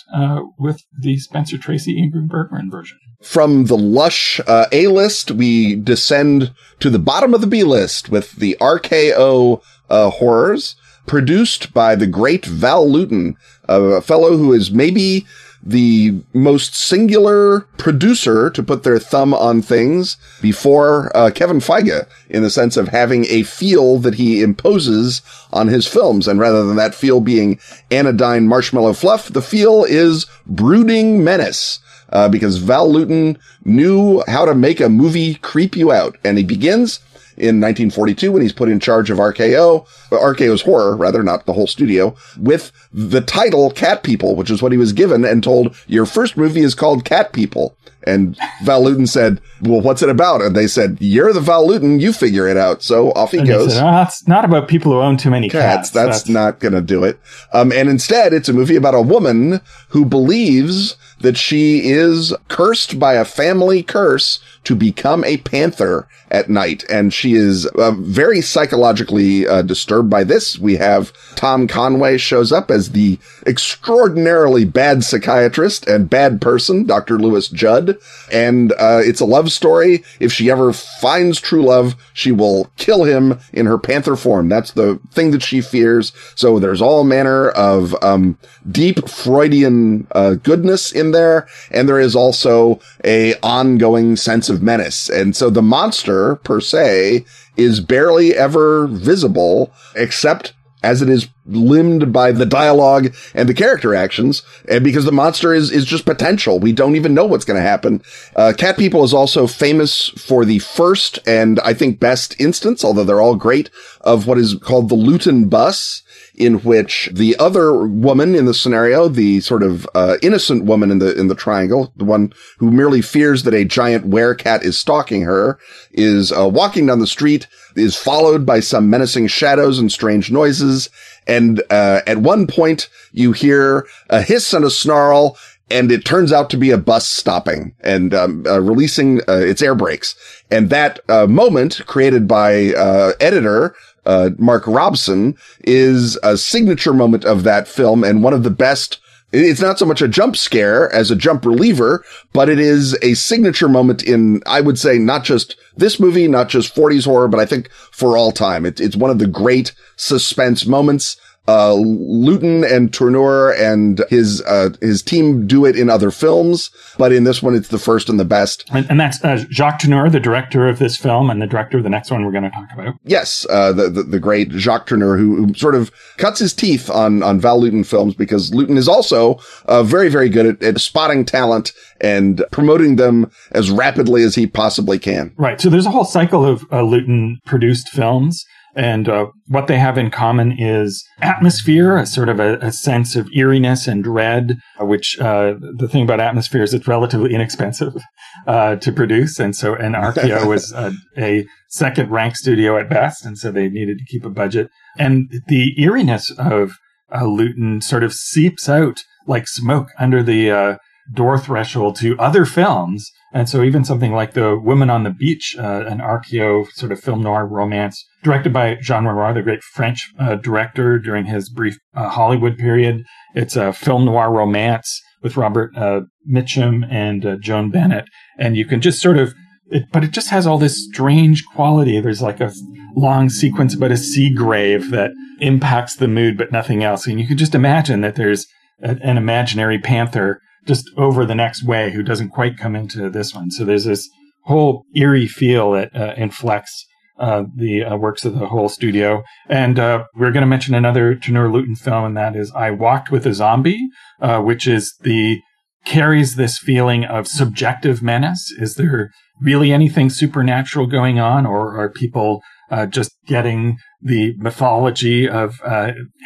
with 0.58 0.82
the 1.00 1.18
Spencer 1.18 1.58
Tracy 1.58 1.96
Ingrid 1.96 2.28
Bergman 2.28 2.72
version. 2.72 2.98
From 3.22 3.66
the 3.66 3.78
lush 3.78 4.42
A 4.48 4.88
list, 4.88 5.32
we 5.32 5.76
descend 5.76 6.52
to 6.80 6.90
the 6.90 7.00
bottom 7.00 7.36
of 7.36 7.42
the 7.42 7.48
B 7.48 7.64
list 7.64 8.10
with 8.10 8.34
the 8.34 8.58
RKO 8.60 9.62
horrors 9.90 10.76
produced 11.06 11.74
by 11.74 11.96
the 11.96 12.08
great 12.08 12.46
Val 12.46 12.90
Lewton, 12.90 13.38
a 13.68 14.02
fellow 14.02 14.38
who 14.38 14.54
is 14.54 14.72
maybe 14.72 15.26
the 15.66 16.14
most 16.34 16.76
singular 16.76 17.62
producer 17.78 18.52
to 18.52 18.62
put 18.62 18.84
their 18.84 19.00
thumb 19.00 19.34
on 19.34 19.62
things 19.64 20.16
before 20.42 21.16
uh, 21.18 21.32
Kevin 21.32 21.60
Feige 21.60 22.08
in 22.30 22.44
the 22.44 22.52
sense 22.52 22.78
of 22.78 22.90
having 22.90 23.26
a 23.26 23.42
feel 23.44 23.98
that 23.98 24.16
he 24.16 24.44
imposes 24.44 25.24
on 25.52 25.68
his 25.68 25.88
films. 25.88 26.28
And 26.28 26.40
rather 26.40 26.64
than 26.64 26.76
that 26.76 26.94
feel 26.94 27.20
being 27.20 27.60
anodyne 27.90 28.48
marshmallow 28.48 28.94
fluff, 28.94 29.30
the 29.30 29.42
feel 29.42 29.84
is 29.84 30.28
brooding 30.46 31.24
menace. 31.24 31.80
Uh, 32.10 32.30
because 32.30 32.58
Val 32.58 32.90
Lewton 32.90 33.36
knew 33.66 34.24
how 34.28 34.46
to 34.46 34.54
make 34.54 34.80
a 34.80 34.88
movie 34.88 35.36
creep 35.36 35.76
you 35.76 35.92
out. 35.92 36.16
And 36.24 36.38
he 36.38 36.44
begins 36.44 37.00
in 37.38 37.60
1942 37.60 38.32
when 38.32 38.42
he's 38.42 38.54
put 38.54 38.70
in 38.70 38.80
charge 38.80 39.10
of 39.10 39.18
RKO, 39.18 39.86
RKO's 40.10 40.62
horror, 40.62 40.96
rather, 40.96 41.24
not 41.24 41.46
the 41.46 41.54
whole 41.54 41.68
studio, 41.68 42.16
with 42.38 42.72
the 42.92 43.22
title 43.22 43.72
Cat 43.72 44.04
People, 44.04 44.36
which 44.36 44.50
is 44.50 44.62
what 44.62 44.72
he 44.72 44.78
was 44.78 44.94
given 44.94 45.26
and 45.26 45.44
told, 45.44 45.76
your 45.88 46.06
first 46.06 46.38
movie 46.38 46.62
is 46.62 46.76
called 46.76 47.06
Cat 47.06 47.34
People. 47.34 47.76
And 48.06 48.38
Val 48.64 48.84
Lewton 48.84 49.08
said, 49.08 49.42
well, 49.62 49.82
what's 49.82 50.02
it 50.02 50.10
about? 50.10 50.42
And 50.42 50.56
they 50.56 50.68
said, 50.68 50.98
you're 51.00 51.34
the 51.34 51.40
Val 51.40 51.68
Lewton. 51.68 52.00
You 52.00 52.14
figure 52.14 52.48
it 52.48 52.58
out. 52.58 52.84
So 52.84 53.12
off 53.14 53.32
he 53.32 53.40
And 53.40 53.48
goes. 53.48 53.74
Said, 53.74 53.84
oh, 53.84 54.02
it's 54.04 54.28
not 54.28 54.46
about 54.46 54.68
people 54.68 54.92
who 54.92 55.00
own 55.00 55.18
too 55.18 55.32
many 55.32 55.50
cats. 55.50 55.90
cats. 55.90 55.92
That's, 55.92 56.30
not 56.30 56.60
going 56.60 56.74
to 56.74 56.82
do 56.82 57.04
it. 57.04 57.20
Um, 57.54 57.72
and 57.72 57.90
instead, 57.90 58.34
it's 58.34 58.50
a 58.50 58.54
movie 58.54 58.76
about 58.76 58.96
a 58.96 59.02
woman 59.02 59.62
who 59.90 60.06
believes 60.06 60.98
that 61.20 61.38
she 61.38 61.90
is 61.90 62.34
cursed 62.48 63.00
by 63.00 63.14
a 63.14 63.26
family 63.26 63.82
curse 63.82 64.40
to 64.64 64.76
become 64.76 65.24
a 65.24 65.38
panther 65.38 66.08
at 66.32 66.50
night. 66.50 66.84
And 66.90 67.14
she 67.14 67.34
is 67.34 67.66
uh, 67.68 67.92
very 67.92 68.42
psychologically 68.42 69.48
uh, 69.48 69.62
disturbed 69.62 70.10
by 70.10 70.24
this. 70.24 70.60
We 70.60 70.76
have 70.76 71.14
Tom 71.36 71.68
Conway 71.68 72.18
shows 72.18 72.52
up 72.52 72.70
as 72.70 72.92
the 72.92 73.18
extraordinarily 73.46 74.66
bad 74.66 75.04
psychiatrist 75.04 75.88
and 75.88 76.10
bad 76.10 76.42
person, 76.42 76.86
Dr. 76.86 77.18
Louis 77.18 77.48
Judd. 77.50 77.95
And 78.32 78.72
uh, 78.74 79.02
it's 79.04 79.22
a 79.22 79.26
love 79.26 79.52
story. 79.52 80.04
If 80.20 80.32
she 80.32 80.50
ever 80.50 80.74
finds 80.74 81.40
true 81.40 81.64
love, 81.64 81.96
she 82.14 82.32
will 82.32 82.70
kill 82.78 83.04
him 83.04 83.40
in 83.54 83.66
her 83.66 83.78
panther 83.78 84.16
form. 84.16 84.50
That's 84.50 84.72
the 84.72 85.00
thing 85.12 85.32
that 85.32 85.44
she 85.44 85.62
fears. 85.62 86.12
So 86.36 86.60
there's 86.60 86.82
all 86.82 87.04
manner 87.04 87.50
of 87.50 87.96
um, 88.04 88.38
deep 88.70 89.08
Freudian 89.08 90.08
uh, 90.12 90.36
goodness 90.36 90.92
in 90.92 91.12
there, 91.12 91.48
and 91.72 91.88
there 91.88 92.00
is 92.00 92.16
also 92.16 92.80
a 93.04 93.36
ongoing 93.42 94.16
sense 94.16 94.50
of 94.50 94.62
menace. 94.62 95.10
And 95.10 95.36
so 95.36 95.50
the 95.50 95.62
monster 95.62 96.36
per 96.38 96.60
se 96.62 97.26
is 97.58 97.80
barely 97.80 98.36
ever 98.36 98.88
visible, 98.88 99.72
except 99.96 100.54
as 100.86 101.02
it 101.02 101.10
is 101.10 101.28
limned 101.48 102.14
by 102.14 102.32
the 102.32 102.46
dialogue 102.46 103.14
and 103.34 103.50
the 103.50 103.54
character 103.54 103.96
actions. 103.96 104.44
And 104.70 104.84
because 104.84 105.06
the 105.06 105.12
monster 105.12 105.54
is, 105.54 105.72
is 105.72 105.84
just 105.84 106.06
potential. 106.06 106.60
We 106.60 106.74
don't 106.74 106.96
even 106.96 107.16
know 107.16 107.26
what's 107.26 107.46
going 107.46 107.58
to 107.58 107.68
happen. 107.68 108.04
Uh, 108.36 108.54
Cat 108.56 108.78
People 108.78 109.04
is 109.04 109.14
also 109.14 109.48
famous 109.48 110.10
for 110.10 110.46
the 110.46 110.60
first 110.60 111.18
and 111.28 111.60
I 111.62 111.74
think 111.74 112.00
best 112.00 112.40
instance, 112.40 112.84
although 112.84 113.04
they're 113.04 113.22
all 113.22 113.36
great, 113.36 113.72
of 114.02 114.28
what 114.28 114.38
is 114.38 114.56
called 114.56 114.90
the 114.90 114.96
Lewton 114.96 115.50
bus 115.50 116.04
in 116.38 116.56
which 116.60 117.10
the 117.14 117.36
other 117.38 117.86
woman 117.86 118.36
in 118.36 118.46
the 118.46 118.54
scenario, 118.54 119.08
the 119.08 119.40
sort 119.42 119.64
of 119.64 119.88
uh, 119.96 120.18
innocent 120.22 120.66
woman 120.66 120.92
in 120.92 121.00
the 121.00 121.18
in 121.18 121.28
the 121.28 121.36
triangle, 121.36 121.94
the 121.96 122.06
one 122.06 122.34
who 122.58 122.72
merely 122.72 123.02
fears 123.02 123.44
that 123.44 123.54
a 123.54 123.66
giant 123.66 124.10
werecat 124.10 124.64
is 124.64 124.78
stalking 124.78 125.22
her, 125.22 125.58
is 125.92 126.32
uh, 126.32 126.48
walking 126.48 126.86
down 126.86 127.00
the 127.00 127.08
street, 127.08 127.48
is 127.76 127.96
followed 127.96 128.46
by 128.46 128.60
some 128.60 128.90
menacing 128.90 129.28
shadows 129.28 129.80
and 129.80 129.92
strange 129.92 130.32
noises, 130.32 130.90
and 131.28 131.62
uh, 131.70 132.02
at 132.06 132.18
one 132.18 132.48
point 132.48 132.90
you 133.12 133.32
hear 133.32 133.88
a 134.10 134.22
hiss 134.22 134.54
and 134.54 134.66
a 134.66 134.70
snarl. 134.70 135.38
And 135.72 135.92
it 135.92 136.06
turns 136.06 136.32
out 136.32 136.52
to 136.52 136.58
be 136.58 136.70
a 136.70 136.78
bus 136.78 137.10
stopping 137.10 137.74
and 137.80 138.14
um, 138.14 138.46
uh, 138.46 138.62
releasing 138.62 139.22
uh, 139.28 139.38
its 139.38 139.64
air 139.64 139.74
brakes. 139.74 140.14
And 140.52 140.70
that 140.70 141.00
uh, 141.10 141.26
moment 141.26 141.82
created 141.88 142.28
by 142.28 142.76
uh, 142.76 143.14
editor 143.20 143.76
uh, 144.06 144.32
Mark 144.38 144.66
Robson 144.68 145.36
is 145.64 146.18
a 146.24 146.38
signature 146.38 146.94
moment 146.94 147.26
of 147.26 147.44
that 147.44 147.68
film 147.68 148.04
and 148.04 148.24
one 148.24 148.34
of 148.34 148.44
the 148.44 148.50
best. 148.50 149.00
It's 149.32 149.62
not 149.62 149.80
so 149.80 149.86
much 149.86 150.02
a 150.02 150.08
jump 150.08 150.38
scare 150.38 150.92
as 150.94 151.12
a 151.12 151.16
jump 151.16 151.46
reliever, 151.46 152.06
but 152.32 152.48
it 152.48 152.60
is 152.60 152.98
a 153.02 153.16
signature 153.16 153.68
moment 153.68 154.04
in, 154.04 154.42
I 154.46 154.62
would 154.62 154.80
say, 154.80 154.98
not 154.98 155.24
just 155.24 155.58
this 155.76 156.00
movie, 156.00 156.28
not 156.28 156.48
just 156.48 156.76
40s 156.76 157.06
horror, 157.06 157.28
but 157.28 157.40
I 157.40 157.46
think 157.46 157.70
for 157.92 158.18
all 158.18 158.32
time. 158.32 158.66
It, 158.66 158.80
it's 158.80 158.96
one 158.96 159.12
of 159.12 159.20
the 159.20 159.28
great 159.28 159.74
suspense 159.98 160.66
moments 160.66 161.18
uh, 161.48 161.74
Lewton 161.74 162.64
and 162.64 162.92
Tourneur 162.94 163.52
and 163.52 164.04
his, 164.10 164.42
uh, 164.42 164.70
his 164.82 165.02
team 165.02 165.46
do 165.48 165.66
it 165.66 165.76
in 165.76 165.90
other 165.90 166.12
films, 166.12 166.72
but 166.98 167.12
in 167.12 167.24
this 167.24 167.44
one, 167.44 167.56
it's 167.56 167.68
the 167.68 167.80
first 167.80 168.10
and 168.10 168.20
the 168.20 168.26
best. 168.26 168.70
And, 168.72 168.90
and 168.90 169.00
that's 169.00 169.24
uh, 169.24 169.46
Jacques 169.50 169.80
Tourneur, 169.80 170.10
the 170.10 170.20
director 170.20 170.68
of 170.68 170.80
this 170.80 170.98
film 170.98 171.30
and 171.30 171.42
the 171.42 171.48
director 171.48 171.78
of 171.78 171.84
the 171.84 171.90
next 171.90 172.12
one 172.12 172.26
we're 172.26 172.32
going 172.32 172.44
to 172.44 172.50
talk 172.50 172.68
about. 172.74 172.96
Yes, 173.04 173.46
uh, 173.50 173.72
the, 173.72 173.90
the, 173.90 174.04
the 174.04 174.20
great 174.20 174.52
Jacques 174.52 174.88
Tourneur, 174.88 175.18
who, 175.18 175.46
who, 175.46 175.54
sort 175.54 175.76
of 175.76 175.92
cuts 176.18 176.40
his 176.40 176.54
teeth 176.54 176.90
on 176.90 177.24
on 177.24 177.40
Val 177.40 177.60
Lewton 177.60 177.84
films 177.84 178.14
because 178.14 178.54
Lewton 178.54 178.78
is 178.78 178.88
also 178.88 179.40
uh, 179.66 179.84
very 179.84 180.10
very 180.10 180.30
good 180.30 180.46
at, 180.46 180.64
at 180.64 180.82
spotting 180.82 181.26
talent 181.26 181.72
and 182.02 182.44
promoting 182.52 182.98
them 182.98 183.32
as 183.52 183.72
rapidly 183.72 184.24
as 184.24 184.36
he 184.36 184.48
possibly 184.48 185.00
can. 185.00 185.34
Right. 185.38 185.60
So 185.60 185.70
there's 185.70 185.86
a 185.86 185.92
whole 185.92 186.06
cycle 186.06 186.46
of 186.46 186.66
uh, 186.72 186.82
Lewton 186.82 187.40
produced 187.46 187.90
films. 187.90 188.46
And 188.76 189.08
uh, 189.08 189.28
what 189.48 189.68
they 189.68 189.78
have 189.78 189.98
in 189.98 190.12
common 190.12 190.56
is 190.60 191.04
atmosphere, 191.22 191.96
a 191.98 192.06
sort 192.06 192.28
of 192.28 192.40
a, 192.42 192.58
a 192.58 192.72
sense 192.72 193.16
of 193.16 193.30
eeriness 193.34 193.88
and 193.88 194.04
dread, 194.04 194.58
which 194.80 195.18
uh, 195.20 195.54
the 195.78 195.88
thing 195.88 196.04
about 196.04 196.20
atmosphere 196.20 196.62
is 196.62 196.74
it's 196.74 196.88
relatively 196.88 197.34
inexpensive 197.34 197.96
uh, 198.48 198.76
to 198.76 198.92
produce. 198.92 199.40
And 199.40 199.56
so, 199.56 199.76
and 199.76 199.96
RKO 199.96 200.46
was 200.48 200.74
a, 200.74 200.92
a 201.18 201.46
second 201.70 202.12
rank 202.12 202.36
studio 202.36 202.78
at 202.78 202.90
best. 202.90 203.26
And 203.26 203.38
so 203.38 203.52
they 203.52 203.70
needed 203.70 203.98
to 203.98 204.06
keep 204.06 204.26
a 204.26 204.30
budget. 204.30 204.70
And 204.98 205.32
the 205.48 205.74
eeriness 205.82 206.32
of 206.32 206.74
uh, 207.14 207.26
Lewton 207.26 207.80
sort 207.82 208.04
of 208.04 208.14
seeps 208.14 208.68
out 208.68 209.00
like 209.28 209.48
smoke 209.48 209.90
under 209.98 210.22
the 210.22 210.52
uh, 210.52 210.78
door 211.14 211.38
threshold 211.38 211.96
to 211.98 212.18
other 212.18 212.46
films. 212.46 213.12
And 213.36 213.50
so 213.50 213.64
even 213.64 213.84
something 213.84 214.14
like 214.14 214.32
The 214.32 214.58
Woman 214.58 214.90
on 214.90 215.04
the 215.04 215.10
Beach, 215.10 215.58
uh, 215.60 215.84
an 215.86 216.00
RKO 216.00 216.72
sort 216.72 216.94
of 216.94 217.02
film 217.02 217.22
noir 217.22 217.46
romance 217.46 218.02
directed 218.24 218.54
by 218.54 218.76
Jean 218.76 219.04
Renoir, 219.04 219.34
the 219.34 219.42
great 219.42 219.62
French 219.62 220.10
uh, 220.18 220.36
director 220.36 220.98
during 221.00 221.26
his 221.26 221.50
brief 221.50 221.78
uh, 221.94 222.08
Hollywood 222.08 222.58
period. 222.58 223.04
It's 223.34 223.58
a 223.58 223.74
film 223.74 224.06
noir 224.06 224.32
romance 224.32 225.02
with 225.22 225.36
Robert 225.36 225.76
uh, 225.76 226.02
Mitchum 226.26 226.90
and 226.90 227.26
uh, 227.26 227.36
Joan 227.36 227.72
Bennett. 227.72 228.06
And 228.40 228.56
you 228.56 228.64
can 228.64 228.80
just 228.80 229.02
sort 229.02 229.18
of, 229.18 229.34
it, 229.68 229.84
but 229.92 230.06
it 230.06 230.12
just 230.12 230.30
has 230.30 230.48
all 230.48 230.58
this 230.58 230.86
strange 230.86 231.44
quality. 231.46 232.00
There's 232.00 232.22
like 232.22 232.40
a 232.40 232.54
long 232.96 233.30
sequence 233.30 233.76
about 233.76 233.92
a 233.92 233.98
sea 233.98 234.34
grave 234.34 234.92
that 234.92 235.12
impacts 235.42 235.98
the 235.98 236.08
mood, 236.08 236.38
but 236.38 236.54
nothing 236.54 236.86
else. 236.86 237.06
And 237.06 237.20
you 237.20 237.28
can 237.28 237.38
just 237.38 237.54
imagine 237.54 238.00
that 238.00 238.16
there's 238.16 238.48
a, 238.82 238.92
an 239.04 239.18
imaginary 239.18 239.78
panther 239.78 240.40
just 240.66 240.90
over 240.98 241.26
the 241.26 241.36
next 241.36 241.64
way 241.64 241.92
who 241.92 242.04
doesn't 242.04 242.30
quite 242.30 242.58
come 242.58 242.76
into 242.76 243.10
this 243.10 243.34
one. 243.34 243.52
So 243.52 243.66
there's 243.66 243.86
this 243.86 244.10
whole 244.46 244.86
eerie 244.96 245.28
feel 245.28 245.72
that 245.72 245.96
uh, 245.96 246.14
inflects 246.18 246.86
uh, 247.18 247.44
the 247.56 247.84
uh, 247.84 247.96
works 247.96 248.26
of 248.26 248.38
the 248.38 248.48
whole 248.48 248.70
studio. 248.70 249.24
And 249.48 249.80
uh, 249.80 250.04
we're 250.16 250.32
going 250.32 250.42
to 250.42 250.48
mention 250.48 250.76
another 250.76 251.16
Tourneur 251.16 251.52
Lewton 251.52 251.76
film, 251.76 252.06
and 252.06 252.18
that 252.18 252.36
is 252.36 252.52
I 252.54 252.72
Walked 252.72 253.10
with 253.10 253.26
a 253.26 253.34
Zombie, 253.34 253.88
uh, 254.22 254.42
which 254.42 254.68
is 254.68 254.94
the 255.02 255.40
carries 255.86 256.36
this 256.36 256.58
feeling 256.58 257.06
of 257.06 257.28
subjective 257.28 258.02
menace. 258.02 258.52
Is 258.60 258.76
there 258.76 259.12
really 259.40 259.72
anything 259.72 260.10
supernatural 260.10 260.88
going 260.88 261.20
on, 261.20 261.46
or 261.46 261.80
are 261.80 261.90
people 261.90 262.42
uh, 262.70 262.86
just 262.86 263.12
getting 263.28 263.78
the 264.02 264.34
mythology 264.38 265.30
of 265.30 265.62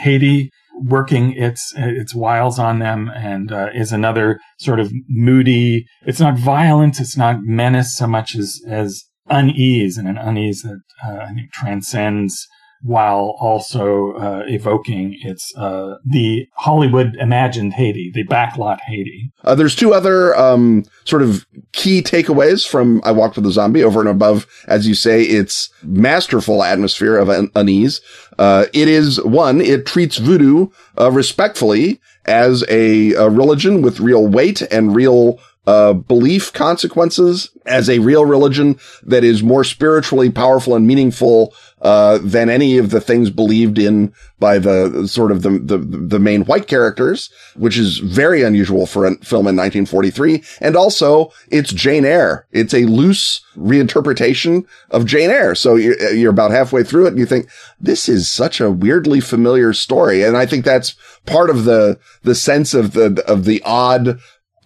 Haiti 0.02 0.50
working 0.84 1.34
its 1.34 1.74
its 1.76 2.16
wiles 2.16 2.60
on 2.60 2.80
them 2.80 3.10
and 3.16 3.52
uh, 3.52 3.70
is 3.74 3.92
another 3.92 4.40
sort 4.58 4.80
of 4.80 4.92
moody 5.08 5.86
it's 6.06 6.20
not 6.20 6.38
violence 6.38 7.00
it's 7.00 7.18
not 7.18 7.38
menace 7.42 7.96
so 7.96 8.08
much 8.08 8.36
as 8.36 8.60
as 8.68 9.04
unease 9.30 9.98
and 9.98 10.08
an 10.08 10.18
unease 10.18 10.62
that 10.64 10.82
uh, 11.06 11.18
I 11.18 11.34
think 11.34 11.52
transcends 11.52 12.48
while 12.82 13.36
also 13.40 14.14
uh, 14.14 14.44
evoking 14.48 15.18
its 15.22 15.54
uh, 15.58 15.96
the 16.06 16.48
Hollywood 16.56 17.16
imagined 17.20 17.74
Haiti, 17.74 18.12
the 18.14 18.26
backlot 18.26 18.80
Haiti. 18.88 19.32
Uh, 19.44 19.56
there's 19.56 19.76
two 19.76 19.94
other 19.94 20.36
um, 20.36 20.86
sort 21.06 21.22
of 21.22 21.46
key 21.72 22.02
takeaways 22.02 22.68
from 22.68 23.02
I 23.04 23.12
Walked 23.12 23.36
with 23.36 23.46
a 23.46 23.52
Zombie 23.52 23.84
over 23.84 24.00
and 24.00 24.10
above, 24.10 24.48
as 24.68 24.88
you 24.88 24.96
say, 24.96 25.24
its 25.24 25.70
masterful 25.84 26.64
atmosphere 26.64 27.18
of 27.18 27.30
un- 27.30 27.52
unease. 27.56 28.00
Uh, 28.38 28.66
it 28.74 28.88
is 28.88 29.22
one, 29.24 29.60
it 29.60 29.86
treats 29.86 30.18
voodoo 30.18 30.68
uh, 30.98 31.12
respectfully 31.12 32.00
as 32.26 32.64
a, 32.70 33.14
a 33.14 33.30
religion 33.30 33.82
with 33.82 34.00
real 34.00 34.26
weight 34.26 34.62
and 34.72 34.96
real 34.96 35.40
uh, 35.68 35.94
belief 35.94 36.52
consequences 36.54 37.52
as 37.66 37.90
a 37.90 38.00
real 38.00 38.26
religion 38.26 38.80
that 39.04 39.24
is 39.24 39.44
more 39.44 39.64
spiritually 39.64 40.30
powerful 40.30 40.76
and 40.76 40.88
meaningful 40.88 41.54
uh, 41.82 42.18
than 42.24 42.50
any 42.50 42.78
of 42.78 42.90
the 42.90 43.00
things 43.00 43.30
believed 43.30 43.78
in 43.78 44.12
by 44.40 44.58
the 44.58 45.08
sort 45.08 45.32
of 45.32 45.44
the, 45.44 45.52
the, 45.52 45.78
the 45.78 46.20
main 46.20 46.44
white 46.46 46.68
characters, 46.68 47.30
which 47.56 47.78
is 47.78 48.00
very 48.00 48.42
unusual 48.42 48.86
for 48.86 49.06
a 49.06 49.16
film 49.18 49.48
in 49.48 49.56
1943. 49.56 50.44
And 50.60 50.76
also 50.76 51.32
it's 51.50 51.72
Jane 51.72 52.04
Eyre. 52.04 52.48
It's 52.52 52.74
a 52.74 52.86
loose 52.86 53.42
reinterpretation 53.56 54.66
of 54.90 55.06
Jane 55.06 55.30
Eyre. 55.30 55.56
So 55.56 55.76
you're, 55.76 56.14
you're 56.14 56.32
about 56.32 56.52
halfway 56.52 56.84
through 56.84 57.06
it 57.06 57.10
and 57.10 57.20
you 57.20 57.26
think 57.26 57.48
this 57.80 58.10
is 58.10 58.30
such 58.30 58.60
a 58.60 58.72
weirdly 58.72 59.20
familiar 59.20 59.74
story. 59.74 60.24
And 60.24 60.36
I 60.36 60.46
think 60.46 60.66
that's 60.66 60.96
part 61.26 61.50
of 61.50 61.66
the, 61.66 62.00
the 62.24 62.36
sense 62.36 62.74
of 62.74 62.94
the, 62.94 63.24
of 63.28 63.46
the 63.46 63.62
odd 63.64 64.20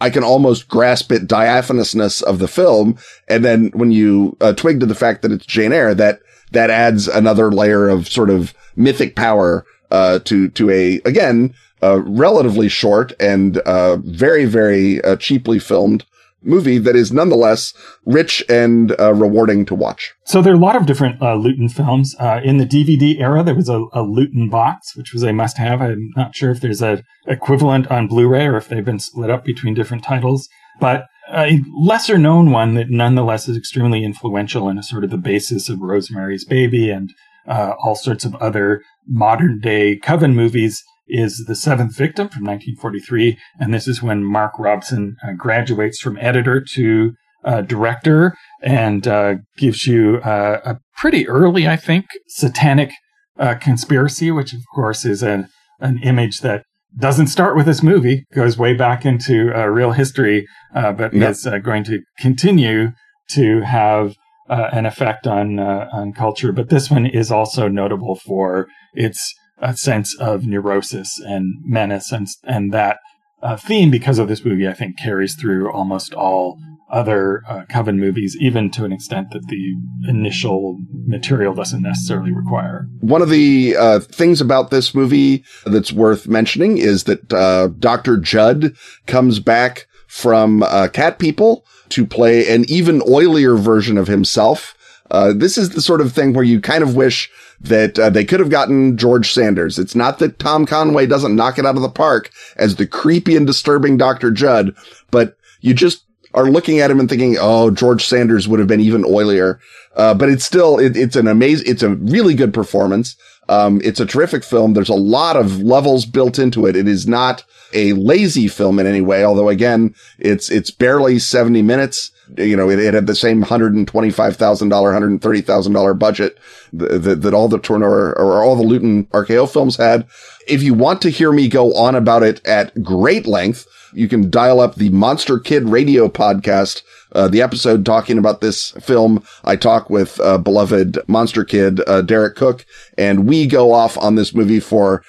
I 0.04 0.10
can 0.10 0.24
almost 0.26 0.68
grasp 0.68 1.14
it 1.14 1.28
diaphanousness 1.28 2.22
of 2.24 2.40
the 2.40 2.48
film. 2.50 2.98
And 3.30 3.46
then 3.46 3.72
when 3.74 3.94
you 3.94 4.36
uh, 4.42 4.52
twig 4.52 4.82
to 4.82 4.86
the 4.86 4.96
fact 4.96 5.22
that 5.22 5.32
it's 5.32 5.46
Jane 5.46 5.72
Eyre, 5.72 5.96
that, 5.96 6.20
that 6.52 6.70
adds 6.70 7.08
another 7.08 7.50
layer 7.50 7.88
of 7.88 8.10
sort 8.10 8.30
of 8.30 8.54
mythic 8.76 9.16
power, 9.16 9.66
uh, 9.92 10.20
to, 10.26 10.50
to 10.50 10.70
a, 10.70 11.00
again, 11.06 11.56
uh, 11.82 12.02
relatively 12.02 12.68
short 12.68 13.14
and, 13.18 13.60
uh, 13.60 13.96
very, 14.04 14.44
very, 14.44 15.02
uh, 15.06 15.16
cheaply 15.16 15.58
filmed, 15.58 16.04
movie 16.44 16.78
that 16.78 16.96
is 16.96 17.12
nonetheless 17.12 17.74
rich 18.06 18.44
and 18.50 19.00
uh, 19.00 19.14
rewarding 19.14 19.66
to 19.66 19.76
watch. 19.76 20.14
So 20.26 20.42
there 20.42 20.54
are 20.54 20.58
a 20.58 20.60
lot 20.60 20.76
of 20.76 20.86
different 20.86 21.22
uh, 21.22 21.36
Lewton 21.36 21.70
films. 21.70 22.16
Uh, 22.20 22.42
in 22.44 22.58
the 22.58 22.66
DVD 22.66 23.20
era, 23.20 23.44
there 23.44 23.56
was 23.56 23.70
a, 23.70 23.86
a 23.94 24.02
Lewton 24.02 24.50
box, 24.50 24.96
which 24.96 25.14
was 25.14 25.24
a 25.24 25.34
must-have. 25.34 25.82
I'm 25.82 26.12
not 26.16 26.36
sure 26.36 26.52
if 26.52 26.62
there's 26.62 26.82
a 26.82 27.04
equivalent 27.28 27.88
on 27.88 28.08
Blu-ray 28.08 28.46
or 28.46 28.58
if 28.58 28.68
they've 28.68 28.84
been 28.84 29.00
split 29.00 29.30
up 29.30 29.46
between 29.46 29.74
different 29.74 30.04
titles. 30.04 30.50
But 30.80 31.06
a 31.32 31.62
lesser 31.74 32.18
known 32.18 32.52
one 32.52 32.74
that 32.76 32.90
nonetheless 32.90 33.48
is 33.48 33.58
extremely 33.58 34.04
influential 34.04 34.68
and 34.68 34.80
is 34.80 34.90
sort 34.90 35.04
of 35.04 35.10
the 35.10 35.18
basis 35.18 35.70
of 35.70 35.80
Rosemary's 35.80 36.46
Baby 36.46 36.90
and 36.90 37.14
uh, 37.48 37.74
all 37.84 37.96
sorts 37.96 38.26
of 38.26 38.36
other 38.36 38.82
modern 39.08 39.60
day 39.60 39.98
Coven 39.98 40.36
movies 40.36 40.84
is 41.08 41.46
The 41.48 41.56
Seventh 41.56 41.96
Victim 41.96 42.30
from 42.30 42.44
1943. 42.44 43.38
And 43.60 43.74
this 43.74 43.88
is 43.88 44.02
when 44.02 44.24
Mark 44.24 44.54
Robson 44.58 45.16
uh, 45.24 45.34
graduates 45.38 46.00
from 46.00 46.18
editor 46.20 46.62
to 46.74 47.14
uh, 47.44 47.62
director 47.62 48.36
and 48.62 49.08
uh, 49.08 49.36
gives 49.58 49.86
you 49.86 50.18
uh, 50.24 50.62
a 50.66 50.78
pretty 50.96 51.28
early, 51.28 51.68
I 51.68 51.76
think, 51.76 52.06
satanic 52.28 52.92
uh, 53.38 53.56
conspiracy, 53.56 54.32
which 54.32 54.54
of 54.54 54.62
course 54.74 55.06
is 55.06 55.22
an, 55.22 55.50
an 55.80 56.00
image 56.04 56.40
that 56.40 56.64
doesn't 56.98 57.28
start 57.28 57.56
with 57.56 57.66
this 57.66 57.82
movie, 57.82 58.24
goes 58.34 58.58
way 58.58 58.74
back 58.74 59.06
into 59.06 59.52
uh, 59.54 59.66
real 59.66 59.92
history, 59.92 60.46
but 60.74 61.14
yep. 61.14 61.32
is 61.32 61.48
going 61.64 61.84
to 61.84 62.02
continue 62.20 62.92
to 63.32 63.62
have 63.62 64.16
uh, 64.50 64.70
an 64.72 64.86
effect 64.86 65.26
on 65.26 65.60
uh, 65.60 65.88
on 65.92 66.14
culture. 66.14 66.52
But 66.52 66.70
this 66.70 66.90
one 66.90 67.06
is 67.06 67.32
also 67.32 67.68
notable 67.68 68.16
for 68.16 68.68
its 68.94 69.34
uh, 69.62 69.74
sense 69.74 70.16
of 70.20 70.46
neurosis 70.46 71.20
and 71.20 71.56
menace, 71.64 72.12
and 72.12 72.28
and 72.44 72.74
that 72.74 72.98
uh, 73.42 73.58
theme 73.58 73.92
because 73.92 74.20
of 74.20 74.28
this 74.28 74.46
movie, 74.46 74.68
I 74.68 74.74
think, 74.74 74.98
carries 74.98 75.36
through 75.36 75.72
almost 75.72 76.14
all 76.14 76.58
other 76.90 77.42
uh, 77.48 77.64
Coven 77.70 78.00
movies, 78.00 78.38
even 78.40 78.70
to 78.72 78.86
an 78.86 78.94
extent 78.94 79.32
that 79.32 79.48
the 79.48 79.76
initial 80.08 80.78
material 81.06 81.54
doesn't 81.54 81.82
necessarily 81.82 82.32
require. 82.32 82.88
One 83.00 83.22
of 83.22 83.30
the 83.30 83.76
uh, 83.76 84.00
things 84.00 84.40
about 84.40 84.70
this 84.70 84.94
movie 84.94 85.44
that's 85.66 85.92
worth 85.92 86.28
mentioning 86.28 86.78
is 86.78 87.06
that 87.06 87.34
uh, 87.34 87.70
Dr. 87.80 88.18
Judd 88.18 88.76
comes 89.08 89.40
back 89.40 89.88
from 90.08 90.62
uh, 90.64 90.88
Cat 90.94 91.18
People 91.18 91.66
to 91.90 92.06
play 92.06 92.48
an 92.54 92.66
even 92.70 93.00
oilier 93.02 93.60
version 93.60 93.98
of 93.98 94.08
himself. 94.08 94.78
Uh, 95.10 95.34
this 95.36 95.58
is 95.58 95.72
the 95.72 95.82
sort 95.82 96.02
of 96.02 96.14
thing 96.14 96.34
where 96.34 96.44
you 96.44 96.62
kind 96.62 96.84
of 96.84 96.96
wish 96.96 97.30
that 97.62 97.98
uh, 97.98 98.10
they 98.10 98.26
could 98.26 98.40
have 98.40 98.50
gotten 98.50 98.98
George 98.98 99.32
Sanders. 99.32 99.80
It's 99.80 99.96
not 99.96 100.20
that 100.20 100.40
Tom 100.40 100.66
Conway 100.66 101.06
doesn't 101.06 101.36
knock 101.36 101.58
it 101.58 101.66
out 101.66 101.76
of 101.76 101.82
the 101.82 101.90
park 101.90 102.30
as 102.58 102.76
the 102.76 102.88
creepy 102.88 103.36
and 103.36 103.48
disturbing 103.48 103.98
Dr. 103.98 104.32
Judd, 104.32 104.76
but 105.12 105.38
you 105.62 105.74
just 105.74 106.04
are 106.34 106.50
looking 106.50 106.80
at 106.80 106.92
him 106.92 107.00
and 107.00 107.08
thinking, 107.08 107.38
oh, 107.40 107.70
George 107.72 108.06
Sanders 108.06 108.48
would 108.48 108.60
have 108.60 108.68
been 108.68 108.80
even 108.80 109.04
oilier. 109.04 109.60
Uh, 109.96 110.14
but 110.14 110.30
it's 110.30 110.44
still, 110.44 110.80
it, 110.80 110.98
it's 110.98 111.16
an 111.16 111.28
amazing, 111.28 111.66
it's 111.70 111.84
a 111.84 111.90
really 111.96 112.34
good 112.34 112.54
performance. 112.54 113.16
Um, 113.50 113.82
it's 113.84 114.00
a 114.00 114.06
terrific 114.06 114.44
film. 114.44 114.74
There's 114.74 114.90
a 114.90 114.96
lot 114.96 115.36
of 115.36 115.62
levels 115.62 116.06
built 116.06 116.40
into 116.40 116.66
it. 116.66 116.76
It 116.76 116.88
is 116.88 117.08
not 117.08 117.44
a 117.74 117.94
lazy 117.94 118.48
film 118.48 118.80
in 118.80 118.88
any 118.88 119.02
way, 119.02 119.24
although 119.24 119.50
again, 119.50 119.94
it's, 120.18 120.50
it's 120.50 120.72
barely 120.72 121.20
70 121.20 121.62
minutes. 121.62 122.12
You 122.38 122.56
know, 122.56 122.70
it, 122.70 122.80
it 122.80 122.94
had 122.94 123.08
the 123.08 123.16
same 123.16 123.44
$125,000, 123.44 123.86
$130,000 123.86 126.00
budget 126.00 126.38
that, 126.74 127.22
that 127.22 127.34
all 127.34 127.48
the 127.48 127.60
Tourneur 127.60 128.14
or 128.18 128.44
all 128.44 128.56
the 128.56 128.64
Lewton 128.64 129.06
RKO 129.08 129.52
films 129.52 129.78
had. 129.78 130.08
If 130.48 130.64
you 130.64 130.74
want 130.74 131.02
to 131.02 131.10
hear 131.10 131.32
me 131.32 131.48
go 131.48 131.76
on 131.76 131.96
about 131.96 132.24
it 132.24 132.46
at 132.46 132.84
great 132.84 133.28
length, 133.28 133.68
you 133.94 134.08
can 134.08 134.30
dial 134.30 134.60
up 134.60 134.76
the 134.76 134.90
Monster 134.90 135.38
Kid 135.38 135.70
radio 135.70 136.08
podcast 136.08 136.82
uh, 137.14 137.28
the 137.28 137.42
episode 137.42 137.86
talking 137.86 138.18
about 138.18 138.42
this 138.42 138.72
film, 138.82 139.24
I 139.44 139.56
talk 139.56 139.90
with 139.90 140.20
uh, 140.20 140.38
beloved 140.38 140.98
Monster 141.08 141.46
Kid 141.46 141.82
uh, 141.88 142.02
Derek 142.02 142.36
Koch, 142.36 142.66
and 142.98 143.28
we 143.28 143.46
go 143.46 143.72
off 143.72 143.98
on 143.98 144.16
this 144.16 144.34
movie 144.34 144.60
for 144.60 145.04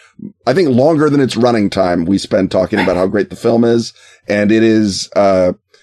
I 0.47 0.53
think 0.53 0.69
longer 0.69 1.09
than 1.09 1.21
its 1.21 1.37
running 1.37 1.71
time. 1.71 2.05
We 2.05 2.19
spend 2.19 2.51
talking 2.51 2.79
about 2.79 2.97
how 2.97 3.07
great 3.07 3.31
the 3.31 3.37
film 3.37 3.65
is, 3.65 3.95
and 4.29 4.53
it 4.53 4.62
is. 4.62 5.09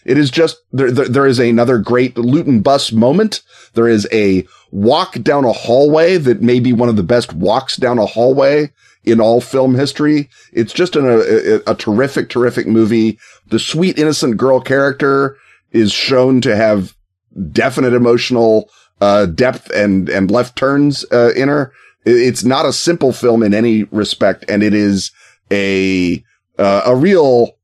It 0.06 0.18
is 0.18 0.32
just 0.32 0.58
there, 0.72 0.92
there. 0.92 1.08
There 1.08 1.28
is 1.28 1.40
another 1.40 1.78
great 1.78 2.18
Lewton 2.18 2.62
bus 2.62 2.92
moment. 2.92 3.42
There 3.74 3.88
is 3.88 4.08
a 4.12 4.46
walk 4.72 5.22
down 5.22 5.46
a 5.46 5.52
hallway 5.52 6.18
that 6.18 6.42
may 6.42 6.60
be 6.60 6.74
one 6.74 6.90
of 6.90 6.96
the 6.96 7.04
best 7.04 7.34
walks 7.34 7.78
down 7.78 8.00
a 8.00 8.06
hallway 8.06 8.72
in 9.04 9.20
all 9.20 9.42
film 9.42 9.76
history. 9.76 10.30
It's 10.54 10.74
just 10.74 10.96
an, 10.96 11.06
a, 11.06 11.72
a, 11.72 11.76
terrific, 11.76 12.30
terrific 12.30 12.68
movie. 12.68 13.20
The 13.48 13.60
sweet, 13.60 13.98
innocent 13.98 14.38
girl 14.38 14.62
character 14.62 15.38
is 15.72 15.92
shown 15.92 16.42
to 16.42 16.56
have 16.56 16.96
definite 17.52 17.94
emotional 17.94 18.70
uh, 19.00 19.26
depth 19.26 19.70
and 19.72 20.10
and 20.10 20.30
left 20.30 20.56
turns 20.56 21.06
uh, 21.12 21.32
in 21.36 21.50
her. 21.50 21.74
It's 22.06 22.44
not 22.44 22.66
a 22.66 22.74
simple 22.74 23.14
film 23.14 23.44
in 23.44 23.54
any 23.54 23.84
respect, 23.86 24.46
and 24.48 24.64
it 24.64 24.74
is 24.74 25.12
a 25.52 26.24
uh, 26.58 26.84
a 26.86 26.96
real. 26.96 27.58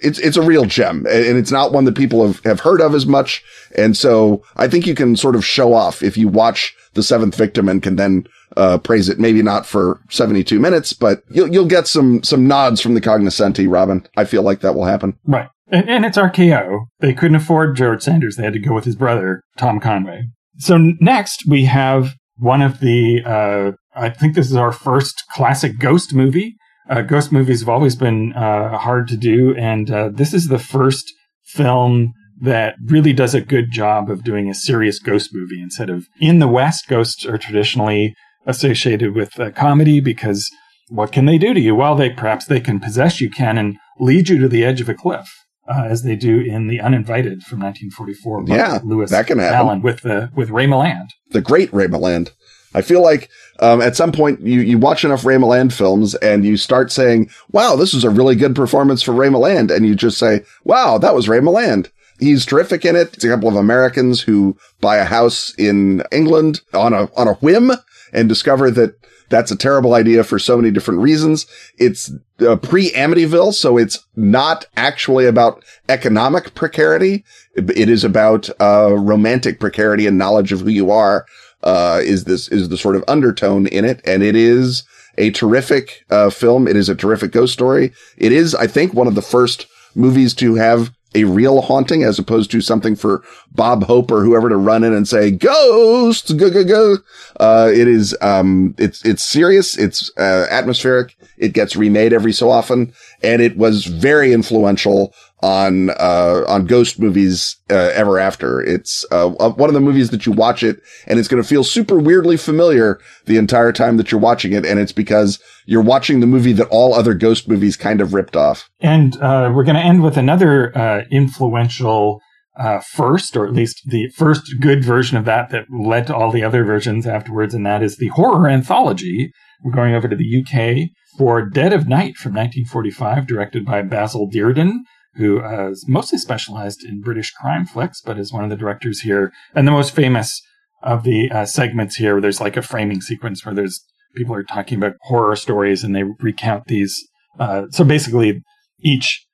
It's 0.00 0.18
it's 0.18 0.36
a 0.36 0.42
real 0.42 0.64
gem, 0.64 1.06
and 1.06 1.38
it's 1.38 1.50
not 1.50 1.72
one 1.72 1.84
that 1.84 1.96
people 1.96 2.26
have, 2.26 2.40
have 2.44 2.60
heard 2.60 2.80
of 2.80 2.94
as 2.94 3.06
much. 3.06 3.42
And 3.76 3.96
so 3.96 4.42
I 4.56 4.68
think 4.68 4.86
you 4.86 4.94
can 4.94 5.16
sort 5.16 5.36
of 5.36 5.44
show 5.44 5.72
off 5.72 6.02
if 6.02 6.16
you 6.16 6.28
watch 6.28 6.74
the 6.94 7.02
Seventh 7.02 7.34
Victim 7.34 7.68
and 7.68 7.82
can 7.82 7.96
then 7.96 8.26
uh, 8.56 8.78
praise 8.78 9.08
it. 9.08 9.18
Maybe 9.18 9.42
not 9.42 9.66
for 9.66 10.00
seventy 10.10 10.44
two 10.44 10.60
minutes, 10.60 10.92
but 10.92 11.22
you'll 11.30 11.48
you'll 11.48 11.66
get 11.66 11.86
some 11.86 12.22
some 12.22 12.46
nods 12.46 12.80
from 12.80 12.94
the 12.94 13.00
cognoscenti. 13.00 13.66
Robin, 13.66 14.06
I 14.16 14.24
feel 14.24 14.42
like 14.42 14.60
that 14.60 14.74
will 14.74 14.84
happen. 14.84 15.18
Right. 15.26 15.48
And, 15.68 15.88
and 15.88 16.04
it's 16.04 16.18
RKO. 16.18 16.86
They 17.00 17.12
couldn't 17.12 17.36
afford 17.36 17.76
George 17.76 18.02
Sanders. 18.02 18.36
They 18.36 18.44
had 18.44 18.52
to 18.52 18.60
go 18.60 18.74
with 18.74 18.84
his 18.84 18.96
brother, 18.96 19.42
Tom 19.56 19.80
Conway. 19.80 20.28
So 20.58 20.78
next 21.00 21.44
we 21.46 21.64
have 21.64 22.14
one 22.36 22.62
of 22.62 22.80
the, 22.80 23.22
uh, 23.24 23.72
I 23.94 24.10
think 24.10 24.34
this 24.34 24.50
is 24.50 24.56
our 24.56 24.72
first 24.72 25.24
classic 25.32 25.78
ghost 25.78 26.14
movie. 26.14 26.56
Uh, 26.88 27.02
ghost 27.02 27.32
movies 27.32 27.60
have 27.60 27.68
always 27.68 27.96
been 27.96 28.32
uh, 28.34 28.76
hard 28.78 29.08
to 29.08 29.16
do, 29.16 29.54
and 29.56 29.90
uh, 29.90 30.08
this 30.12 30.32
is 30.32 30.48
the 30.48 30.58
first 30.58 31.12
film 31.44 32.12
that 32.40 32.76
really 32.84 33.12
does 33.12 33.34
a 33.34 33.40
good 33.40 33.70
job 33.70 34.10
of 34.10 34.22
doing 34.22 34.48
a 34.48 34.54
serious 34.54 34.98
ghost 34.98 35.30
movie 35.32 35.60
instead 35.60 35.88
of 35.90 36.06
in 36.20 36.38
the 36.38 36.48
West, 36.48 36.86
ghosts 36.86 37.24
are 37.24 37.38
traditionally 37.38 38.14
associated 38.46 39.14
with 39.14 39.38
comedy 39.54 40.00
because 40.00 40.50
what 40.88 41.12
can 41.12 41.24
they 41.26 41.38
do 41.38 41.54
to 41.54 41.60
you? 41.60 41.74
Well, 41.74 41.96
they 41.96 42.10
perhaps 42.10 42.46
they 42.46 42.60
can 42.60 42.78
possess 42.78 43.20
you, 43.20 43.30
can, 43.30 43.58
and 43.58 43.76
lead 43.98 44.28
you 44.28 44.38
to 44.38 44.48
the 44.48 44.64
edge 44.64 44.80
of 44.80 44.88
a 44.88 44.94
cliff 44.94 45.28
uh, 45.68 45.84
as 45.84 46.02
they 46.02 46.16
do 46.16 46.40
in 46.40 46.68
The 46.68 46.80
Uninvited 46.80 47.42
from 47.42 47.60
1944. 47.60 48.44
Yeah, 48.46 48.80
Lewis 48.84 49.10
that 49.10 49.26
can 49.26 49.38
happen. 49.38 49.56
Allen 49.56 49.82
with 49.82 50.02
the 50.02 50.30
with 50.34 50.50
Ray 50.50 50.66
Milland, 50.66 51.08
the 51.30 51.40
great 51.40 51.72
Ray 51.72 51.86
Milland. 51.86 52.30
I 52.74 52.82
feel 52.82 53.02
like 53.02 53.30
um, 53.60 53.80
at 53.80 53.96
some 53.96 54.12
point 54.12 54.40
you 54.40 54.60
you 54.60 54.78
watch 54.78 55.04
enough 55.04 55.24
Ray 55.24 55.36
Milland 55.36 55.72
films 55.72 56.14
and 56.16 56.44
you 56.44 56.56
start 56.56 56.92
saying, 56.92 57.30
"Wow, 57.52 57.76
this 57.76 57.94
was 57.94 58.04
a 58.04 58.10
really 58.10 58.34
good 58.34 58.54
performance 58.54 59.02
for 59.02 59.12
Ray 59.12 59.28
Milland," 59.28 59.74
and 59.74 59.86
you 59.86 59.94
just 59.94 60.18
say, 60.18 60.42
"Wow, 60.64 60.98
that 60.98 61.14
was 61.14 61.28
Ray 61.28 61.40
Milland." 61.40 61.90
He's 62.18 62.46
terrific 62.46 62.84
in 62.84 62.96
it. 62.96 63.14
It's 63.14 63.24
a 63.24 63.28
couple 63.28 63.48
of 63.48 63.56
Americans 63.56 64.22
who 64.22 64.56
buy 64.80 64.96
a 64.96 65.04
house 65.04 65.54
in 65.58 66.02
England 66.10 66.60
on 66.72 66.92
a 66.92 67.08
on 67.16 67.28
a 67.28 67.34
whim 67.34 67.72
and 68.12 68.28
discover 68.28 68.70
that 68.70 68.94
that's 69.28 69.50
a 69.50 69.56
terrible 69.56 69.94
idea 69.94 70.22
for 70.24 70.38
so 70.38 70.56
many 70.56 70.70
different 70.70 71.00
reasons. 71.00 71.46
It's 71.78 72.12
uh, 72.40 72.56
pre 72.56 72.90
Amityville, 72.92 73.54
so 73.54 73.76
it's 73.76 74.04
not 74.14 74.66
actually 74.76 75.26
about 75.26 75.64
economic 75.88 76.54
precarity. 76.54 77.24
It 77.54 77.88
is 77.88 78.04
about 78.04 78.48
uh, 78.60 78.94
romantic 78.96 79.58
precarity 79.58 80.06
and 80.06 80.18
knowledge 80.18 80.52
of 80.52 80.60
who 80.60 80.70
you 80.70 80.90
are. 80.90 81.26
Uh, 81.62 82.00
is 82.02 82.24
this 82.24 82.48
is 82.48 82.68
the 82.68 82.76
sort 82.76 82.96
of 82.96 83.04
undertone 83.08 83.66
in 83.66 83.84
it, 83.84 84.00
and 84.04 84.22
it 84.22 84.36
is 84.36 84.84
a 85.18 85.30
terrific 85.30 86.04
uh, 86.10 86.30
film. 86.30 86.68
It 86.68 86.76
is 86.76 86.88
a 86.88 86.94
terrific 86.94 87.32
ghost 87.32 87.52
story. 87.52 87.92
It 88.16 88.32
is, 88.32 88.54
I 88.54 88.66
think, 88.66 88.94
one 88.94 89.06
of 89.06 89.14
the 89.14 89.22
first 89.22 89.66
movies 89.94 90.34
to 90.34 90.54
have 90.56 90.92
a 91.14 91.24
real 91.24 91.62
haunting 91.62 92.02
as 92.02 92.18
opposed 92.18 92.50
to 92.50 92.60
something 92.60 92.94
for 92.94 93.22
Bob 93.52 93.84
Hope 93.84 94.10
or 94.10 94.22
whoever 94.22 94.50
to 94.50 94.56
run 94.56 94.84
in 94.84 94.92
and 94.92 95.08
say, 95.08 95.30
ghosts, 95.30 96.30
go, 96.32 96.50
go, 96.50 96.62
go. 96.62 96.96
Uh, 97.40 97.70
it 97.72 97.88
is, 97.88 98.14
um, 98.20 98.74
it's, 98.76 99.02
it's 99.04 99.24
serious. 99.24 99.78
It's, 99.78 100.10
uh, 100.18 100.46
atmospheric. 100.50 101.16
It 101.38 101.54
gets 101.54 101.74
remade 101.74 102.12
every 102.12 102.32
so 102.32 102.50
often. 102.50 102.92
And 103.22 103.40
it 103.40 103.56
was 103.56 103.86
very 103.86 104.32
influential 104.34 105.14
on 105.40 105.90
uh, 105.90 106.44
on 106.48 106.64
ghost 106.66 106.98
movies 106.98 107.56
uh, 107.70 107.90
ever 107.94 108.18
after. 108.18 108.60
It's 108.60 109.04
uh, 109.10 109.28
one 109.28 109.68
of 109.68 109.74
the 109.74 109.80
movies 109.80 110.10
that 110.10 110.24
you 110.26 110.32
watch 110.32 110.62
it 110.62 110.80
and 111.06 111.18
it's 111.18 111.28
going 111.28 111.42
to 111.42 111.48
feel 111.48 111.64
super 111.64 111.98
weirdly 111.98 112.36
familiar 112.36 112.98
the 113.26 113.36
entire 113.36 113.72
time 113.72 113.96
that 113.98 114.10
you're 114.10 114.20
watching 114.20 114.52
it, 114.52 114.64
and 114.64 114.80
it's 114.80 114.92
because 114.92 115.38
you're 115.66 115.82
watching 115.82 116.20
the 116.20 116.26
movie 116.26 116.52
that 116.52 116.68
all 116.68 116.94
other 116.94 117.14
ghost 117.14 117.48
movies 117.48 117.76
kind 117.76 118.00
of 118.00 118.14
ripped 118.14 118.36
off. 118.36 118.70
And 118.80 119.16
uh, 119.16 119.52
we're 119.54 119.64
going 119.64 119.76
to 119.76 119.82
end 119.82 120.02
with 120.02 120.16
another 120.16 120.76
uh, 120.76 121.04
influential. 121.10 122.20
Uh, 122.58 122.80
first, 122.80 123.36
or 123.36 123.46
at 123.46 123.52
least 123.52 123.82
the 123.84 124.08
first 124.16 124.50
good 124.62 124.82
version 124.82 125.18
of 125.18 125.26
that 125.26 125.50
that 125.50 125.66
led 125.70 126.06
to 126.06 126.16
all 126.16 126.30
the 126.30 126.42
other 126.42 126.64
versions 126.64 127.06
afterwards, 127.06 127.52
and 127.52 127.66
that 127.66 127.82
is 127.82 127.98
the 127.98 128.08
horror 128.08 128.48
anthology. 128.48 129.30
We're 129.62 129.72
going 129.72 129.94
over 129.94 130.08
to 130.08 130.16
the 130.16 130.40
UK 130.40 130.88
for 131.18 131.44
Dead 131.44 131.74
of 131.74 131.86
Night 131.86 132.16
from 132.16 132.32
1945, 132.32 133.26
directed 133.26 133.66
by 133.66 133.82
Basil 133.82 134.26
Dearden, 134.30 134.78
who 135.16 135.40
is 135.40 135.86
mostly 135.88 136.18
specialized 136.18 136.84
in 136.84 137.00
British 137.00 137.32
crime 137.32 137.66
flicks, 137.66 138.00
but 138.00 138.18
is 138.18 138.32
one 138.32 138.44
of 138.44 138.50
the 138.50 138.56
directors 138.56 139.00
here. 139.00 139.32
And 139.54 139.66
the 139.66 139.72
most 139.72 139.94
famous 139.94 140.40
of 140.82 141.04
the 141.04 141.30
uh, 141.30 141.46
segments 141.46 141.96
here, 141.96 142.20
there's 142.20 142.40
like 142.40 142.56
a 142.56 142.62
framing 142.62 143.00
sequence 143.00 143.44
where 143.44 143.54
there's 143.54 143.82
people 144.14 144.34
are 144.34 144.42
talking 144.42 144.78
about 144.78 144.94
horror 145.02 145.36
stories 145.36 145.84
and 145.84 145.94
they 145.94 146.04
recount 146.20 146.66
these. 146.66 146.96
Uh, 147.38 147.64
so 147.70 147.84
basically, 147.84 148.42
each 148.80 149.26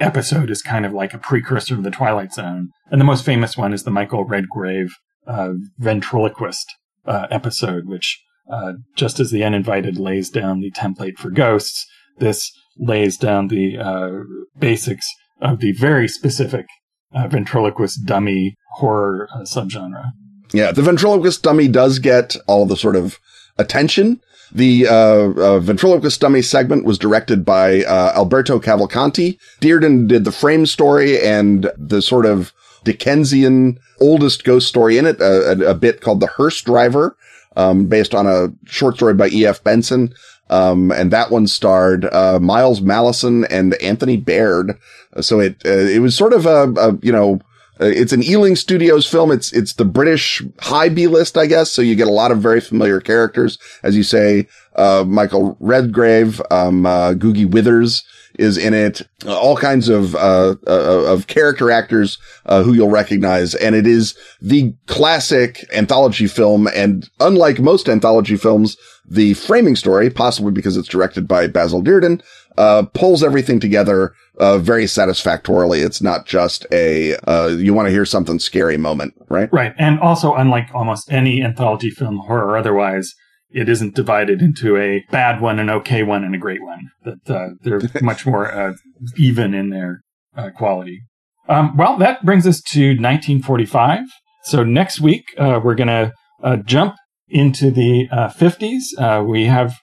episode 0.00 0.50
is 0.50 0.62
kind 0.62 0.86
of 0.86 0.92
like 0.92 1.14
a 1.14 1.18
precursor 1.18 1.76
to 1.76 1.82
the 1.82 1.90
Twilight 1.90 2.32
Zone. 2.32 2.70
And 2.90 3.00
the 3.00 3.04
most 3.04 3.24
famous 3.24 3.56
one 3.56 3.72
is 3.72 3.84
the 3.84 3.90
Michael 3.90 4.24
Redgrave 4.24 4.94
uh, 5.26 5.52
ventriloquist 5.78 6.66
uh, 7.06 7.26
episode, 7.30 7.86
which 7.86 8.20
uh, 8.50 8.72
just 8.96 9.20
as 9.20 9.30
the 9.30 9.44
uninvited 9.44 9.98
lays 9.98 10.30
down 10.30 10.60
the 10.60 10.72
template 10.72 11.16
for 11.16 11.30
ghosts, 11.30 11.86
this 12.18 12.52
lays 12.78 13.16
down 13.16 13.48
the 13.48 13.78
uh, 13.78 14.10
basics 14.58 15.06
of 15.40 15.60
the 15.60 15.72
very 15.72 16.08
specific 16.08 16.66
uh, 17.14 17.28
ventriloquist 17.28 18.04
dummy 18.06 18.56
horror 18.76 19.28
uh, 19.34 19.40
subgenre. 19.40 20.10
Yeah, 20.52 20.72
the 20.72 20.82
ventriloquist 20.82 21.42
dummy 21.42 21.68
does 21.68 21.98
get 21.98 22.36
all 22.46 22.66
the 22.66 22.76
sort 22.76 22.96
of 22.96 23.18
attention. 23.58 24.20
The 24.54 24.86
uh, 24.86 24.92
uh, 24.94 25.58
ventriloquist 25.60 26.20
dummy 26.20 26.42
segment 26.42 26.84
was 26.84 26.98
directed 26.98 27.44
by 27.44 27.84
uh, 27.84 28.12
Alberto 28.14 28.60
Cavalcanti. 28.60 29.38
Dearden 29.60 30.06
did 30.06 30.24
the 30.24 30.32
frame 30.32 30.66
story 30.66 31.18
and 31.20 31.70
the 31.78 32.02
sort 32.02 32.26
of 32.26 32.52
Dickensian 32.84 33.78
oldest 34.00 34.44
ghost 34.44 34.68
story 34.68 34.98
in 34.98 35.06
it, 35.06 35.20
a, 35.20 35.52
a, 35.52 35.70
a 35.70 35.74
bit 35.74 36.00
called 36.00 36.20
The 36.20 36.26
Hearse 36.26 36.60
Driver, 36.60 37.16
um, 37.56 37.86
based 37.86 38.14
on 38.14 38.26
a 38.26 38.52
short 38.64 38.96
story 38.96 39.14
by 39.14 39.28
E.F. 39.28 39.62
Benson. 39.64 40.14
Um, 40.50 40.92
and 40.92 41.10
that 41.12 41.30
one 41.30 41.46
starred, 41.46 42.04
uh, 42.12 42.38
Miles 42.38 42.80
Malleson 42.80 43.46
and 43.48 43.74
Anthony 43.74 44.18
Baird. 44.18 44.78
So 45.20 45.40
it, 45.40 45.62
uh, 45.64 45.70
it 45.70 46.00
was 46.00 46.14
sort 46.14 46.34
of 46.34 46.44
a, 46.44 46.72
a 46.72 46.98
you 47.00 47.12
know, 47.12 47.40
uh, 47.80 47.86
it's 47.86 48.12
an 48.12 48.22
Ealing 48.22 48.54
Studios 48.54 49.06
film. 49.06 49.30
It's, 49.30 49.52
it's 49.52 49.72
the 49.74 49.86
British 49.86 50.42
high 50.60 50.90
B 50.90 51.06
list, 51.06 51.38
I 51.38 51.46
guess. 51.46 51.70
So 51.70 51.80
you 51.80 51.94
get 51.94 52.06
a 52.06 52.12
lot 52.12 52.30
of 52.30 52.38
very 52.38 52.60
familiar 52.60 53.00
characters. 53.00 53.58
As 53.82 53.96
you 53.96 54.02
say, 54.02 54.46
uh, 54.76 55.04
Michael 55.06 55.56
Redgrave, 55.58 56.42
um, 56.50 56.84
uh, 56.84 57.14
Googie 57.14 57.50
Withers 57.50 58.04
is 58.38 58.56
in 58.56 58.74
it. 58.74 59.02
all 59.26 59.56
kinds 59.56 59.88
of, 59.88 60.14
uh, 60.16 60.56
uh, 60.66 61.04
of 61.12 61.26
character 61.26 61.70
actors, 61.70 62.18
uh, 62.46 62.62
who 62.62 62.72
you'll 62.72 62.90
recognize. 62.90 63.54
And 63.54 63.74
it 63.74 63.86
is 63.86 64.16
the 64.40 64.74
classic 64.86 65.64
anthology 65.72 66.26
film. 66.26 66.68
And 66.74 67.08
unlike 67.20 67.60
most 67.60 67.88
anthology 67.88 68.36
films, 68.36 68.76
the 69.08 69.34
framing 69.34 69.76
story, 69.76 70.10
possibly 70.10 70.52
because 70.52 70.76
it's 70.76 70.88
directed 70.88 71.28
by 71.28 71.46
Basil 71.46 71.82
Dearden, 71.82 72.22
uh, 72.58 72.84
pulls 72.94 73.22
everything 73.22 73.60
together, 73.60 74.14
uh, 74.38 74.58
very 74.58 74.86
satisfactorily. 74.86 75.80
It's 75.80 76.02
not 76.02 76.26
just 76.26 76.66
a, 76.72 77.16
uh, 77.26 77.48
you 77.48 77.74
want 77.74 77.86
to 77.86 77.92
hear 77.92 78.04
something 78.04 78.38
scary 78.38 78.76
moment, 78.76 79.14
right? 79.28 79.48
Right. 79.52 79.74
And 79.78 80.00
also, 80.00 80.34
unlike 80.34 80.68
almost 80.74 81.10
any 81.12 81.42
anthology 81.42 81.90
film, 81.90 82.18
horror 82.18 82.46
or 82.46 82.56
otherwise, 82.56 83.14
it 83.54 83.68
isn't 83.68 83.94
divided 83.94 84.40
into 84.40 84.76
a 84.76 85.04
bad 85.10 85.40
one, 85.40 85.58
an 85.58 85.70
okay 85.70 86.02
one, 86.02 86.24
and 86.24 86.34
a 86.34 86.38
great 86.38 86.62
one. 86.62 86.90
That 87.04 87.30
uh, 87.30 87.48
they're 87.62 87.80
much 88.02 88.26
more 88.26 88.50
uh, 88.50 88.74
even 89.16 89.54
in 89.54 89.70
their 89.70 90.00
uh, 90.36 90.50
quality. 90.50 91.02
Um, 91.48 91.76
well, 91.76 91.96
that 91.98 92.24
brings 92.24 92.46
us 92.46 92.60
to 92.62 92.90
1945. 92.90 94.00
So 94.44 94.64
next 94.64 95.00
week 95.00 95.24
uh, 95.38 95.60
we're 95.62 95.74
going 95.74 95.88
to 95.88 96.12
uh, 96.42 96.56
jump 96.56 96.94
into 97.28 97.70
the 97.70 98.08
50s. 98.12 98.80
Uh, 98.98 99.24
we 99.24 99.46
have 99.46 99.74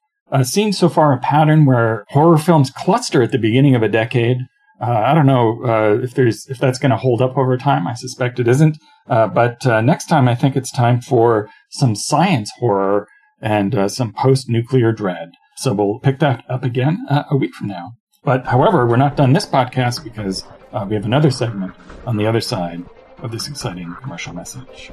seen 0.43 0.71
so 0.71 0.89
far 0.89 1.13
a 1.13 1.17
pattern 1.17 1.65
where 1.65 2.05
horror 2.09 2.37
films 2.37 2.69
cluster 2.69 3.21
at 3.21 3.31
the 3.31 3.37
beginning 3.37 3.75
of 3.75 3.83
a 3.83 3.89
decade. 3.89 4.37
I 4.81 5.13
don't 5.13 5.25
know 5.25 5.99
if 6.01 6.13
there's 6.13 6.47
if 6.47 6.57
that's 6.57 6.79
going 6.79 6.91
to 6.91 6.97
hold 6.97 7.21
up 7.21 7.37
over 7.37 7.57
time. 7.57 7.87
I 7.87 7.95
suspect 7.95 8.39
it 8.39 8.47
isn't. 8.47 8.77
but 9.07 9.65
next 9.83 10.05
time, 10.05 10.27
I 10.27 10.35
think 10.35 10.55
it's 10.55 10.71
time 10.71 11.01
for 11.01 11.49
some 11.71 11.95
science 11.95 12.51
horror 12.59 13.07
and 13.41 13.75
uh, 13.75 13.87
some 13.87 14.13
post 14.13 14.49
nuclear 14.49 14.91
dread. 14.91 15.31
So 15.57 15.73
we'll 15.73 15.99
pick 15.99 16.19
that 16.19 16.43
up 16.49 16.63
again 16.63 17.05
uh, 17.09 17.23
a 17.29 17.35
week 17.35 17.53
from 17.53 17.67
now. 17.67 17.93
But 18.23 18.45
however, 18.45 18.85
we're 18.85 18.97
not 18.97 19.15
done 19.15 19.33
this 19.33 19.45
podcast 19.45 20.03
because 20.03 20.43
uh, 20.73 20.85
we 20.87 20.95
have 20.95 21.05
another 21.05 21.31
segment 21.31 21.73
on 22.05 22.17
the 22.17 22.27
other 22.27 22.41
side 22.41 22.83
of 23.21 23.31
this 23.31 23.47
exciting 23.47 23.95
commercial 24.01 24.33
message. 24.33 24.91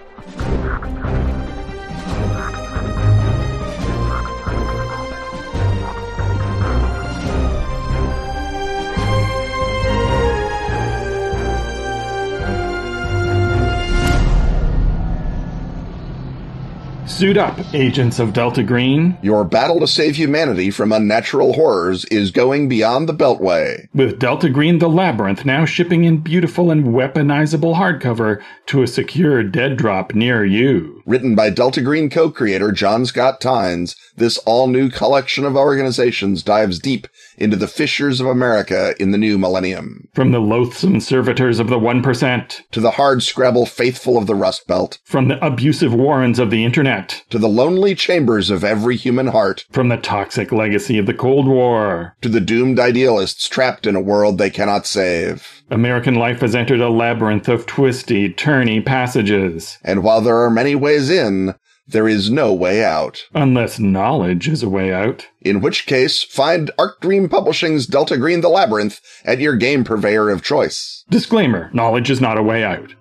Suit 17.06 17.36
up, 17.36 17.56
agents 17.72 18.18
of 18.18 18.32
Delta 18.32 18.64
Green. 18.64 19.16
Your 19.22 19.44
battle 19.44 19.78
to 19.78 19.86
save 19.86 20.16
humanity 20.16 20.72
from 20.72 20.90
unnatural 20.90 21.52
horrors 21.52 22.04
is 22.06 22.32
going 22.32 22.68
beyond 22.68 23.08
the 23.08 23.14
Beltway. 23.14 23.86
With 23.94 24.18
Delta 24.18 24.50
Green 24.50 24.80
The 24.80 24.88
Labyrinth 24.88 25.44
now 25.44 25.64
shipping 25.64 26.02
in 26.02 26.18
beautiful 26.18 26.72
and 26.72 26.86
weaponizable 26.86 27.76
hardcover 27.76 28.42
to 28.66 28.82
a 28.82 28.88
secure 28.88 29.44
dead 29.44 29.76
drop 29.76 30.14
near 30.14 30.44
you. 30.44 31.00
Written 31.06 31.36
by 31.36 31.50
Delta 31.50 31.80
Green 31.80 32.10
co-creator 32.10 32.72
John 32.72 33.06
Scott 33.06 33.40
Tynes, 33.40 33.94
this 34.16 34.38
all-new 34.38 34.90
collection 34.90 35.44
of 35.44 35.56
organizations 35.56 36.42
dives 36.42 36.80
deep 36.80 37.06
into 37.36 37.56
the 37.56 37.68
fissures 37.68 38.20
of 38.20 38.26
America 38.26 38.94
in 39.00 39.10
the 39.10 39.18
new 39.18 39.38
millennium. 39.38 40.08
From 40.14 40.32
the 40.32 40.40
loathsome 40.40 41.00
servitors 41.00 41.58
of 41.58 41.68
the 41.68 41.78
1%, 41.78 42.60
to 42.70 42.80
the 42.80 42.92
hard 42.92 43.22
scrabble 43.22 43.66
faithful 43.66 44.18
of 44.18 44.26
the 44.26 44.34
Rust 44.34 44.66
Belt, 44.66 44.98
from 45.04 45.28
the 45.28 45.44
abusive 45.44 45.94
warrens 45.94 46.38
of 46.38 46.50
the 46.50 46.64
Internet, 46.64 47.24
to 47.30 47.38
the 47.38 47.48
lonely 47.48 47.94
chambers 47.94 48.50
of 48.50 48.64
every 48.64 48.96
human 48.96 49.28
heart, 49.28 49.64
from 49.70 49.88
the 49.88 49.96
toxic 49.96 50.52
legacy 50.52 50.98
of 50.98 51.06
the 51.06 51.14
Cold 51.14 51.46
War, 51.46 52.16
to 52.22 52.28
the 52.28 52.40
doomed 52.40 52.78
idealists 52.78 53.48
trapped 53.48 53.86
in 53.86 53.96
a 53.96 54.00
world 54.00 54.38
they 54.38 54.50
cannot 54.50 54.86
save. 54.86 55.62
American 55.70 56.14
life 56.14 56.40
has 56.40 56.54
entered 56.54 56.80
a 56.80 56.88
labyrinth 56.88 57.48
of 57.48 57.66
twisty, 57.66 58.32
turny 58.32 58.84
passages. 58.84 59.78
And 59.82 60.02
while 60.02 60.20
there 60.20 60.38
are 60.38 60.50
many 60.50 60.74
ways 60.74 61.10
in, 61.10 61.54
there 61.88 62.08
is 62.08 62.30
no 62.30 62.52
way 62.52 62.84
out. 62.84 63.24
Unless 63.34 63.78
knowledge 63.78 64.48
is 64.48 64.62
a 64.62 64.68
way 64.68 64.92
out. 64.92 65.26
In 65.40 65.60
which 65.60 65.86
case, 65.86 66.22
find 66.22 66.70
Arc 66.78 67.00
Dream 67.00 67.28
Publishing's 67.28 67.86
Delta 67.86 68.16
Green 68.16 68.40
the 68.40 68.48
Labyrinth 68.48 69.00
at 69.24 69.38
your 69.38 69.56
game 69.56 69.84
purveyor 69.84 70.28
of 70.30 70.42
choice. 70.42 71.04
Disclaimer 71.08 71.70
knowledge 71.72 72.10
is 72.10 72.20
not 72.20 72.38
a 72.38 72.42
way 72.42 72.64
out. 72.64 72.94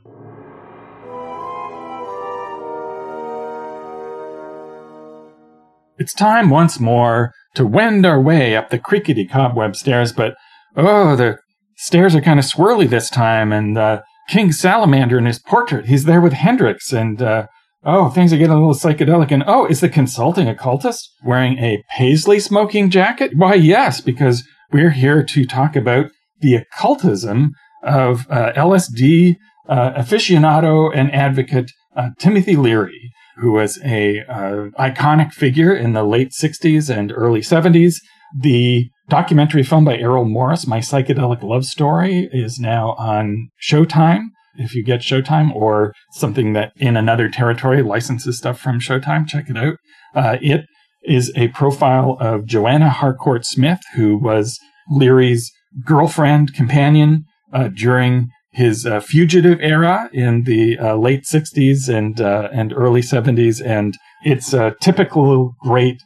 It's 5.98 6.14
time 6.14 6.50
once 6.50 6.80
more 6.80 7.32
to 7.56 7.66
wend 7.66 8.06
our 8.06 8.22
way 8.22 8.56
up 8.56 8.70
the 8.70 8.78
creaky 8.78 9.26
cobweb 9.26 9.76
stairs, 9.76 10.12
but 10.12 10.36
oh, 10.76 11.16
the 11.16 11.40
stairs 11.78 12.14
are 12.14 12.22
kind 12.22 12.38
of 12.38 12.46
swirly 12.46 12.88
this 12.88 13.10
time, 13.10 13.52
and 13.52 13.78
uh, 13.78 14.02
King 14.28 14.52
Salamander 14.52 15.18
in 15.18 15.26
his 15.26 15.40
portrait, 15.40 15.86
he's 15.86 16.04
there 16.04 16.22
with 16.22 16.34
Hendrix, 16.34 16.92
and 16.92 17.22
uh, 17.22 17.48
Oh, 17.88 18.10
things 18.10 18.34
are 18.34 18.38
getting 18.38 18.56
a 18.56 18.60
little 18.60 18.74
psychedelic. 18.74 19.32
And 19.32 19.44
oh, 19.46 19.68
is 19.68 19.80
the 19.80 19.90
consulting 19.90 20.48
occultist 20.50 21.08
wearing 21.24 21.60
a 21.60 21.84
paisley 21.96 22.40
smoking 22.40 22.90
jacket? 22.90 23.34
Why, 23.36 23.54
yes, 23.54 24.02
because 24.02 24.44
we're 24.72 24.90
here 24.90 25.24
to 25.24 25.46
talk 25.46 25.76
about 25.76 26.08
the 26.42 26.56
occultism 26.56 27.52
of 27.84 28.26
uh, 28.32 28.54
LSD 28.54 29.36
uh, 29.70 29.92
aficionado 29.92 30.92
and 30.96 31.14
advocate 31.14 31.72
uh, 31.96 32.10
Timothy 32.18 32.56
Leary, 32.56 33.12
who 33.38 33.52
was 33.52 33.80
a 33.86 34.22
uh, 34.28 34.70
iconic 34.80 35.32
figure 35.32 35.76
in 35.76 35.94
the 35.94 36.04
late 36.04 36.32
60s 36.32 36.96
and 36.96 37.14
early 37.16 37.42
70s. 37.42 37.98
The 38.38 38.90
documentary 39.10 39.62
film 39.62 39.86
by 39.86 39.98
Errol 39.98 40.26
Morris, 40.26 40.66
My 40.66 40.80
Psychedelic 40.80 41.44
Love 41.44 41.66
Story, 41.66 42.28
is 42.34 42.58
now 42.60 42.96
on 42.98 43.50
Showtime 43.62 44.30
if 44.58 44.76
you 44.76 44.84
get 44.84 45.02
Showtime 45.02 45.54
or 45.54 45.94
something 46.12 46.54
that 46.54 46.72
in 46.78 46.98
another 46.98 47.30
territory 47.30 47.82
licenses 47.82 48.38
stuff 48.38 48.60
from 48.60 48.80
Showtime, 48.80 49.28
check 49.28 49.50
it 49.50 49.58
out. 49.58 49.78
Uh, 50.14 50.38
it 50.42 50.66
is 51.04 51.32
a 51.36 51.50
profile 51.50 52.18
of 52.20 52.46
Joanna 52.46 52.90
Harcourt 52.90 53.46
Smith, 53.46 53.82
who 53.96 54.18
was 54.18 54.60
Leary's 54.90 55.52
girlfriend, 55.84 56.54
companion 56.54 57.26
uh, 57.54 57.70
during 57.70 58.30
his 58.52 58.86
uh, 58.86 59.02
fugitive 59.02 59.60
era 59.62 60.10
in 60.14 60.44
the 60.44 60.78
uh, 60.80 60.96
late 60.96 61.26
60s 61.26 61.94
and 61.94 62.22
uh, 62.22 62.50
and 62.54 62.74
early 62.74 63.02
70s. 63.02 63.64
And 63.64 63.96
it's 64.24 64.54
a 64.54 64.76
typical 64.80 65.56
great 65.62 66.02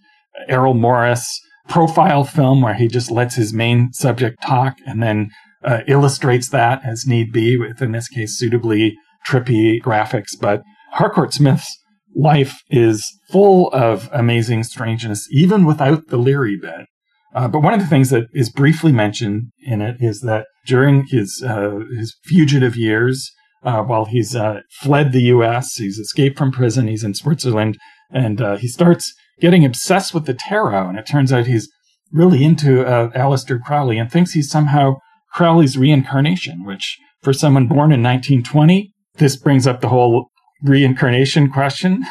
Errol 0.47 0.73
Morris 0.73 1.39
profile 1.67 2.23
film 2.23 2.61
where 2.61 2.73
he 2.73 2.87
just 2.87 3.11
lets 3.11 3.35
his 3.35 3.53
main 3.53 3.93
subject 3.93 4.41
talk 4.41 4.77
and 4.87 5.03
then 5.03 5.29
uh, 5.63 5.81
illustrates 5.87 6.49
that 6.49 6.81
as 6.85 7.05
need 7.05 7.31
be, 7.31 7.57
with 7.57 7.81
in 7.81 7.91
this 7.91 8.07
case 8.07 8.37
suitably 8.37 8.95
trippy 9.27 9.81
graphics. 9.81 10.39
But 10.39 10.61
Harcourt 10.93 11.33
Smith's 11.33 11.77
life 12.15 12.61
is 12.69 13.05
full 13.31 13.69
of 13.71 14.09
amazing 14.11 14.63
strangeness, 14.63 15.27
even 15.31 15.65
without 15.65 16.07
the 16.07 16.17
Leary 16.17 16.57
bit. 16.59 16.87
Uh, 17.33 17.47
but 17.47 17.61
one 17.61 17.73
of 17.73 17.79
the 17.79 17.85
things 17.85 18.09
that 18.09 18.25
is 18.33 18.51
briefly 18.51 18.91
mentioned 18.91 19.51
in 19.63 19.81
it 19.81 19.97
is 19.99 20.21
that 20.21 20.47
during 20.65 21.05
his 21.07 21.43
uh, 21.45 21.79
his 21.95 22.15
fugitive 22.23 22.75
years, 22.75 23.31
uh, 23.63 23.83
while 23.83 24.05
he's 24.05 24.35
uh, 24.35 24.61
fled 24.81 25.11
the 25.11 25.23
U.S., 25.23 25.75
he's 25.75 25.99
escaped 25.99 26.37
from 26.37 26.51
prison, 26.51 26.87
he's 26.87 27.03
in 27.03 27.13
Switzerland, 27.13 27.77
and 28.09 28.41
uh, 28.41 28.57
he 28.57 28.67
starts 28.67 29.13
getting 29.39 29.63
obsessed 29.63 30.13
with 30.13 30.25
the 30.25 30.33
tarot. 30.33 30.89
And 30.89 30.97
it 30.97 31.05
turns 31.05 31.31
out 31.31 31.45
he's 31.45 31.69
really 32.11 32.43
into 32.43 32.85
uh, 32.85 33.09
Aleister 33.09 33.59
Crowley 33.61 33.99
and 33.99 34.11
thinks 34.11 34.31
he's 34.31 34.49
somehow 34.49 34.95
Crowley's 35.33 35.77
reincarnation. 35.77 36.65
Which, 36.65 36.97
for 37.21 37.33
someone 37.33 37.67
born 37.67 37.91
in 37.91 38.03
1920, 38.03 38.91
this 39.15 39.35
brings 39.35 39.67
up 39.67 39.81
the 39.81 39.89
whole 39.89 40.29
reincarnation 40.63 41.51
question. 41.51 42.05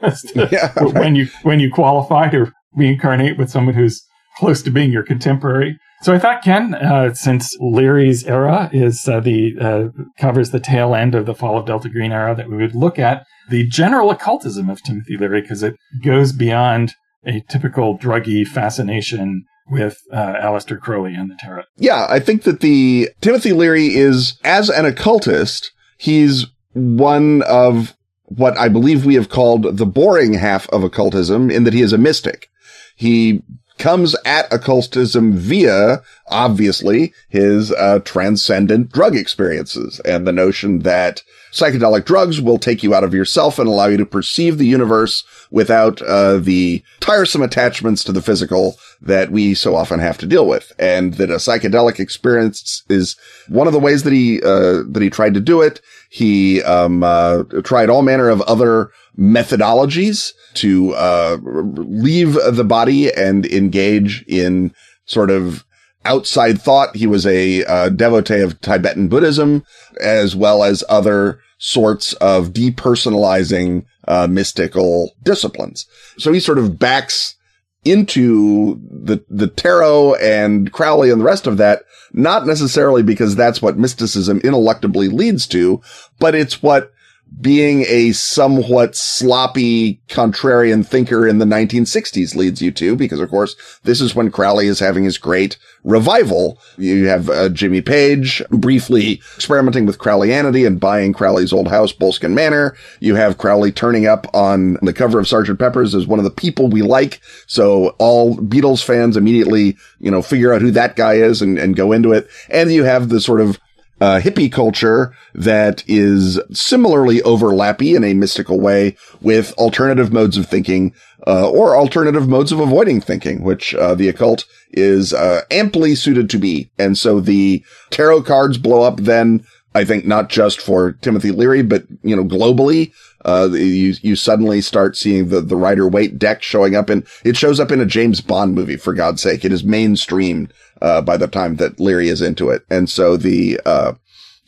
yeah, 0.34 0.72
right. 0.76 0.94
when 0.94 1.14
you 1.14 1.28
when 1.42 1.60
you 1.60 1.70
qualify 1.70 2.28
to 2.30 2.52
reincarnate 2.74 3.38
with 3.38 3.50
someone 3.50 3.74
who's 3.74 4.02
close 4.38 4.62
to 4.62 4.70
being 4.70 4.90
your 4.90 5.02
contemporary. 5.02 5.78
So 6.02 6.12
I 6.12 6.18
thought, 6.18 6.42
Ken, 6.42 6.74
uh, 6.74 7.14
since 7.14 7.56
Leary's 7.60 8.24
era 8.24 8.68
is 8.72 9.06
uh, 9.06 9.20
the 9.20 9.54
uh, 9.60 10.02
covers 10.18 10.50
the 10.50 10.58
tail 10.58 10.96
end 10.96 11.14
of 11.14 11.26
the 11.26 11.34
Fall 11.34 11.56
of 11.56 11.66
Delta 11.66 11.88
Green 11.88 12.10
era, 12.10 12.34
that 12.34 12.48
we 12.48 12.56
would 12.56 12.74
look 12.74 12.98
at 12.98 13.24
the 13.50 13.68
general 13.68 14.10
occultism 14.10 14.68
of 14.68 14.82
Timothy 14.82 15.16
Leary 15.16 15.42
because 15.42 15.62
it 15.62 15.76
goes 16.02 16.32
beyond 16.32 16.94
a 17.24 17.40
typical 17.48 17.96
druggy 17.96 18.46
fascination 18.46 19.44
with 19.70 20.02
uh, 20.12 20.34
Aleister 20.34 20.78
Crowley 20.78 21.14
and 21.14 21.30
the 21.30 21.36
tarot. 21.38 21.64
Yeah, 21.76 22.06
I 22.08 22.18
think 22.18 22.42
that 22.42 22.60
the 22.60 23.08
Timothy 23.20 23.52
Leary 23.52 23.94
is, 23.94 24.38
as 24.44 24.68
an 24.68 24.84
occultist, 24.84 25.72
he's 25.96 26.46
one 26.72 27.42
of 27.42 27.96
what 28.24 28.56
I 28.58 28.68
believe 28.68 29.04
we 29.04 29.14
have 29.14 29.28
called 29.28 29.76
the 29.76 29.86
boring 29.86 30.34
half 30.34 30.68
of 30.70 30.82
occultism 30.82 31.50
in 31.50 31.64
that 31.64 31.74
he 31.74 31.82
is 31.82 31.92
a 31.92 31.98
mystic. 31.98 32.48
He 32.96 33.42
comes 33.78 34.14
at 34.24 34.52
occultism 34.52 35.32
via, 35.32 36.02
obviously, 36.28 37.12
his 37.28 37.72
uh, 37.72 38.00
transcendent 38.04 38.92
drug 38.92 39.16
experiences 39.16 40.00
and 40.04 40.26
the 40.26 40.32
notion 40.32 40.80
that 40.80 41.22
psychedelic 41.52 42.04
drugs 42.04 42.40
will 42.40 42.58
take 42.58 42.82
you 42.82 42.94
out 42.94 43.04
of 43.04 43.14
yourself 43.14 43.58
and 43.58 43.68
allow 43.68 43.86
you 43.86 43.98
to 43.98 44.06
perceive 44.06 44.58
the 44.58 44.66
universe 44.66 45.24
without 45.50 46.00
uh, 46.02 46.38
the 46.38 46.82
tiresome 47.00 47.42
attachments 47.42 48.02
to 48.02 48.12
the 48.12 48.22
physical 48.22 48.76
that 49.00 49.30
we 49.30 49.54
so 49.54 49.76
often 49.76 50.00
have 50.00 50.16
to 50.18 50.26
deal 50.26 50.46
with, 50.46 50.72
and 50.78 51.14
that 51.14 51.30
a 51.30 51.34
psychedelic 51.34 52.00
experience 52.00 52.82
is 52.88 53.16
one 53.48 53.66
of 53.66 53.72
the 53.72 53.78
ways 53.78 54.02
that 54.02 54.12
he 54.12 54.40
uh, 54.42 54.82
that 54.88 55.02
he 55.02 55.10
tried 55.10 55.34
to 55.34 55.40
do 55.40 55.60
it. 55.60 55.80
He 56.10 56.62
um, 56.62 57.02
uh, 57.02 57.44
tried 57.64 57.90
all 57.90 58.02
manner 58.02 58.28
of 58.28 58.40
other 58.42 58.90
methodologies 59.18 60.32
to 60.54 60.94
uh, 60.94 61.38
leave 61.42 62.34
the 62.34 62.64
body 62.64 63.12
and 63.12 63.44
engage 63.46 64.24
in 64.26 64.74
sort 65.04 65.30
of 65.30 65.64
outside 66.04 66.60
thought. 66.60 66.96
He 66.96 67.06
was 67.06 67.26
a 67.26 67.64
uh, 67.64 67.88
devotee 67.90 68.40
of 68.40 68.60
Tibetan 68.60 69.08
Buddhism 69.08 69.64
as 70.00 70.34
well 70.34 70.64
as 70.64 70.84
other 70.88 71.40
sorts 71.58 72.12
of 72.14 72.48
depersonalizing 72.52 73.84
uh, 74.08 74.26
mystical 74.26 75.14
disciplines. 75.22 75.86
So 76.18 76.32
he 76.32 76.40
sort 76.40 76.58
of 76.58 76.78
backs 76.78 77.36
into 77.84 78.80
the 78.90 79.24
the 79.28 79.48
tarot 79.48 80.14
and 80.16 80.72
Crowley 80.72 81.10
and 81.10 81.20
the 81.20 81.24
rest 81.24 81.46
of 81.46 81.56
that, 81.56 81.82
not 82.12 82.46
necessarily 82.46 83.02
because 83.02 83.34
that's 83.34 83.62
what 83.62 83.78
mysticism 83.78 84.40
ineluctably 84.40 85.12
leads 85.12 85.46
to, 85.48 85.80
but 86.18 86.34
it's 86.34 86.62
what 86.62 86.92
being 87.40 87.84
a 87.88 88.12
somewhat 88.12 88.94
sloppy 88.94 90.00
contrarian 90.08 90.86
thinker 90.86 91.26
in 91.26 91.38
the 91.38 91.44
1960s 91.44 92.34
leads 92.34 92.60
you 92.60 92.70
to, 92.72 92.96
because 92.96 93.20
of 93.20 93.30
course, 93.30 93.56
this 93.84 94.00
is 94.00 94.14
when 94.14 94.30
Crowley 94.30 94.66
is 94.66 94.78
having 94.78 95.04
his 95.04 95.18
great 95.18 95.56
revival. 95.84 96.58
You 96.76 97.06
have 97.06 97.28
uh, 97.28 97.48
Jimmy 97.48 97.80
Page 97.80 98.42
briefly 98.50 99.14
experimenting 99.36 99.86
with 99.86 99.98
Crowleyanity 99.98 100.66
and 100.66 100.78
buying 100.78 101.12
Crowley's 101.12 101.52
old 101.52 101.68
house, 101.68 101.92
Boleskine 101.92 102.34
Manor. 102.34 102.76
You 103.00 103.14
have 103.14 103.38
Crowley 103.38 103.72
turning 103.72 104.06
up 104.06 104.26
on 104.34 104.74
the 104.82 104.92
cover 104.92 105.18
of 105.18 105.26
Sgt. 105.26 105.58
Pepper's 105.58 105.94
as 105.94 106.06
one 106.06 106.18
of 106.18 106.24
the 106.24 106.30
people 106.30 106.68
we 106.68 106.82
like. 106.82 107.20
So 107.46 107.90
all 107.98 108.36
Beatles 108.36 108.84
fans 108.84 109.16
immediately, 109.16 109.76
you 109.98 110.10
know, 110.10 110.22
figure 110.22 110.52
out 110.52 110.62
who 110.62 110.70
that 110.72 110.96
guy 110.96 111.14
is 111.14 111.42
and, 111.42 111.58
and 111.58 111.76
go 111.76 111.92
into 111.92 112.12
it. 112.12 112.28
And 112.48 112.72
you 112.72 112.84
have 112.84 113.08
the 113.08 113.20
sort 113.20 113.40
of 113.40 113.58
uh, 114.02 114.18
hippie 114.20 114.50
culture 114.50 115.14
that 115.32 115.84
is 115.86 116.40
similarly 116.50 117.20
overlappy 117.20 117.94
in 117.94 118.02
a 118.02 118.14
mystical 118.14 118.58
way 118.58 118.96
with 119.20 119.52
alternative 119.58 120.12
modes 120.12 120.36
of 120.36 120.44
thinking, 120.44 120.92
uh, 121.24 121.48
or 121.48 121.76
alternative 121.76 122.26
modes 122.28 122.50
of 122.50 122.58
avoiding 122.58 123.00
thinking, 123.00 123.44
which, 123.44 123.76
uh, 123.76 123.94
the 123.94 124.08
occult 124.08 124.44
is, 124.72 125.14
uh, 125.14 125.42
amply 125.52 125.94
suited 125.94 126.28
to 126.28 126.38
be. 126.38 126.68
And 126.80 126.98
so 126.98 127.20
the 127.20 127.62
tarot 127.90 128.22
cards 128.22 128.58
blow 128.58 128.82
up 128.82 128.98
then, 128.98 129.44
I 129.72 129.84
think 129.84 130.04
not 130.04 130.28
just 130.28 130.60
for 130.60 130.92
Timothy 131.00 131.30
Leary, 131.30 131.62
but, 131.62 131.84
you 132.02 132.16
know, 132.16 132.24
globally. 132.24 132.90
Uh, 133.24 133.48
you, 133.52 133.94
you 134.02 134.16
suddenly 134.16 134.60
start 134.60 134.96
seeing 134.96 135.28
the, 135.28 135.40
the 135.40 135.56
Rider 135.56 135.88
Waite 135.88 136.18
deck 136.18 136.42
showing 136.42 136.74
up 136.74 136.90
and 136.90 137.06
it 137.24 137.36
shows 137.36 137.60
up 137.60 137.70
in 137.70 137.80
a 137.80 137.86
James 137.86 138.20
Bond 138.20 138.54
movie, 138.54 138.76
for 138.76 138.94
God's 138.94 139.22
sake. 139.22 139.44
It 139.44 139.52
is 139.52 139.62
mainstreamed 139.62 140.50
uh, 140.80 141.02
by 141.02 141.16
the 141.16 141.28
time 141.28 141.56
that 141.56 141.78
Leary 141.78 142.08
is 142.08 142.20
into 142.20 142.50
it. 142.50 142.64
And 142.68 142.90
so 142.90 143.16
the, 143.16 143.60
uh, 143.64 143.94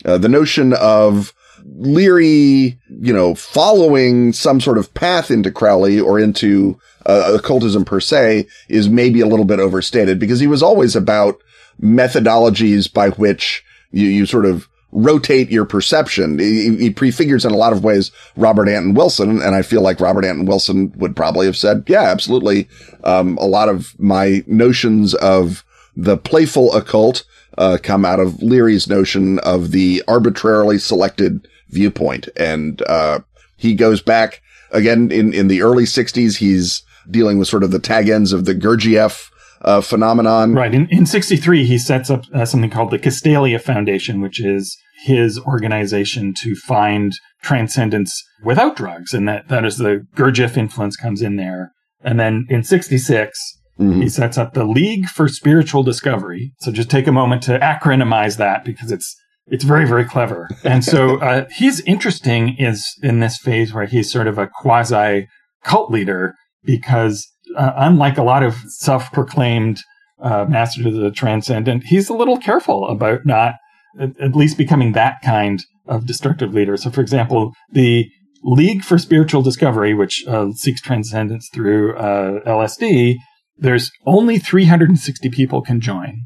uh, 0.03 0.17
the 0.17 0.29
notion 0.29 0.73
of 0.73 1.33
Leary, 1.77 2.79
you 2.89 3.13
know, 3.13 3.33
following 3.33 4.33
some 4.33 4.61
sort 4.61 4.77
of 4.77 4.93
path 4.93 5.31
into 5.31 5.51
Crowley 5.51 5.99
or 5.99 6.19
into 6.19 6.79
uh, 7.05 7.31
occultism 7.35 7.85
per 7.85 7.99
se 7.99 8.47
is 8.69 8.89
maybe 8.89 9.21
a 9.21 9.27
little 9.27 9.45
bit 9.45 9.59
overstated 9.59 10.19
because 10.19 10.39
he 10.39 10.47
was 10.47 10.61
always 10.61 10.95
about 10.95 11.35
methodologies 11.81 12.91
by 12.91 13.09
which 13.09 13.63
you, 13.91 14.07
you 14.07 14.25
sort 14.25 14.45
of 14.45 14.67
rotate 14.95 15.51
your 15.51 15.65
perception. 15.65 16.39
He, 16.39 16.75
he, 16.77 16.89
prefigures 16.89 17.43
in 17.43 17.51
a 17.51 17.57
lot 17.57 17.73
of 17.73 17.83
ways 17.83 18.11
Robert 18.37 18.69
Anton 18.69 18.93
Wilson, 18.93 19.41
and 19.41 19.53
I 19.53 19.61
feel 19.61 19.81
like 19.81 19.99
Robert 19.99 20.23
Anton 20.23 20.45
Wilson 20.45 20.93
would 20.95 21.15
probably 21.15 21.45
have 21.45 21.57
said, 21.57 21.83
yeah, 21.87 22.03
absolutely. 22.03 22.69
Um, 23.03 23.37
a 23.37 23.45
lot 23.45 23.67
of 23.67 23.93
my 23.99 24.43
notions 24.47 25.13
of 25.15 25.65
the 25.97 26.17
playful 26.17 26.73
occult 26.73 27.25
uh, 27.57 27.77
come 27.83 28.05
out 28.05 28.21
of 28.21 28.41
Leary's 28.41 28.87
notion 28.87 29.37
of 29.39 29.71
the 29.71 30.01
arbitrarily 30.07 30.77
selected 30.77 31.45
viewpoint. 31.69 32.29
And, 32.37 32.81
uh, 32.83 33.19
he 33.57 33.75
goes 33.75 34.01
back 34.01 34.41
again 34.71 35.11
in, 35.11 35.33
in 35.33 35.47
the 35.47 35.61
early 35.61 35.85
sixties. 35.85 36.37
He's 36.37 36.83
dealing 37.09 37.37
with 37.37 37.47
sort 37.47 37.63
of 37.63 37.71
the 37.71 37.79
tag 37.79 38.09
ends 38.09 38.33
of 38.33 38.45
the 38.45 38.55
Gurdjieff, 38.55 39.29
uh, 39.61 39.81
phenomenon. 39.81 40.53
Right. 40.53 40.73
In, 40.73 40.87
in 40.89 41.05
63, 41.05 41.65
he 41.65 41.77
sets 41.77 42.09
up 42.09 42.25
uh, 42.33 42.45
something 42.45 42.69
called 42.69 42.91
the 42.91 42.99
Castalia 42.99 43.61
Foundation, 43.61 44.21
which 44.21 44.39
is 44.39 44.77
his 45.05 45.39
organization 45.39 46.33
to 46.41 46.55
find 46.55 47.13
transcendence 47.43 48.23
without 48.43 48.75
drugs. 48.75 49.13
And 49.13 49.27
that, 49.27 49.47
that 49.49 49.63
is 49.63 49.77
the 49.77 50.05
Gurdjieff 50.15 50.57
influence 50.57 50.95
comes 50.95 51.21
in 51.21 51.35
there. 51.35 51.71
And 52.01 52.19
then 52.19 52.45
in 52.49 52.63
66, 52.63 53.39
Mm-hmm. 53.79 54.01
He 54.01 54.09
sets 54.09 54.37
up 54.37 54.53
the 54.53 54.63
League 54.63 55.07
for 55.07 55.27
Spiritual 55.27 55.83
Discovery. 55.83 56.53
So 56.59 56.71
just 56.71 56.89
take 56.89 57.07
a 57.07 57.11
moment 57.11 57.43
to 57.43 57.59
acronymize 57.59 58.37
that 58.37 58.63
because 58.63 58.91
it's 58.91 59.15
it's 59.47 59.63
very 59.63 59.85
very 59.85 60.05
clever. 60.05 60.47
And 60.63 60.83
so 60.83 61.17
uh, 61.21 61.45
he's 61.53 61.81
interesting 61.81 62.55
is 62.57 62.85
in 63.03 63.19
this 63.19 63.37
phase 63.37 63.73
where 63.73 63.85
he's 63.85 64.11
sort 64.11 64.27
of 64.27 64.37
a 64.37 64.47
quasi 64.47 65.27
cult 65.63 65.91
leader 65.91 66.35
because 66.63 67.27
uh, 67.57 67.73
unlike 67.75 68.17
a 68.17 68.23
lot 68.23 68.43
of 68.43 68.55
self-proclaimed 68.69 69.81
uh, 70.21 70.45
masters 70.47 70.85
of 70.85 70.93
the 70.93 71.11
transcendent, 71.11 71.83
he's 71.83 72.09
a 72.09 72.13
little 72.13 72.37
careful 72.37 72.87
about 72.87 73.25
not 73.25 73.55
at, 73.99 74.35
least 74.35 74.57
becoming 74.57 74.91
that 74.91 75.21
kind 75.23 75.63
of 75.87 76.05
destructive 76.05 76.53
leader. 76.53 76.77
So, 76.77 76.89
for 76.89 77.01
example, 77.01 77.53
the 77.71 78.09
League 78.43 78.83
for 78.83 78.97
Spiritual 78.97 79.41
Discovery, 79.41 79.93
which 79.93 80.23
uh, 80.27 80.51
seeks 80.51 80.81
transcendence 80.81 81.49
through 81.53 81.95
uh, 81.97 82.41
LSD, 82.43 83.15
there's 83.57 83.91
only 84.05 84.37
360 84.37 85.29
people 85.29 85.61
can 85.61 85.79
join. 85.81 86.25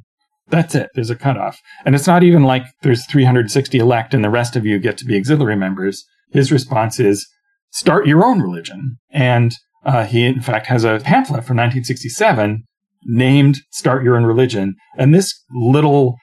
That's 0.49 0.75
it. 0.75 0.89
There's 0.95 1.11
a 1.11 1.15
cutoff. 1.15 1.59
And 1.85 1.95
it's 1.95 2.07
not 2.07 2.23
even 2.23 2.43
like 2.43 2.63
there's 2.81 3.05
360 3.05 3.77
elect 3.77 4.13
and 4.13 4.23
the 4.23 4.29
rest 4.29 4.55
of 4.55 4.65
you 4.65 4.79
get 4.79 4.97
to 4.97 5.05
be 5.05 5.17
auxiliary 5.17 5.55
members. 5.55 6.03
His 6.31 6.51
response 6.51 6.99
is 6.99 7.27
start 7.71 8.07
your 8.07 8.25
own 8.25 8.41
religion. 8.41 8.97
And 9.11 9.53
uh, 9.85 10.05
he, 10.05 10.25
in 10.25 10.41
fact, 10.41 10.67
has 10.67 10.83
a 10.83 10.99
pamphlet 11.03 11.45
from 11.45 11.57
1967 11.57 12.63
named 13.05 13.59
Start 13.71 14.03
Your 14.03 14.17
Own 14.17 14.25
Religion. 14.25 14.75
And 14.97 15.13
this 15.13 15.33
little 15.53 16.17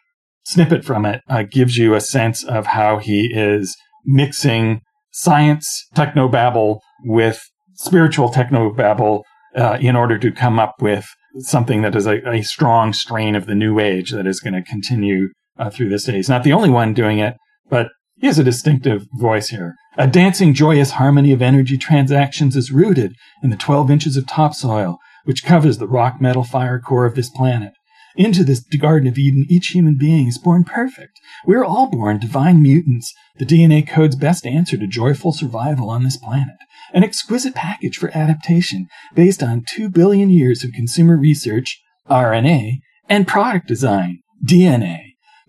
snippet 0.46 0.84
from 0.84 1.04
it 1.04 1.20
uh, 1.28 1.42
gives 1.42 1.76
you 1.76 1.94
a 1.94 2.00
sense 2.00 2.44
of 2.44 2.66
how 2.66 2.98
he 2.98 3.32
is 3.34 3.76
mixing 4.04 4.80
science 5.10 5.84
technobabble 5.94 6.78
with 7.04 7.42
spiritual 7.74 8.30
technobabble 8.30 9.22
uh, 9.56 9.76
in 9.80 9.96
order 9.96 10.16
to 10.18 10.30
come 10.30 10.58
up 10.58 10.74
with 10.80 11.08
something 11.38 11.82
that 11.82 11.96
is 11.96 12.06
a, 12.06 12.26
a, 12.28 12.42
strong 12.42 12.92
strain 12.92 13.34
of 13.34 13.46
the 13.46 13.54
new 13.54 13.80
age 13.80 14.12
that 14.12 14.26
is 14.26 14.40
going 14.40 14.54
to 14.54 14.62
continue 14.62 15.28
uh, 15.58 15.68
through 15.68 15.88
this 15.88 16.04
day. 16.04 16.14
He's 16.14 16.28
not 16.28 16.44
the 16.44 16.52
only 16.52 16.70
one 16.70 16.94
doing 16.94 17.18
it, 17.18 17.34
but 17.68 17.88
he 18.16 18.26
has 18.26 18.38
a 18.38 18.44
distinctive 18.44 19.06
voice 19.18 19.48
here. 19.48 19.74
A 19.98 20.06
dancing, 20.06 20.54
joyous 20.54 20.92
harmony 20.92 21.32
of 21.32 21.42
energy 21.42 21.76
transactions 21.76 22.56
is 22.56 22.70
rooted 22.70 23.14
in 23.42 23.50
the 23.50 23.56
12 23.56 23.90
inches 23.90 24.16
of 24.16 24.26
topsoil, 24.26 24.98
which 25.24 25.44
covers 25.44 25.78
the 25.78 25.88
rock 25.88 26.20
metal 26.20 26.44
fire 26.44 26.78
core 26.78 27.04
of 27.04 27.14
this 27.14 27.28
planet. 27.28 27.72
Into 28.16 28.44
this 28.44 28.60
Garden 28.60 29.06
of 29.08 29.18
Eden, 29.18 29.44
each 29.48 29.68
human 29.68 29.96
being 29.98 30.26
is 30.26 30.38
born 30.38 30.64
perfect. 30.64 31.20
We're 31.44 31.64
all 31.64 31.90
born 31.90 32.18
divine 32.18 32.62
mutants. 32.62 33.12
The 33.38 33.44
DNA 33.44 33.86
code's 33.86 34.16
best 34.16 34.46
answer 34.46 34.78
to 34.78 34.86
joyful 34.86 35.32
survival 35.32 35.90
on 35.90 36.02
this 36.02 36.16
planet. 36.16 36.56
An 36.94 37.04
exquisite 37.04 37.54
package 37.54 37.98
for 37.98 38.16
adaptation 38.16 38.86
based 39.14 39.42
on 39.42 39.64
two 39.68 39.90
billion 39.90 40.30
years 40.30 40.64
of 40.64 40.72
consumer 40.72 41.18
research, 41.18 41.78
RNA, 42.08 42.78
and 43.08 43.28
product 43.28 43.68
design, 43.68 44.20
DNA. 44.44 45.00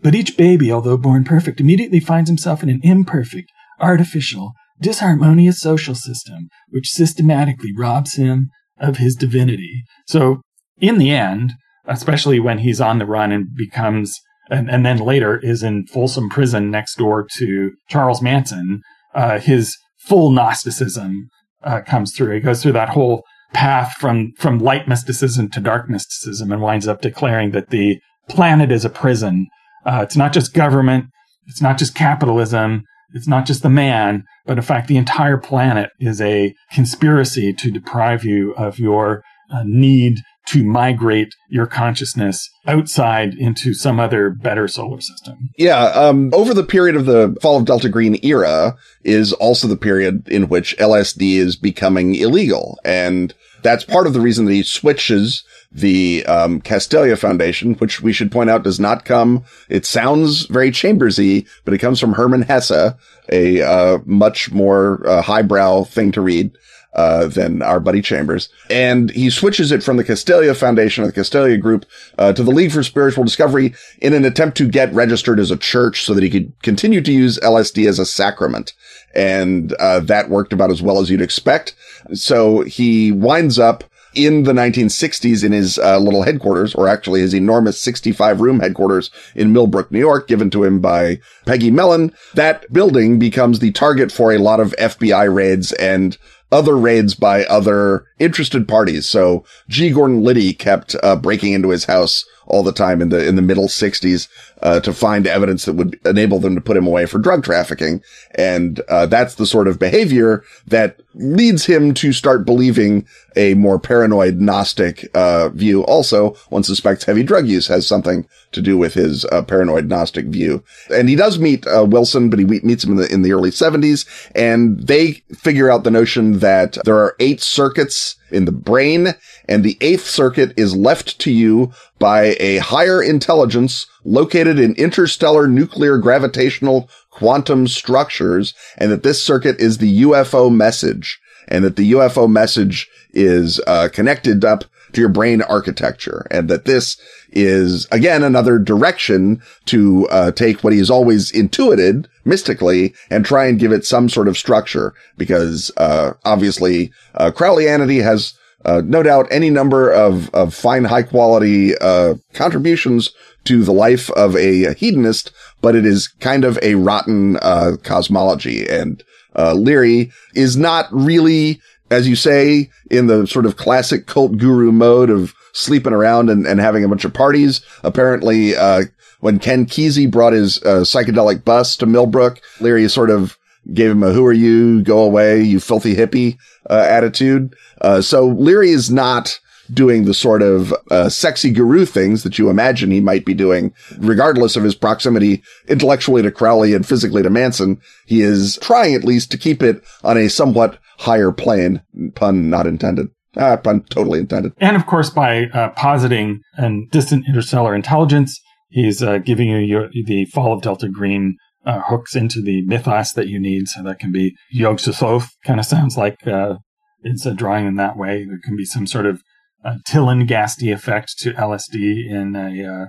But 0.02 0.14
each 0.14 0.36
baby, 0.36 0.70
although 0.70 0.98
born 0.98 1.24
perfect, 1.24 1.62
immediately 1.62 2.02
finds 2.02 2.30
himself 2.30 2.62
in 2.64 2.70
an 2.70 2.82
imperfect, 2.84 3.50
artificial, 3.80 4.52
disharmonious 4.84 5.56
social 5.56 5.96
system, 5.96 6.50
which 6.70 6.90
systematically 6.90 7.72
robs 7.76 8.16
him 8.16 8.50
of 8.78 8.98
his 8.98 9.16
divinity. 9.16 9.84
So, 10.06 10.42
in 10.80 10.98
the 10.98 11.12
end, 11.12 11.54
especially 11.88 12.40
when 12.40 12.60
he's 12.60 12.82
on 12.82 13.00
the 13.00 13.06
run 13.06 13.32
and 13.32 13.56
becomes, 13.56 14.20
and, 14.50 14.70
and 14.70 14.86
then 14.86 14.98
later 14.98 15.40
is 15.40 15.64
in 15.64 15.88
Folsom 15.88 16.30
Prison 16.30 16.70
next 16.70 16.98
door 16.98 17.26
to 17.38 17.72
Charles 17.90 18.22
Manson, 18.22 18.82
uh, 19.14 19.40
his 19.40 19.76
full 19.98 20.32
Gnosticism 20.32 21.30
uh, 21.64 21.82
comes 21.82 22.16
through. 22.16 22.36
He 22.36 22.40
goes 22.40 22.62
through 22.62 22.74
that 22.74 22.90
whole 22.90 23.24
path 23.54 23.94
from, 24.00 24.34
from 24.38 24.60
light 24.60 24.88
mysticism 24.88 25.50
to 25.50 25.60
dark 25.60 25.90
mysticism 25.90 26.52
and 26.52 26.62
winds 26.62 26.88
up 26.88 27.02
declaring 27.02 27.52
that 27.52 27.70
the 27.70 28.00
planet 28.30 28.72
is 28.72 28.86
a 28.86 28.90
prison. 28.90 29.48
Uh, 29.86 30.02
it's 30.04 30.18
not 30.18 30.34
just 30.34 30.54
government. 30.54 31.06
It's 31.48 31.62
not 31.62 31.78
just 31.78 31.96
capitalism. 31.96 32.84
It's 33.14 33.28
not 33.28 33.46
just 33.46 33.64
the 33.64 33.70
man, 33.70 34.26
but 34.46 34.58
in 34.58 34.64
fact, 34.64 34.88
the 34.88 34.98
entire 34.98 35.38
planet 35.38 35.92
is 36.00 36.20
a 36.20 36.54
conspiracy 36.74 37.54
to 37.54 37.72
deprive 37.72 38.26
you 38.26 38.54
of 38.56 38.80
your 38.80 39.24
uh, 39.50 39.64
need 39.66 40.18
to 40.48 40.64
migrate 40.64 41.36
your 41.50 41.68
consciousness 41.68 42.50
outside 42.66 43.34
into 43.34 43.74
some 43.74 44.00
other 44.00 44.30
better 44.30 44.68
solar 44.68 45.02
system. 45.02 45.50
Yeah. 45.58 45.84
Um, 45.86 46.32
over 46.34 46.54
the 46.54 46.64
period 46.64 46.96
of 46.96 47.06
the 47.06 47.36
fall 47.42 47.58
of 47.58 47.66
Delta 47.66 47.90
Green 47.90 48.18
era 48.24 48.78
is 49.04 49.34
also 49.34 49.68
the 49.68 49.78
period 49.78 50.28
in 50.30 50.48
which 50.48 50.78
LSD 50.78 51.36
is 51.36 51.56
becoming 51.56 52.16
illegal. 52.16 52.80
And 52.86 53.34
that's 53.62 53.84
part 53.84 54.08
of 54.08 54.14
the 54.14 54.22
reason 54.22 54.46
that 54.46 54.54
he 54.54 54.64
switches 54.64 55.44
the 55.72 56.26
um, 56.28 56.62
Castalia 56.62 57.18
Foundation, 57.18 57.74
which 57.76 58.02
we 58.02 58.14
should 58.14 58.32
point 58.32 58.50
out 58.50 58.64
does 58.64 58.80
not 58.80 59.04
come. 59.04 59.44
It 59.68 59.86
sounds 59.86 60.46
very 60.46 60.72
Chambersy, 60.72 61.46
but 61.66 61.74
it 61.74 61.80
comes 61.80 62.00
from 62.00 62.14
Hermann 62.14 62.44
Hesse, 62.44 62.94
a 63.30 63.62
uh, 63.62 64.00
much 64.06 64.52
more 64.52 65.06
uh, 65.06 65.22
highbrow 65.22 65.84
thing 65.84 66.14
to 66.14 66.22
read 66.22 66.58
uh, 66.98 67.28
than 67.28 67.62
our 67.62 67.80
buddy 67.80 68.02
Chambers. 68.02 68.50
And 68.70 69.12
he 69.12 69.30
switches 69.30 69.72
it 69.72 69.84
from 69.84 69.98
the 69.98 70.04
Castalia 70.04 70.56
Foundation 70.56 71.04
or 71.04 71.08
the 71.08 71.14
Castalia 71.14 71.62
Group 71.62 71.86
uh, 72.18 72.34
to 72.34 72.44
the 72.44 72.52
League 72.52 72.72
for 72.72 72.84
Spiritual 72.84 73.24
Discovery 73.24 73.74
in 74.02 74.14
an 74.14 74.26
attempt 74.26 74.58
to 74.58 74.68
get 74.68 74.94
registered 74.94 75.40
as 75.40 75.52
a 75.52 75.58
church 75.58 76.04
so 76.04 76.14
that 76.14 76.24
he 76.24 76.30
could 76.30 76.52
continue 76.64 77.02
to 77.02 77.12
use 77.12 77.40
LSD 77.40 77.88
as 77.88 78.00
a 78.00 78.06
sacrament. 78.06 78.74
And 79.16 79.74
uh, 79.74 80.02
that 80.02 80.30
worked 80.30 80.54
about 80.54 80.72
as 80.72 80.82
well 80.82 81.00
as 81.00 81.10
you'd 81.10 81.22
expect. 81.22 81.76
So 82.14 82.62
he 82.62 83.12
winds 83.12 83.60
up 83.60 83.84
in 84.16 84.44
the 84.44 84.52
1960s 84.52 85.44
in 85.44 85.52
his 85.52 85.78
uh, 85.78 86.00
little 86.00 86.24
headquarters, 86.24 86.74
or 86.74 86.88
actually 86.88 87.22
his 87.22 87.36
enormous 87.36 87.80
65 87.80 88.42
room 88.42 88.60
headquarters 88.60 89.12
in 89.36 89.54
Millbrook, 89.54 89.92
New 89.92 90.00
York, 90.00 90.28
given 90.28 90.50
to 90.50 90.64
him 90.64 90.80
by 90.80 91.20
Peggy 91.46 91.70
Mellon. 91.70 92.12
That 92.34 92.72
building 92.74 93.20
becomes 93.20 93.60
the 93.60 93.72
target 93.72 94.12
for 94.12 94.34
a 94.34 94.40
lot 94.40 94.60
of 94.60 94.76
FBI 94.80 95.32
raids 95.34 95.72
and 95.74 96.18
other 96.52 96.78
raids 96.78 97.14
by 97.14 97.44
other 97.46 98.06
interested 98.20 98.68
parties. 98.68 99.08
So 99.08 99.44
G. 99.68 99.92
Gordon 99.92 100.24
Liddy 100.24 100.54
kept 100.54 100.96
uh, 101.04 101.16
breaking 101.16 101.54
into 101.54 101.70
his 101.70 101.86
house 101.86 102.26
all 102.48 102.64
the 102.64 102.72
time 102.72 103.02
in 103.02 103.10
the 103.10 103.28
in 103.28 103.36
the 103.36 103.42
middle 103.42 103.68
60s 103.68 104.28
uh, 104.62 104.80
to 104.80 104.94
find 104.94 105.28
evidence 105.28 105.66
that 105.66 105.74
would 105.74 106.00
enable 106.06 106.40
them 106.40 106.56
to 106.56 106.62
put 106.62 106.78
him 106.78 106.88
away 106.88 107.06
for 107.06 107.20
drug 107.20 107.44
trafficking, 107.44 108.02
and 108.36 108.80
uh, 108.90 109.06
that's 109.06 109.36
the 109.36 109.46
sort 109.46 109.68
of 109.68 109.78
behavior 109.78 110.44
that 110.66 111.00
leads 111.14 111.66
him 111.66 111.94
to 111.94 112.14
start 112.14 112.46
believing 112.46 113.06
a 113.36 113.54
more 113.56 113.80
paranoid 113.80 114.40
Gnostic 114.40 115.08
uh, 115.14 115.50
view. 115.50 115.84
Also, 115.86 116.36
one 116.50 116.64
suspects 116.64 117.04
heavy 117.04 117.24
drug 117.24 117.48
use 117.48 117.68
has 117.68 117.88
something 117.88 118.26
to 118.52 118.62
do 118.62 118.78
with 118.78 118.94
his 118.94 119.26
uh, 119.26 119.42
paranoid 119.42 119.88
Gnostic 119.88 120.26
view. 120.26 120.64
And 120.90 121.10
he 121.10 121.16
does 121.16 121.40
meet 121.40 121.66
uh, 121.68 121.86
Wilson, 121.86 122.30
but 122.30 122.40
he 122.40 122.46
meets 122.46 122.84
him 122.84 122.92
in 122.92 122.98
the 122.98 123.14
in 123.14 123.22
the 123.22 123.34
early 123.34 123.52
70s, 123.52 124.06
and 124.36 124.80
they 124.80 125.24
figure 125.34 125.70
out 125.70 125.84
the 125.84 125.92
notion 125.92 126.40
that 126.40 126.78
there 126.86 126.98
are 126.98 127.16
eight 127.20 127.42
circuits 127.42 128.16
in 128.32 128.46
the 128.46 128.52
brain, 128.52 129.10
and 129.48 129.64
the 129.64 129.78
eighth 129.82 130.06
circuit 130.06 130.54
is 130.58 130.76
left 130.76 131.20
to 131.20 131.32
you 131.32 131.72
by 132.00 132.36
a 132.40 132.58
higher 132.58 133.02
intelligence 133.02 133.88
located 134.04 134.60
in 134.60 134.76
interstellar 134.76 135.48
nuclear 135.48 135.98
gravitational 135.98 136.90
quantum 137.10 137.68
structures, 137.68 138.54
and 138.78 138.92
that 138.92 139.04
this 139.04 139.24
circuit 139.24 139.60
is 139.60 139.78
the 139.78 140.02
UFO 140.04 140.54
message, 140.54 141.20
and 141.48 141.64
that 141.64 141.76
the 141.76 141.92
UFO 141.94 142.30
message 142.30 142.88
is 143.14 143.60
uh, 143.66 143.90
connected 143.92 144.46
up 144.46 144.66
to 144.94 145.02
your 145.02 145.10
brain 145.10 145.42
architecture, 145.42 146.26
and 146.32 146.50
that 146.50 146.66
this 146.66 146.98
is 147.32 147.88
again 147.92 148.24
another 148.24 148.58
direction 148.58 149.42
to 149.66 150.08
uh, 150.10 150.32
take 150.32 150.64
what 150.64 150.74
he's 150.74 150.90
always 150.90 151.32
intuited 151.32 152.08
mystically 152.26 152.94
and 153.10 153.26
try 153.26 153.46
and 153.46 153.60
give 153.60 153.72
it 153.72 153.86
some 153.86 154.10
sort 154.10 154.28
of 154.28 154.38
structure, 154.38 154.94
because 155.18 155.72
uh, 155.78 156.14
obviously 156.26 156.92
uh, 157.16 157.32
Crowleyanity 157.32 158.02
has 158.02 158.34
uh, 158.66 158.82
no 158.86 159.04
doubt 159.04 159.28
any 159.30 159.50
number 159.50 159.90
of, 159.90 160.30
of 160.34 160.54
fine, 160.54 160.84
high 160.84 161.04
quality, 161.04 161.78
uh, 161.78 162.16
contributions 162.34 163.12
to 163.46 163.64
the 163.64 163.72
life 163.72 164.10
of 164.12 164.36
a 164.36 164.74
hedonist, 164.74 165.32
but 165.62 165.76
it 165.76 165.86
is 165.86 166.08
kind 166.20 166.44
of 166.44 166.58
a 166.62 166.76
rotten, 166.76 167.38
uh, 167.38 167.78
cosmology. 167.84 168.68
And, 168.68 169.04
uh, 169.38 169.54
Leary 169.54 170.12
is 170.34 170.58
not 170.58 170.88
really, 170.92 171.62
as 171.90 172.08
you 172.08 172.16
say, 172.16 172.70
in 172.92 173.08
the 173.08 173.26
sort 173.26 173.46
of 173.46 173.58
classic 173.58 174.08
cult 174.08 174.38
guru 174.38 174.72
mode 174.72 175.10
of 175.10 175.34
sleeping 175.54 175.94
around 175.94 176.30
and, 176.30 176.46
and 176.46 176.60
having 176.60 176.84
a 176.84 176.88
bunch 176.88 177.06
of 177.06 177.14
parties. 177.14 177.62
Apparently, 177.84 178.56
uh, 178.56 178.84
when 179.20 179.40
Ken 179.40 179.66
Kesey 179.66 180.10
brought 180.10 180.34
his, 180.34 180.62
uh, 180.64 180.82
psychedelic 180.82 181.44
bus 181.44 181.76
to 181.78 181.86
Millbrook, 181.86 182.40
Leary 182.60 182.88
sort 182.88 183.10
of 183.10 183.38
gave 183.74 183.92
him 183.92 184.04
a 184.04 184.14
"Who 184.14 184.26
are 184.26 184.34
you? 184.34 184.82
Go 184.82 185.00
away, 185.00 185.42
you 185.42 185.60
filthy 185.60 185.96
hippie" 185.96 186.38
uh, 186.70 186.86
attitude. 186.88 187.56
Uh, 187.82 188.02
so 188.02 188.28
Leary 188.28 188.70
is 188.70 188.92
not 188.92 189.40
doing 189.74 190.06
the 190.06 190.14
sort 190.14 190.42
of 190.42 190.74
uh, 190.92 191.10
sexy 191.10 191.52
guru 191.52 191.86
things 191.86 192.24
that 192.24 192.38
you 192.38 192.50
imagine 192.50 192.92
he 192.92 193.00
might 193.00 193.26
be 193.26 193.34
doing, 193.34 193.74
regardless 193.98 194.56
of 194.56 194.64
his 194.64 194.76
proximity 194.76 195.44
intellectually 195.68 196.22
to 196.22 196.32
Crowley 196.32 196.74
and 196.74 196.88
physically 196.88 197.24
to 197.24 197.30
Manson. 197.30 197.80
He 198.06 198.22
is 198.22 198.58
trying 198.62 198.96
at 198.96 199.04
least 199.04 199.32
to 199.32 199.38
keep 199.38 199.62
it 199.62 199.84
on 200.04 200.18
a 200.18 200.30
somewhat 200.30 200.80
higher 201.00 201.32
plane. 201.32 201.82
Pun 202.16 202.50
not 202.50 202.68
intended. 202.68 203.08
Ah, 203.36 203.58
pun 203.58 203.84
totally 203.90 204.20
intended. 204.20 204.54
And 204.58 204.76
of 204.76 204.86
course, 204.86 205.10
by 205.10 205.46
uh, 205.54 205.70
positing 205.70 206.42
and 206.56 206.90
distant 206.90 207.26
interstellar 207.28 207.76
intelligence, 207.76 208.40
he's 208.70 209.04
uh, 209.04 209.20
giving 209.20 209.50
you 209.50 209.58
your, 209.58 209.90
the 210.06 210.26
fall 210.26 210.54
of 210.54 210.62
Delta 210.62 210.90
Green 210.90 211.38
uh, 211.66 211.82
hooks 211.82 212.16
into 212.16 212.42
the 212.42 212.66
mythos 212.66 213.14
that 213.14 213.28
you 213.28 213.40
need. 213.40 213.68
So 213.68 213.84
that 213.84 214.00
can 214.00 214.12
be 214.12 214.36
Yog 214.52 214.78
Sothoth, 214.78 215.30
kind 215.46 215.60
of 215.60 215.66
sounds 215.66 215.98
like 215.98 216.26
uh, 216.26 216.56
it's 217.02 217.26
a 217.26 217.34
drawing 217.34 217.68
in 217.68 217.76
that 217.76 217.98
way. 217.98 218.26
There 218.26 218.40
can 218.44 218.56
be 218.56 218.66
some 218.66 218.88
sort 218.88 219.06
of 219.06 219.22
uh, 219.68 219.76
Tillinghast 219.86 220.62
effect 220.64 221.18
to 221.20 221.34
LSD 221.34 222.10
in 222.10 222.36
a 222.36 222.88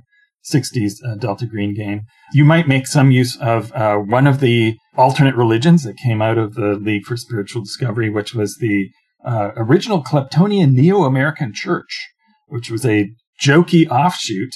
60s 0.50 0.92
uh, 1.04 1.08
uh, 1.08 1.14
Delta 1.16 1.46
Green 1.46 1.74
game. 1.74 2.02
You 2.32 2.44
might 2.44 2.68
make 2.68 2.86
some 2.86 3.10
use 3.10 3.36
of 3.40 3.72
uh, 3.72 3.96
one 3.96 4.26
of 4.26 4.40
the 4.40 4.76
alternate 4.96 5.34
religions 5.34 5.82
that 5.84 5.96
came 5.96 6.22
out 6.22 6.38
of 6.38 6.54
the 6.54 6.74
League 6.74 7.04
for 7.04 7.16
Spiritual 7.16 7.62
Discovery, 7.62 8.10
which 8.10 8.34
was 8.34 8.56
the 8.60 8.88
original 9.24 10.02
Kleptonian 10.02 10.72
Neo 10.72 11.02
American 11.02 11.52
Church, 11.52 12.08
which 12.46 12.70
was 12.70 12.86
a 12.86 13.10
jokey 13.42 13.88
offshoot 13.88 14.52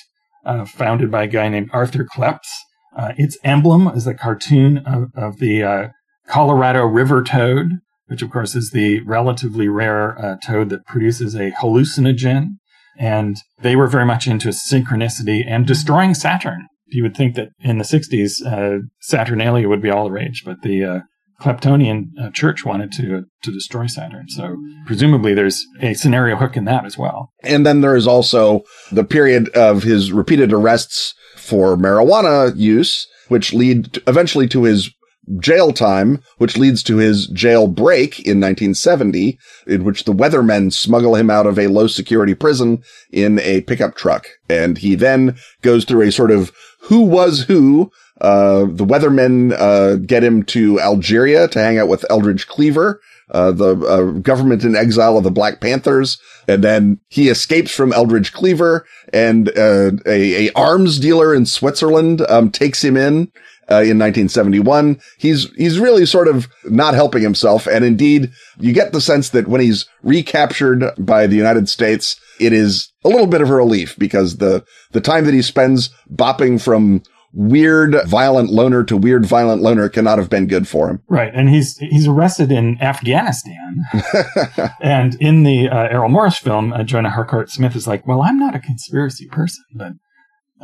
founded 0.67 1.11
by 1.11 1.25
a 1.25 1.29
guy 1.29 1.49
named 1.49 1.71
Arthur 1.73 2.05
Kleps 2.05 2.49
uh, 2.97 3.13
its 3.17 3.39
emblem 3.43 3.89
is 3.89 4.07
a 4.07 4.15
cartoon 4.15 4.79
of, 4.79 5.11
of 5.17 5.39
the 5.39 5.63
uh, 5.63 5.89
Colorado 6.27 6.85
river 6.85 7.23
toad, 7.23 7.79
which 8.07 8.23
of 8.23 8.31
course 8.31 8.55
is 8.55 8.71
the 8.71 9.01
relatively 9.01 9.69
rare 9.69 10.19
uh, 10.19 10.37
toad 10.43 10.69
that 10.71 10.87
produces 10.87 11.35
a 11.35 11.53
hallucinogen. 11.53 12.57
And 12.99 13.39
they 13.61 13.75
were 13.75 13.87
very 13.87 14.05
much 14.05 14.27
into 14.27 14.49
synchronicity 14.49 15.45
and 15.47 15.67
destroying 15.67 16.15
Saturn. 16.15 16.67
You 16.87 17.03
would 17.05 17.17
think 17.17 17.37
that 17.37 17.49
in 17.61 17.79
the 17.79 17.85
60s, 17.85 18.45
uh, 18.45 18.83
Saturnalia 19.01 19.69
would 19.69 19.81
be 19.81 19.91
all 19.91 20.05
the 20.05 20.11
rage, 20.11 20.43
but 20.45 20.61
the 20.63 20.85
uh, 20.85 21.01
Kleptonian 21.43 22.11
uh, 22.21 22.31
church 22.31 22.65
wanted 22.65 22.93
to 22.93 23.25
to 23.43 23.53
destroy 23.53 23.87
Saturn. 23.87 24.29
So 24.29 24.57
presumably 24.87 25.35
there's 25.35 25.65
a 25.81 25.95
scenario 25.95 26.37
hook 26.37 26.57
in 26.57 26.65
that 26.67 26.85
as 26.85 26.97
well. 26.97 27.33
And 27.43 27.67
then 27.67 27.81
there 27.81 27.97
is 27.97 28.07
also 28.07 28.63
the 28.93 29.05
period 29.05 29.49
of 29.51 29.83
his 29.83 30.13
repeated 30.13 30.53
arrests 30.53 31.15
for 31.37 31.77
marijuana 31.77 32.57
use, 32.57 33.09
which 33.29 33.53
lead 33.53 33.95
to, 33.95 34.03
eventually 34.07 34.47
to 34.49 34.63
his 34.63 34.91
jail 35.39 35.73
time, 35.73 36.23
which 36.39 36.57
leads 36.57 36.83
to 36.83 36.97
his 36.97 37.27
jail 37.29 37.67
break 37.67 38.19
in 38.19 38.41
1970, 38.41 39.39
in 39.67 39.85
which 39.85 40.05
the 40.05 40.13
weathermen 40.13 40.73
smuggle 40.73 41.15
him 41.15 41.31
out 41.31 41.47
of 41.47 41.59
a 41.59 41.69
low 41.69 41.87
security 41.87 42.35
prison 42.35 42.83
in 43.11 43.39
a 43.41 43.61
pickup 43.63 43.95
truck. 43.95 44.27
And 44.49 44.79
he 44.79 44.95
then 44.95 45.37
goes 45.63 45.85
through 45.85 46.03
a 46.03 46.13
sort 46.13 46.31
of 46.31 46.53
who 46.81 47.03
was 47.03 47.43
who. 47.43 47.91
Uh, 48.21 48.67
the 48.67 48.85
weathermen, 48.85 49.53
uh, 49.59 49.97
get 49.97 50.23
him 50.23 50.45
to 50.45 50.79
Algeria 50.81 51.49
to 51.49 51.59
hang 51.59 51.79
out 51.79 51.89
with 51.89 52.05
Eldridge 52.09 52.47
Cleaver, 52.47 53.01
uh, 53.33 53.51
the 53.51 53.77
uh, 53.77 54.21
government 54.21 54.63
in 54.63 54.77
exile 54.77 55.17
of 55.17 55.25
the 55.25 55.31
Black 55.31 55.61
Panthers. 55.61 56.21
And 56.47 56.63
then 56.63 57.01
he 57.09 57.29
escapes 57.31 57.75
from 57.75 57.93
Eldridge 57.93 58.33
Cleaver 58.33 58.87
and, 59.13 59.49
uh, 59.57 59.93
a, 60.07 60.49
a, 60.49 60.53
arms 60.53 61.01
dealer 61.01 61.35
in 61.35 61.47
Switzerland, 61.47 62.25
um, 62.29 62.51
takes 62.51 62.85
him 62.85 62.97
in. 62.97 63.33
Uh, 63.73 63.81
in 63.81 63.99
1971, 63.99 65.01
he's, 65.19 65.51
he's 65.55 65.79
really 65.79 66.05
sort 66.05 66.29
of 66.29 66.47
not 66.65 66.95
helping 66.95 67.23
himself. 67.23 67.67
And 67.67 67.85
indeed, 67.85 68.31
you 68.59 68.73
get 68.73 68.93
the 68.93 69.01
sense 69.01 69.31
that 69.31 69.49
when 69.49 69.61
he's 69.61 69.87
recaptured 70.03 70.85
by 70.99 71.27
the 71.27 71.37
United 71.37 71.69
States, 71.69 72.21
it 72.39 72.53
is 72.53 72.93
a 73.05 73.09
little 73.09 73.27
bit 73.27 73.41
of 73.41 73.51
a 73.51 73.55
relief 73.55 73.97
because 73.99 74.37
the, 74.37 74.65
the 74.91 75.01
time 75.01 75.25
that 75.25 75.35
he 75.35 75.43
spends 75.43 75.91
bopping 76.11 76.63
from 76.63 77.03
weird 77.33 77.97
violent 78.07 78.51
loner 78.51 78.85
to 78.85 78.97
weird 78.97 79.25
violent 79.25 79.63
loner 79.63 79.89
cannot 79.89 80.19
have 80.19 80.29
been 80.29 80.47
good 80.47 80.69
for 80.69 80.91
him. 80.91 81.03
Right. 81.09 81.33
And 81.35 81.49
he's 81.49 81.79
he's 81.79 82.07
arrested 82.07 82.53
in 82.53 82.81
Afghanistan. 82.81 83.85
and 84.83 85.17
in 85.21 85.43
the 85.43 85.69
uh, 85.69 85.89
Errol 85.89 86.11
Morris 86.11 86.39
film, 86.39 86.73
uh, 86.73 86.83
Joanna 86.83 87.11
Harcourt 87.11 87.51
Smith 87.51 87.75
is 87.75 87.87
like, 87.87 88.07
well, 88.07 88.23
I'm 88.23 88.39
not 88.39 88.55
a 88.55 88.61
conspiracy 88.61 89.27
person, 89.29 89.65
but 89.75 89.93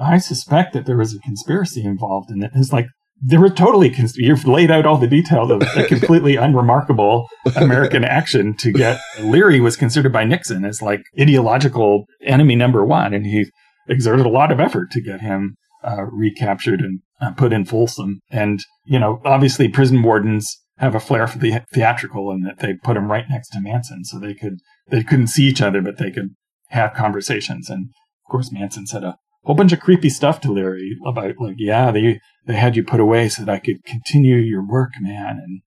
I 0.01 0.19
suspect 0.19 0.75
that 0.75 0.87
there 0.87 0.97
was 0.97 1.15
a 1.15 1.21
conspiracy 1.21 1.83
involved 1.85 2.31
in 2.31 2.43
it. 2.43 2.53
It's 2.55 2.73
like, 2.73 2.87
there 3.21 3.41
were 3.41 3.51
totally, 3.51 3.91
cons- 3.91 4.16
you've 4.16 4.47
laid 4.47 4.71
out 4.71 4.87
all 4.87 4.97
the 4.97 5.09
detail 5.09 5.51
of 5.51 5.62
a 5.77 5.85
completely 5.85 6.37
unremarkable 6.47 7.29
American 7.57 8.05
action 8.05 8.55
to 8.59 8.73
get 8.73 9.01
Leary 9.21 9.61
was 9.61 9.77
considered 9.77 10.12
by 10.12 10.25
Nixon 10.25 10.64
as 10.64 10.81
like 10.81 11.03
ideological 11.19 12.07
enemy 12.23 12.55
number 12.55 12.85
one. 12.85 13.12
And 13.12 13.27
he 13.27 13.51
exerted 13.89 14.27
a 14.27 14.31
lot 14.31 14.53
of 14.53 14.61
effort 14.61 14.91
to 14.93 15.01
get 15.01 15.21
him 15.21 15.57
uh, 15.83 16.05
recaptured 16.11 16.81
and 16.81 17.01
uh, 17.21 17.33
put 17.33 17.53
in 17.53 17.64
Folsom. 17.64 18.21
And, 18.31 18.61
you 18.85 18.99
know, 18.99 19.21
obviously 19.25 19.69
prison 19.69 20.03
wardens 20.03 20.57
have 20.79 20.95
a 20.95 21.01
flair 21.01 21.27
for 21.27 21.39
the 21.39 21.61
theatrical 21.73 22.31
and 22.31 22.47
that 22.47 22.61
they 22.61 22.75
put 22.75 22.97
him 22.97 23.11
right 23.11 23.25
next 23.29 23.49
to 23.51 23.61
Manson 23.61 24.05
so 24.05 24.19
they 24.19 24.35
could, 24.35 24.59
they 24.89 25.03
couldn't 25.03 25.27
see 25.29 25.45
each 25.45 25.61
other, 25.61 25.83
but 25.83 25.99
they 25.99 26.11
could 26.11 26.35
have 26.69 26.95
conversations. 26.95 27.69
And 27.69 27.91
of 28.25 28.31
course, 28.31 28.53
Manson 28.53 28.87
said 28.87 29.03
a 29.03 29.16
whole 29.45 29.57
bunch 29.57 29.72
of 29.72 29.80
creepy 29.80 30.11
stuff 30.11 30.41
to 30.43 30.53
Leary 30.53 30.97
about 31.07 31.34
like, 31.39 31.57
yeah, 31.59 31.91
they, 31.91 32.20
they 32.47 32.55
had 32.55 32.76
you 32.76 32.84
put 32.84 33.01
away 33.01 33.28
so 33.28 33.45
that 33.45 33.53
I 33.53 33.59
could 33.59 33.84
continue 33.84 34.36
your 34.36 34.66
work, 34.66 34.91
man. 35.01 35.41
And 35.43 35.61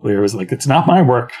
Leary 0.00 0.20
was 0.20 0.34
like, 0.34 0.52
it's 0.52 0.66
not 0.66 0.86
my 0.86 1.02
work. 1.02 1.32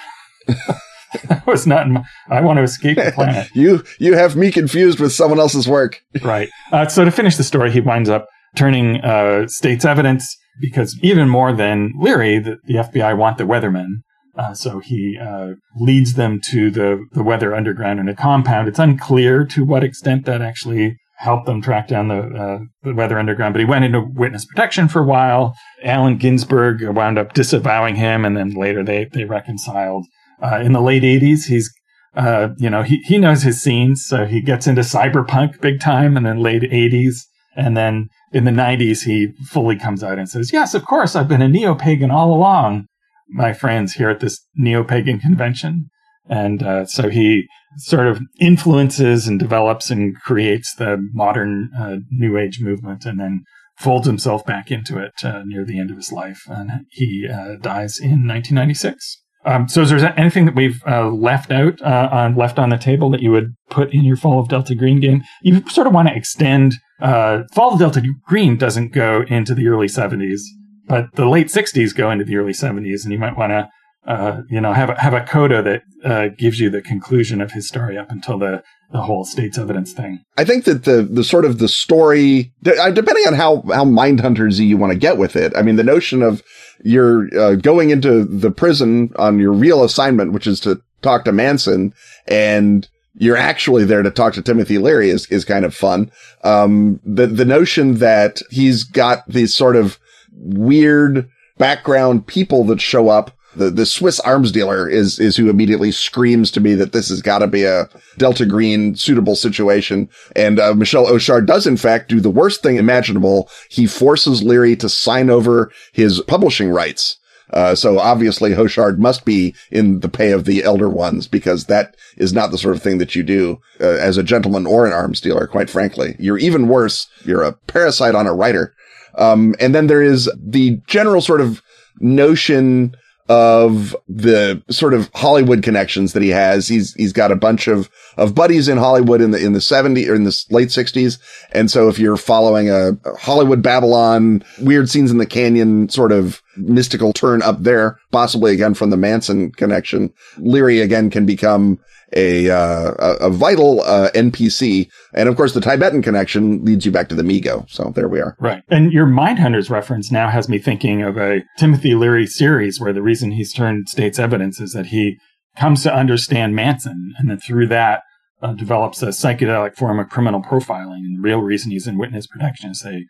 that 1.28 1.46
was 1.46 1.66
not. 1.66 1.88
My, 1.88 2.02
I 2.28 2.40
want 2.40 2.58
to 2.58 2.62
escape 2.62 2.96
the 2.96 3.12
planet. 3.12 3.48
you 3.54 3.84
you 3.98 4.14
have 4.14 4.36
me 4.36 4.50
confused 4.50 5.00
with 5.00 5.12
someone 5.12 5.38
else's 5.38 5.68
work. 5.68 6.00
right. 6.22 6.48
Uh, 6.72 6.86
so 6.88 7.04
to 7.04 7.10
finish 7.10 7.36
the 7.36 7.44
story, 7.44 7.70
he 7.70 7.80
winds 7.80 8.08
up 8.08 8.26
turning 8.56 9.00
uh, 9.00 9.46
state's 9.46 9.84
evidence 9.84 10.36
because 10.60 10.98
even 11.02 11.28
more 11.28 11.52
than 11.52 11.92
Leary, 11.98 12.38
the, 12.38 12.56
the 12.64 12.74
FBI 12.74 13.16
want 13.16 13.38
the 13.38 13.44
weathermen. 13.44 14.02
Uh, 14.36 14.54
so 14.54 14.78
he 14.78 15.18
uh, 15.20 15.54
leads 15.76 16.14
them 16.14 16.40
to 16.40 16.70
the, 16.70 17.04
the 17.12 17.24
weather 17.24 17.54
underground 17.54 17.98
in 17.98 18.08
a 18.08 18.14
compound. 18.14 18.68
It's 18.68 18.78
unclear 18.78 19.44
to 19.46 19.64
what 19.64 19.82
extent 19.82 20.26
that 20.26 20.40
actually 20.40 20.96
helped 21.18 21.46
them 21.46 21.60
track 21.60 21.88
down 21.88 22.08
the, 22.08 22.20
uh, 22.20 22.58
the 22.84 22.94
weather 22.94 23.18
underground, 23.18 23.52
but 23.52 23.58
he 23.58 23.66
went 23.66 23.84
into 23.84 24.00
witness 24.00 24.44
protection 24.44 24.86
for 24.86 25.02
a 25.02 25.06
while. 25.06 25.52
Allen 25.82 26.16
Ginsberg 26.16 26.80
wound 26.82 27.18
up 27.18 27.32
disavowing 27.32 27.96
him, 27.96 28.24
and 28.24 28.36
then 28.36 28.50
later 28.50 28.84
they, 28.84 29.08
they 29.12 29.24
reconciled. 29.24 30.06
Uh, 30.40 30.60
in 30.60 30.72
the 30.72 30.80
late 30.80 31.02
80s, 31.02 31.46
he's, 31.46 31.72
uh, 32.14 32.50
you 32.56 32.70
know, 32.70 32.82
he, 32.82 32.98
he 33.04 33.18
knows 33.18 33.42
his 33.42 33.60
scenes, 33.60 34.04
so 34.06 34.26
he 34.26 34.40
gets 34.40 34.68
into 34.68 34.82
cyberpunk 34.82 35.60
big 35.60 35.80
time, 35.80 36.16
and 36.16 36.24
then 36.24 36.38
late 36.38 36.62
80s. 36.62 37.16
And 37.56 37.76
then 37.76 38.08
in 38.32 38.44
the 38.44 38.52
90s, 38.52 39.02
he 39.02 39.32
fully 39.44 39.76
comes 39.76 40.04
out 40.04 40.18
and 40.18 40.28
says, 40.28 40.52
Yes, 40.52 40.74
of 40.74 40.84
course, 40.84 41.16
I've 41.16 41.28
been 41.28 41.42
a 41.42 41.48
neo 41.48 41.74
pagan 41.74 42.12
all 42.12 42.32
along, 42.32 42.86
my 43.28 43.52
friends 43.52 43.94
here 43.94 44.08
at 44.08 44.20
this 44.20 44.38
neo 44.54 44.84
pagan 44.84 45.18
convention. 45.18 45.90
And 46.28 46.62
uh, 46.62 46.86
so 46.86 47.08
he 47.08 47.48
sort 47.78 48.06
of 48.06 48.20
influences 48.40 49.26
and 49.26 49.38
develops 49.38 49.90
and 49.90 50.16
creates 50.20 50.74
the 50.74 50.98
modern 51.12 51.70
uh, 51.78 51.96
New 52.10 52.36
Age 52.36 52.60
movement 52.60 53.04
and 53.04 53.18
then 53.18 53.44
folds 53.76 54.06
himself 54.06 54.44
back 54.44 54.70
into 54.70 54.98
it 54.98 55.12
uh, 55.22 55.42
near 55.44 55.64
the 55.64 55.78
end 55.78 55.90
of 55.90 55.96
his 55.96 56.12
life. 56.12 56.42
And 56.48 56.70
he 56.90 57.28
uh, 57.28 57.56
dies 57.60 57.98
in 57.98 58.26
1996. 58.26 59.22
Um, 59.44 59.68
so, 59.68 59.82
is 59.82 59.90
there 59.90 60.18
anything 60.18 60.46
that 60.46 60.56
we've 60.56 60.82
uh, 60.86 61.08
left 61.08 61.52
out 61.52 61.80
uh, 61.80 62.08
on 62.10 62.34
left 62.34 62.58
on 62.58 62.70
the 62.70 62.76
table 62.76 63.08
that 63.10 63.22
you 63.22 63.30
would 63.30 63.54
put 63.70 63.94
in 63.94 64.04
your 64.04 64.16
Fall 64.16 64.40
of 64.40 64.48
Delta 64.48 64.74
Green 64.74 65.00
game? 65.00 65.22
You 65.42 65.66
sort 65.68 65.86
of 65.86 65.94
want 65.94 66.08
to 66.08 66.14
extend. 66.14 66.74
Fall 67.00 67.72
of 67.72 67.78
Delta 67.78 68.02
Green 68.26 68.56
doesn't 68.56 68.92
go 68.92 69.24
into 69.28 69.54
the 69.54 69.68
early 69.68 69.86
'70s, 69.86 70.40
but 70.86 71.06
the 71.14 71.28
late 71.28 71.46
'60s 71.46 71.94
go 71.94 72.10
into 72.10 72.24
the 72.24 72.36
early 72.36 72.52
'70s, 72.52 73.04
and 73.04 73.12
you 73.12 73.18
might 73.18 73.38
want 73.38 73.52
to, 73.52 73.68
uh, 74.08 74.40
you 74.48 74.58
know, 74.60 74.72
have 74.72 74.88
a, 74.88 74.98
have 74.98 75.12
a 75.12 75.20
coda 75.20 75.62
that 75.62 75.82
uh, 76.02 76.28
gives 76.36 76.58
you 76.58 76.70
the 76.70 76.80
conclusion 76.80 77.42
of 77.42 77.52
his 77.52 77.68
story 77.68 77.98
up 77.98 78.10
until 78.10 78.38
the 78.38 78.62
the 78.90 79.02
whole 79.02 79.22
state's 79.22 79.58
evidence 79.58 79.92
thing. 79.92 80.20
I 80.38 80.44
think 80.44 80.64
that 80.64 80.84
the 80.84 81.02
the 81.02 81.22
sort 81.22 81.44
of 81.44 81.58
the 81.58 81.68
story, 81.68 82.50
uh, 82.66 82.90
depending 82.90 83.26
on 83.26 83.34
how 83.34 83.62
how 83.68 83.84
mindhuntersy 83.84 84.66
you 84.66 84.78
want 84.78 84.94
to 84.94 84.98
get 84.98 85.18
with 85.18 85.36
it. 85.36 85.52
I 85.54 85.60
mean, 85.60 85.76
the 85.76 85.84
notion 85.84 86.22
of 86.22 86.42
you're 86.82 87.28
uh, 87.38 87.56
going 87.56 87.90
into 87.90 88.24
the 88.24 88.50
prison 88.50 89.12
on 89.16 89.38
your 89.38 89.52
real 89.52 89.84
assignment, 89.84 90.32
which 90.32 90.46
is 90.46 90.58
to 90.60 90.80
talk 91.02 91.26
to 91.26 91.32
Manson, 91.32 91.92
and 92.26 92.88
you're 93.14 93.36
actually 93.36 93.84
there 93.84 94.02
to 94.02 94.10
talk 94.10 94.32
to 94.34 94.42
Timothy 94.42 94.78
Leary 94.78 95.10
is 95.10 95.26
is 95.26 95.44
kind 95.44 95.66
of 95.66 95.74
fun. 95.74 96.10
Um, 96.44 96.98
the 97.04 97.26
the 97.26 97.44
notion 97.44 97.96
that 97.96 98.40
he's 98.50 98.84
got 98.84 99.28
these 99.28 99.54
sort 99.54 99.76
of 99.76 99.98
weird 100.32 101.28
background 101.58 102.26
people 102.26 102.64
that 102.64 102.80
show 102.80 103.10
up 103.10 103.32
the, 103.58 103.70
the 103.70 103.86
Swiss 103.86 104.20
arms 104.20 104.52
dealer 104.52 104.88
is, 104.88 105.18
is 105.18 105.36
who 105.36 105.50
immediately 105.50 105.92
screams 105.92 106.50
to 106.52 106.60
me 106.60 106.74
that 106.74 106.92
this 106.92 107.08
has 107.08 107.20
got 107.20 107.38
to 107.38 107.46
be 107.46 107.64
a 107.64 107.88
Delta 108.16 108.46
Green 108.46 108.94
suitable 108.94 109.36
situation. 109.36 110.08
And 110.36 110.58
uh, 110.58 110.74
Michel 110.74 111.06
does 111.44 111.66
in 111.66 111.76
fact 111.76 112.08
do 112.08 112.20
the 112.20 112.30
worst 112.30 112.62
thing 112.62 112.76
imaginable. 112.76 113.50
He 113.68 113.86
forces 113.86 114.42
Leary 114.42 114.76
to 114.76 114.88
sign 114.88 115.28
over 115.30 115.70
his 115.92 116.20
publishing 116.22 116.70
rights. 116.70 117.18
Uh, 117.50 117.74
so 117.74 117.98
obviously 117.98 118.52
Hauchard 118.52 119.00
must 119.00 119.24
be 119.24 119.54
in 119.70 120.00
the 120.00 120.08
pay 120.08 120.32
of 120.32 120.44
the 120.44 120.62
elder 120.62 120.88
ones 120.88 121.26
because 121.26 121.64
that 121.64 121.96
is 122.18 122.32
not 122.32 122.50
the 122.50 122.58
sort 122.58 122.76
of 122.76 122.82
thing 122.82 122.98
that 122.98 123.14
you 123.14 123.22
do 123.22 123.58
uh, 123.80 123.86
as 123.86 124.18
a 124.18 124.22
gentleman 124.22 124.66
or 124.66 124.86
an 124.86 124.92
arms 124.92 125.20
dealer, 125.20 125.46
quite 125.46 125.70
frankly. 125.70 126.14
You're 126.18 126.38
even 126.38 126.68
worse. 126.68 127.08
You're 127.24 127.42
a 127.42 127.52
parasite 127.52 128.14
on 128.14 128.26
a 128.26 128.34
writer. 128.34 128.74
Um, 129.14 129.54
and 129.58 129.74
then 129.74 129.86
there 129.86 130.02
is 130.02 130.30
the 130.36 130.78
general 130.86 131.22
sort 131.22 131.40
of 131.40 131.62
notion 132.00 132.94
of 133.28 133.94
the 134.08 134.62
sort 134.70 134.94
of 134.94 135.10
Hollywood 135.14 135.62
connections 135.62 136.14
that 136.14 136.22
he 136.22 136.30
has. 136.30 136.66
He's, 136.66 136.94
he's 136.94 137.12
got 137.12 137.30
a 137.30 137.36
bunch 137.36 137.68
of, 137.68 137.90
of 138.16 138.34
buddies 138.34 138.68
in 138.68 138.78
Hollywood 138.78 139.20
in 139.20 139.32
the, 139.32 139.44
in 139.44 139.52
the 139.52 139.58
70s 139.58 140.08
or 140.08 140.14
in 140.14 140.24
the 140.24 140.44
late 140.50 140.68
60s. 140.68 141.18
And 141.52 141.70
so 141.70 141.88
if 141.88 141.98
you're 141.98 142.16
following 142.16 142.70
a 142.70 142.96
Hollywood 143.18 143.62
Babylon, 143.62 144.42
weird 144.60 144.88
scenes 144.88 145.10
in 145.10 145.18
the 145.18 145.26
canyon 145.26 145.90
sort 145.90 146.10
of 146.10 146.42
mystical 146.56 147.12
turn 147.12 147.42
up 147.42 147.62
there, 147.62 147.98
possibly 148.12 148.52
again 148.52 148.74
from 148.74 148.90
the 148.90 148.96
Manson 148.96 149.52
connection, 149.52 150.12
Leary 150.38 150.80
again 150.80 151.10
can 151.10 151.26
become 151.26 151.78
a 152.14 152.50
uh, 152.50 152.94
a, 152.98 153.30
vital 153.30 153.82
uh, 153.82 154.10
NPC, 154.14 154.88
and 155.14 155.28
of 155.28 155.36
course 155.36 155.52
the 155.52 155.60
Tibetan 155.60 156.02
connection 156.02 156.64
leads 156.64 156.86
you 156.86 156.92
back 156.92 157.08
to 157.08 157.14
the 157.14 157.22
Mi-Go. 157.22 157.66
So 157.68 157.92
there 157.94 158.08
we 158.08 158.20
are. 158.20 158.36
Right, 158.40 158.62
and 158.68 158.92
your 158.92 159.06
Mindhunters 159.06 159.70
reference 159.70 160.10
now 160.10 160.28
has 160.28 160.48
me 160.48 160.58
thinking 160.58 161.02
of 161.02 161.16
a 161.16 161.42
Timothy 161.58 161.94
Leary 161.94 162.26
series 162.26 162.80
where 162.80 162.92
the 162.92 163.02
reason 163.02 163.32
he's 163.32 163.52
turned 163.52 163.88
state's 163.88 164.18
evidence 164.18 164.60
is 164.60 164.72
that 164.72 164.86
he 164.86 165.18
comes 165.56 165.82
to 165.82 165.94
understand 165.94 166.54
Manson, 166.54 167.14
and 167.18 167.30
then 167.30 167.38
through 167.38 167.66
that 167.68 168.02
uh, 168.42 168.52
develops 168.52 169.02
a 169.02 169.08
psychedelic 169.08 169.76
form 169.76 169.98
of 169.98 170.08
criminal 170.08 170.42
profiling. 170.42 171.04
And 171.04 171.18
the 171.18 171.22
real 171.22 171.40
reason 171.40 171.70
he's 171.70 171.86
in 171.86 171.98
witness 171.98 172.26
protection 172.26 172.70
is 172.70 172.80
they 172.80 173.06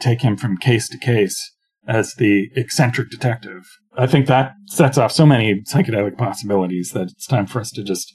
take 0.00 0.22
him 0.22 0.36
from 0.36 0.56
case 0.56 0.88
to 0.88 0.98
case 0.98 1.52
as 1.86 2.14
the 2.14 2.48
eccentric 2.56 3.10
detective. 3.10 3.64
I 3.96 4.06
think 4.06 4.26
that 4.26 4.52
sets 4.66 4.98
off 4.98 5.12
so 5.12 5.26
many 5.26 5.62
psychedelic 5.62 6.16
possibilities 6.16 6.90
that 6.92 7.08
it's 7.10 7.26
time 7.26 7.46
for 7.46 7.60
us 7.60 7.70
to 7.72 7.82
just 7.82 8.14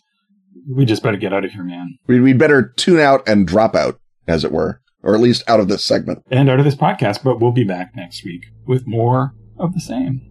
we 0.67 0.85
just 0.85 1.03
better 1.03 1.17
get 1.17 1.33
out 1.33 1.45
of 1.45 1.51
here, 1.51 1.63
man. 1.63 1.97
We 2.07 2.19
we 2.19 2.33
better 2.33 2.73
tune 2.75 2.99
out 2.99 3.27
and 3.27 3.47
drop 3.47 3.75
out, 3.75 3.99
as 4.27 4.43
it 4.43 4.51
were, 4.51 4.81
or 5.03 5.15
at 5.15 5.21
least 5.21 5.43
out 5.47 5.59
of 5.59 5.67
this 5.67 5.83
segment 5.83 6.23
and 6.31 6.49
out 6.49 6.59
of 6.59 6.65
this 6.65 6.75
podcast. 6.75 7.23
But 7.23 7.39
we'll 7.39 7.51
be 7.51 7.63
back 7.63 7.95
next 7.95 8.23
week 8.23 8.45
with 8.65 8.87
more 8.87 9.33
of 9.57 9.73
the 9.73 9.79
same 9.79 10.21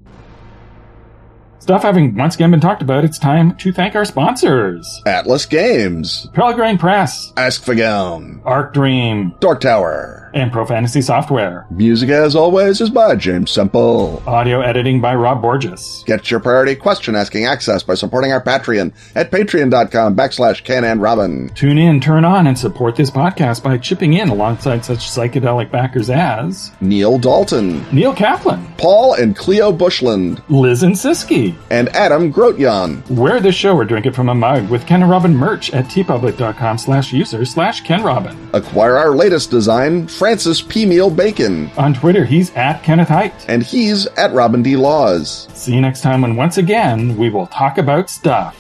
stuff. 1.59 1.82
Having 1.82 2.16
once 2.16 2.35
again 2.35 2.51
been 2.51 2.61
talked 2.61 2.82
about, 2.82 3.05
it's 3.05 3.19
time 3.19 3.56
to 3.56 3.73
thank 3.73 3.94
our 3.94 4.05
sponsors: 4.05 5.02
Atlas 5.06 5.47
Games, 5.47 6.28
Pelgrane 6.35 6.78
Press, 6.78 7.32
Åskfågeln, 7.36 8.43
Arc 8.44 8.74
Dream, 8.74 9.35
Dark 9.40 9.61
Tower. 9.61 10.24
And 10.35 10.51
Pro 10.51 10.66
Fantasy 10.66 11.01
Software. 11.01 11.65
Music, 11.70 12.11
as 12.11 12.35
always, 12.35 12.81
is 12.81 12.90
by 12.90 13.15
James 13.15 13.52
Semple. 13.52 14.20
Audio 14.27 14.61
editing 14.61 15.01
by 15.01 15.15
Rob 15.15 15.40
Borges. 15.40 16.02
Get 16.06 16.28
your 16.28 16.40
priority 16.40 16.74
question 16.74 17.15
asking 17.15 17.47
access 17.47 17.85
by 17.85 17.94
supporting 17.94 18.32
our 18.32 18.43
Patreon 18.43 18.93
at 19.15 19.31
patreon.com 19.31 20.16
backslash 20.16 20.65
Ken 20.65 20.82
and 20.82 21.01
Robin. 21.01 21.51
Tune 21.51 21.78
in, 21.78 22.01
turn 22.01 22.24
on, 22.24 22.48
and 22.48 22.59
support 22.59 22.97
this 22.97 23.12
podcast 23.12 23.62
by 23.62 23.78
chipping 23.78 24.15
in 24.15 24.28
alongside 24.28 24.85
such 24.85 24.98
psychedelic 24.98 25.70
backers 25.70 26.11
as 26.11 26.73
Neil 26.81 27.16
Dalton, 27.16 27.85
Neil 27.94 28.12
Kaplan, 28.12 28.66
Paul 28.77 29.15
and 29.15 29.36
Cleo 29.36 29.70
Bushland, 29.70 30.43
Liz 30.48 30.82
and 30.82 30.94
Siski, 30.97 31.55
and 31.70 31.89
Adam 31.90 32.32
Grotjan. 32.32 33.09
Wear 33.09 33.39
this 33.39 33.55
show 33.55 33.77
or 33.77 33.85
drink 33.85 34.06
it 34.06 34.16
from 34.16 34.28
a 34.28 34.35
mug 34.35 34.69
with 34.69 34.85
Ken 34.85 35.01
and 35.02 35.11
Robin 35.11 35.35
merch 35.36 35.73
at 35.73 35.85
teepublic.com 35.85 36.78
slash 36.78 37.12
user 37.12 37.44
slash 37.44 37.82
Ken 37.82 38.02
Robin. 38.02 38.36
Acquire 38.52 38.97
our 38.97 39.12
latest 39.12 39.52
design, 39.52 40.09
Francis 40.25 40.63
P. 40.63 40.87
Meal 40.87 41.11
Bacon. 41.11 41.71
On 41.77 41.93
Twitter, 41.93 42.25
he's 42.25 42.51
at 42.55 42.83
Kenneth 42.83 43.09
Hite. 43.09 43.35
And 43.47 43.63
he's 43.63 44.07
at 44.17 44.33
Robin 44.33 44.63
D. 44.63 44.75
Laws. 44.75 45.49
See 45.53 45.75
you 45.75 45.83
next 45.83 46.01
time 46.01 46.23
when 46.23 46.35
once 46.35 46.57
again 46.57 47.15
we 47.19 47.29
will 47.29 47.47
talk 47.49 47.77
about 47.77 48.09
stuff. 48.09 48.59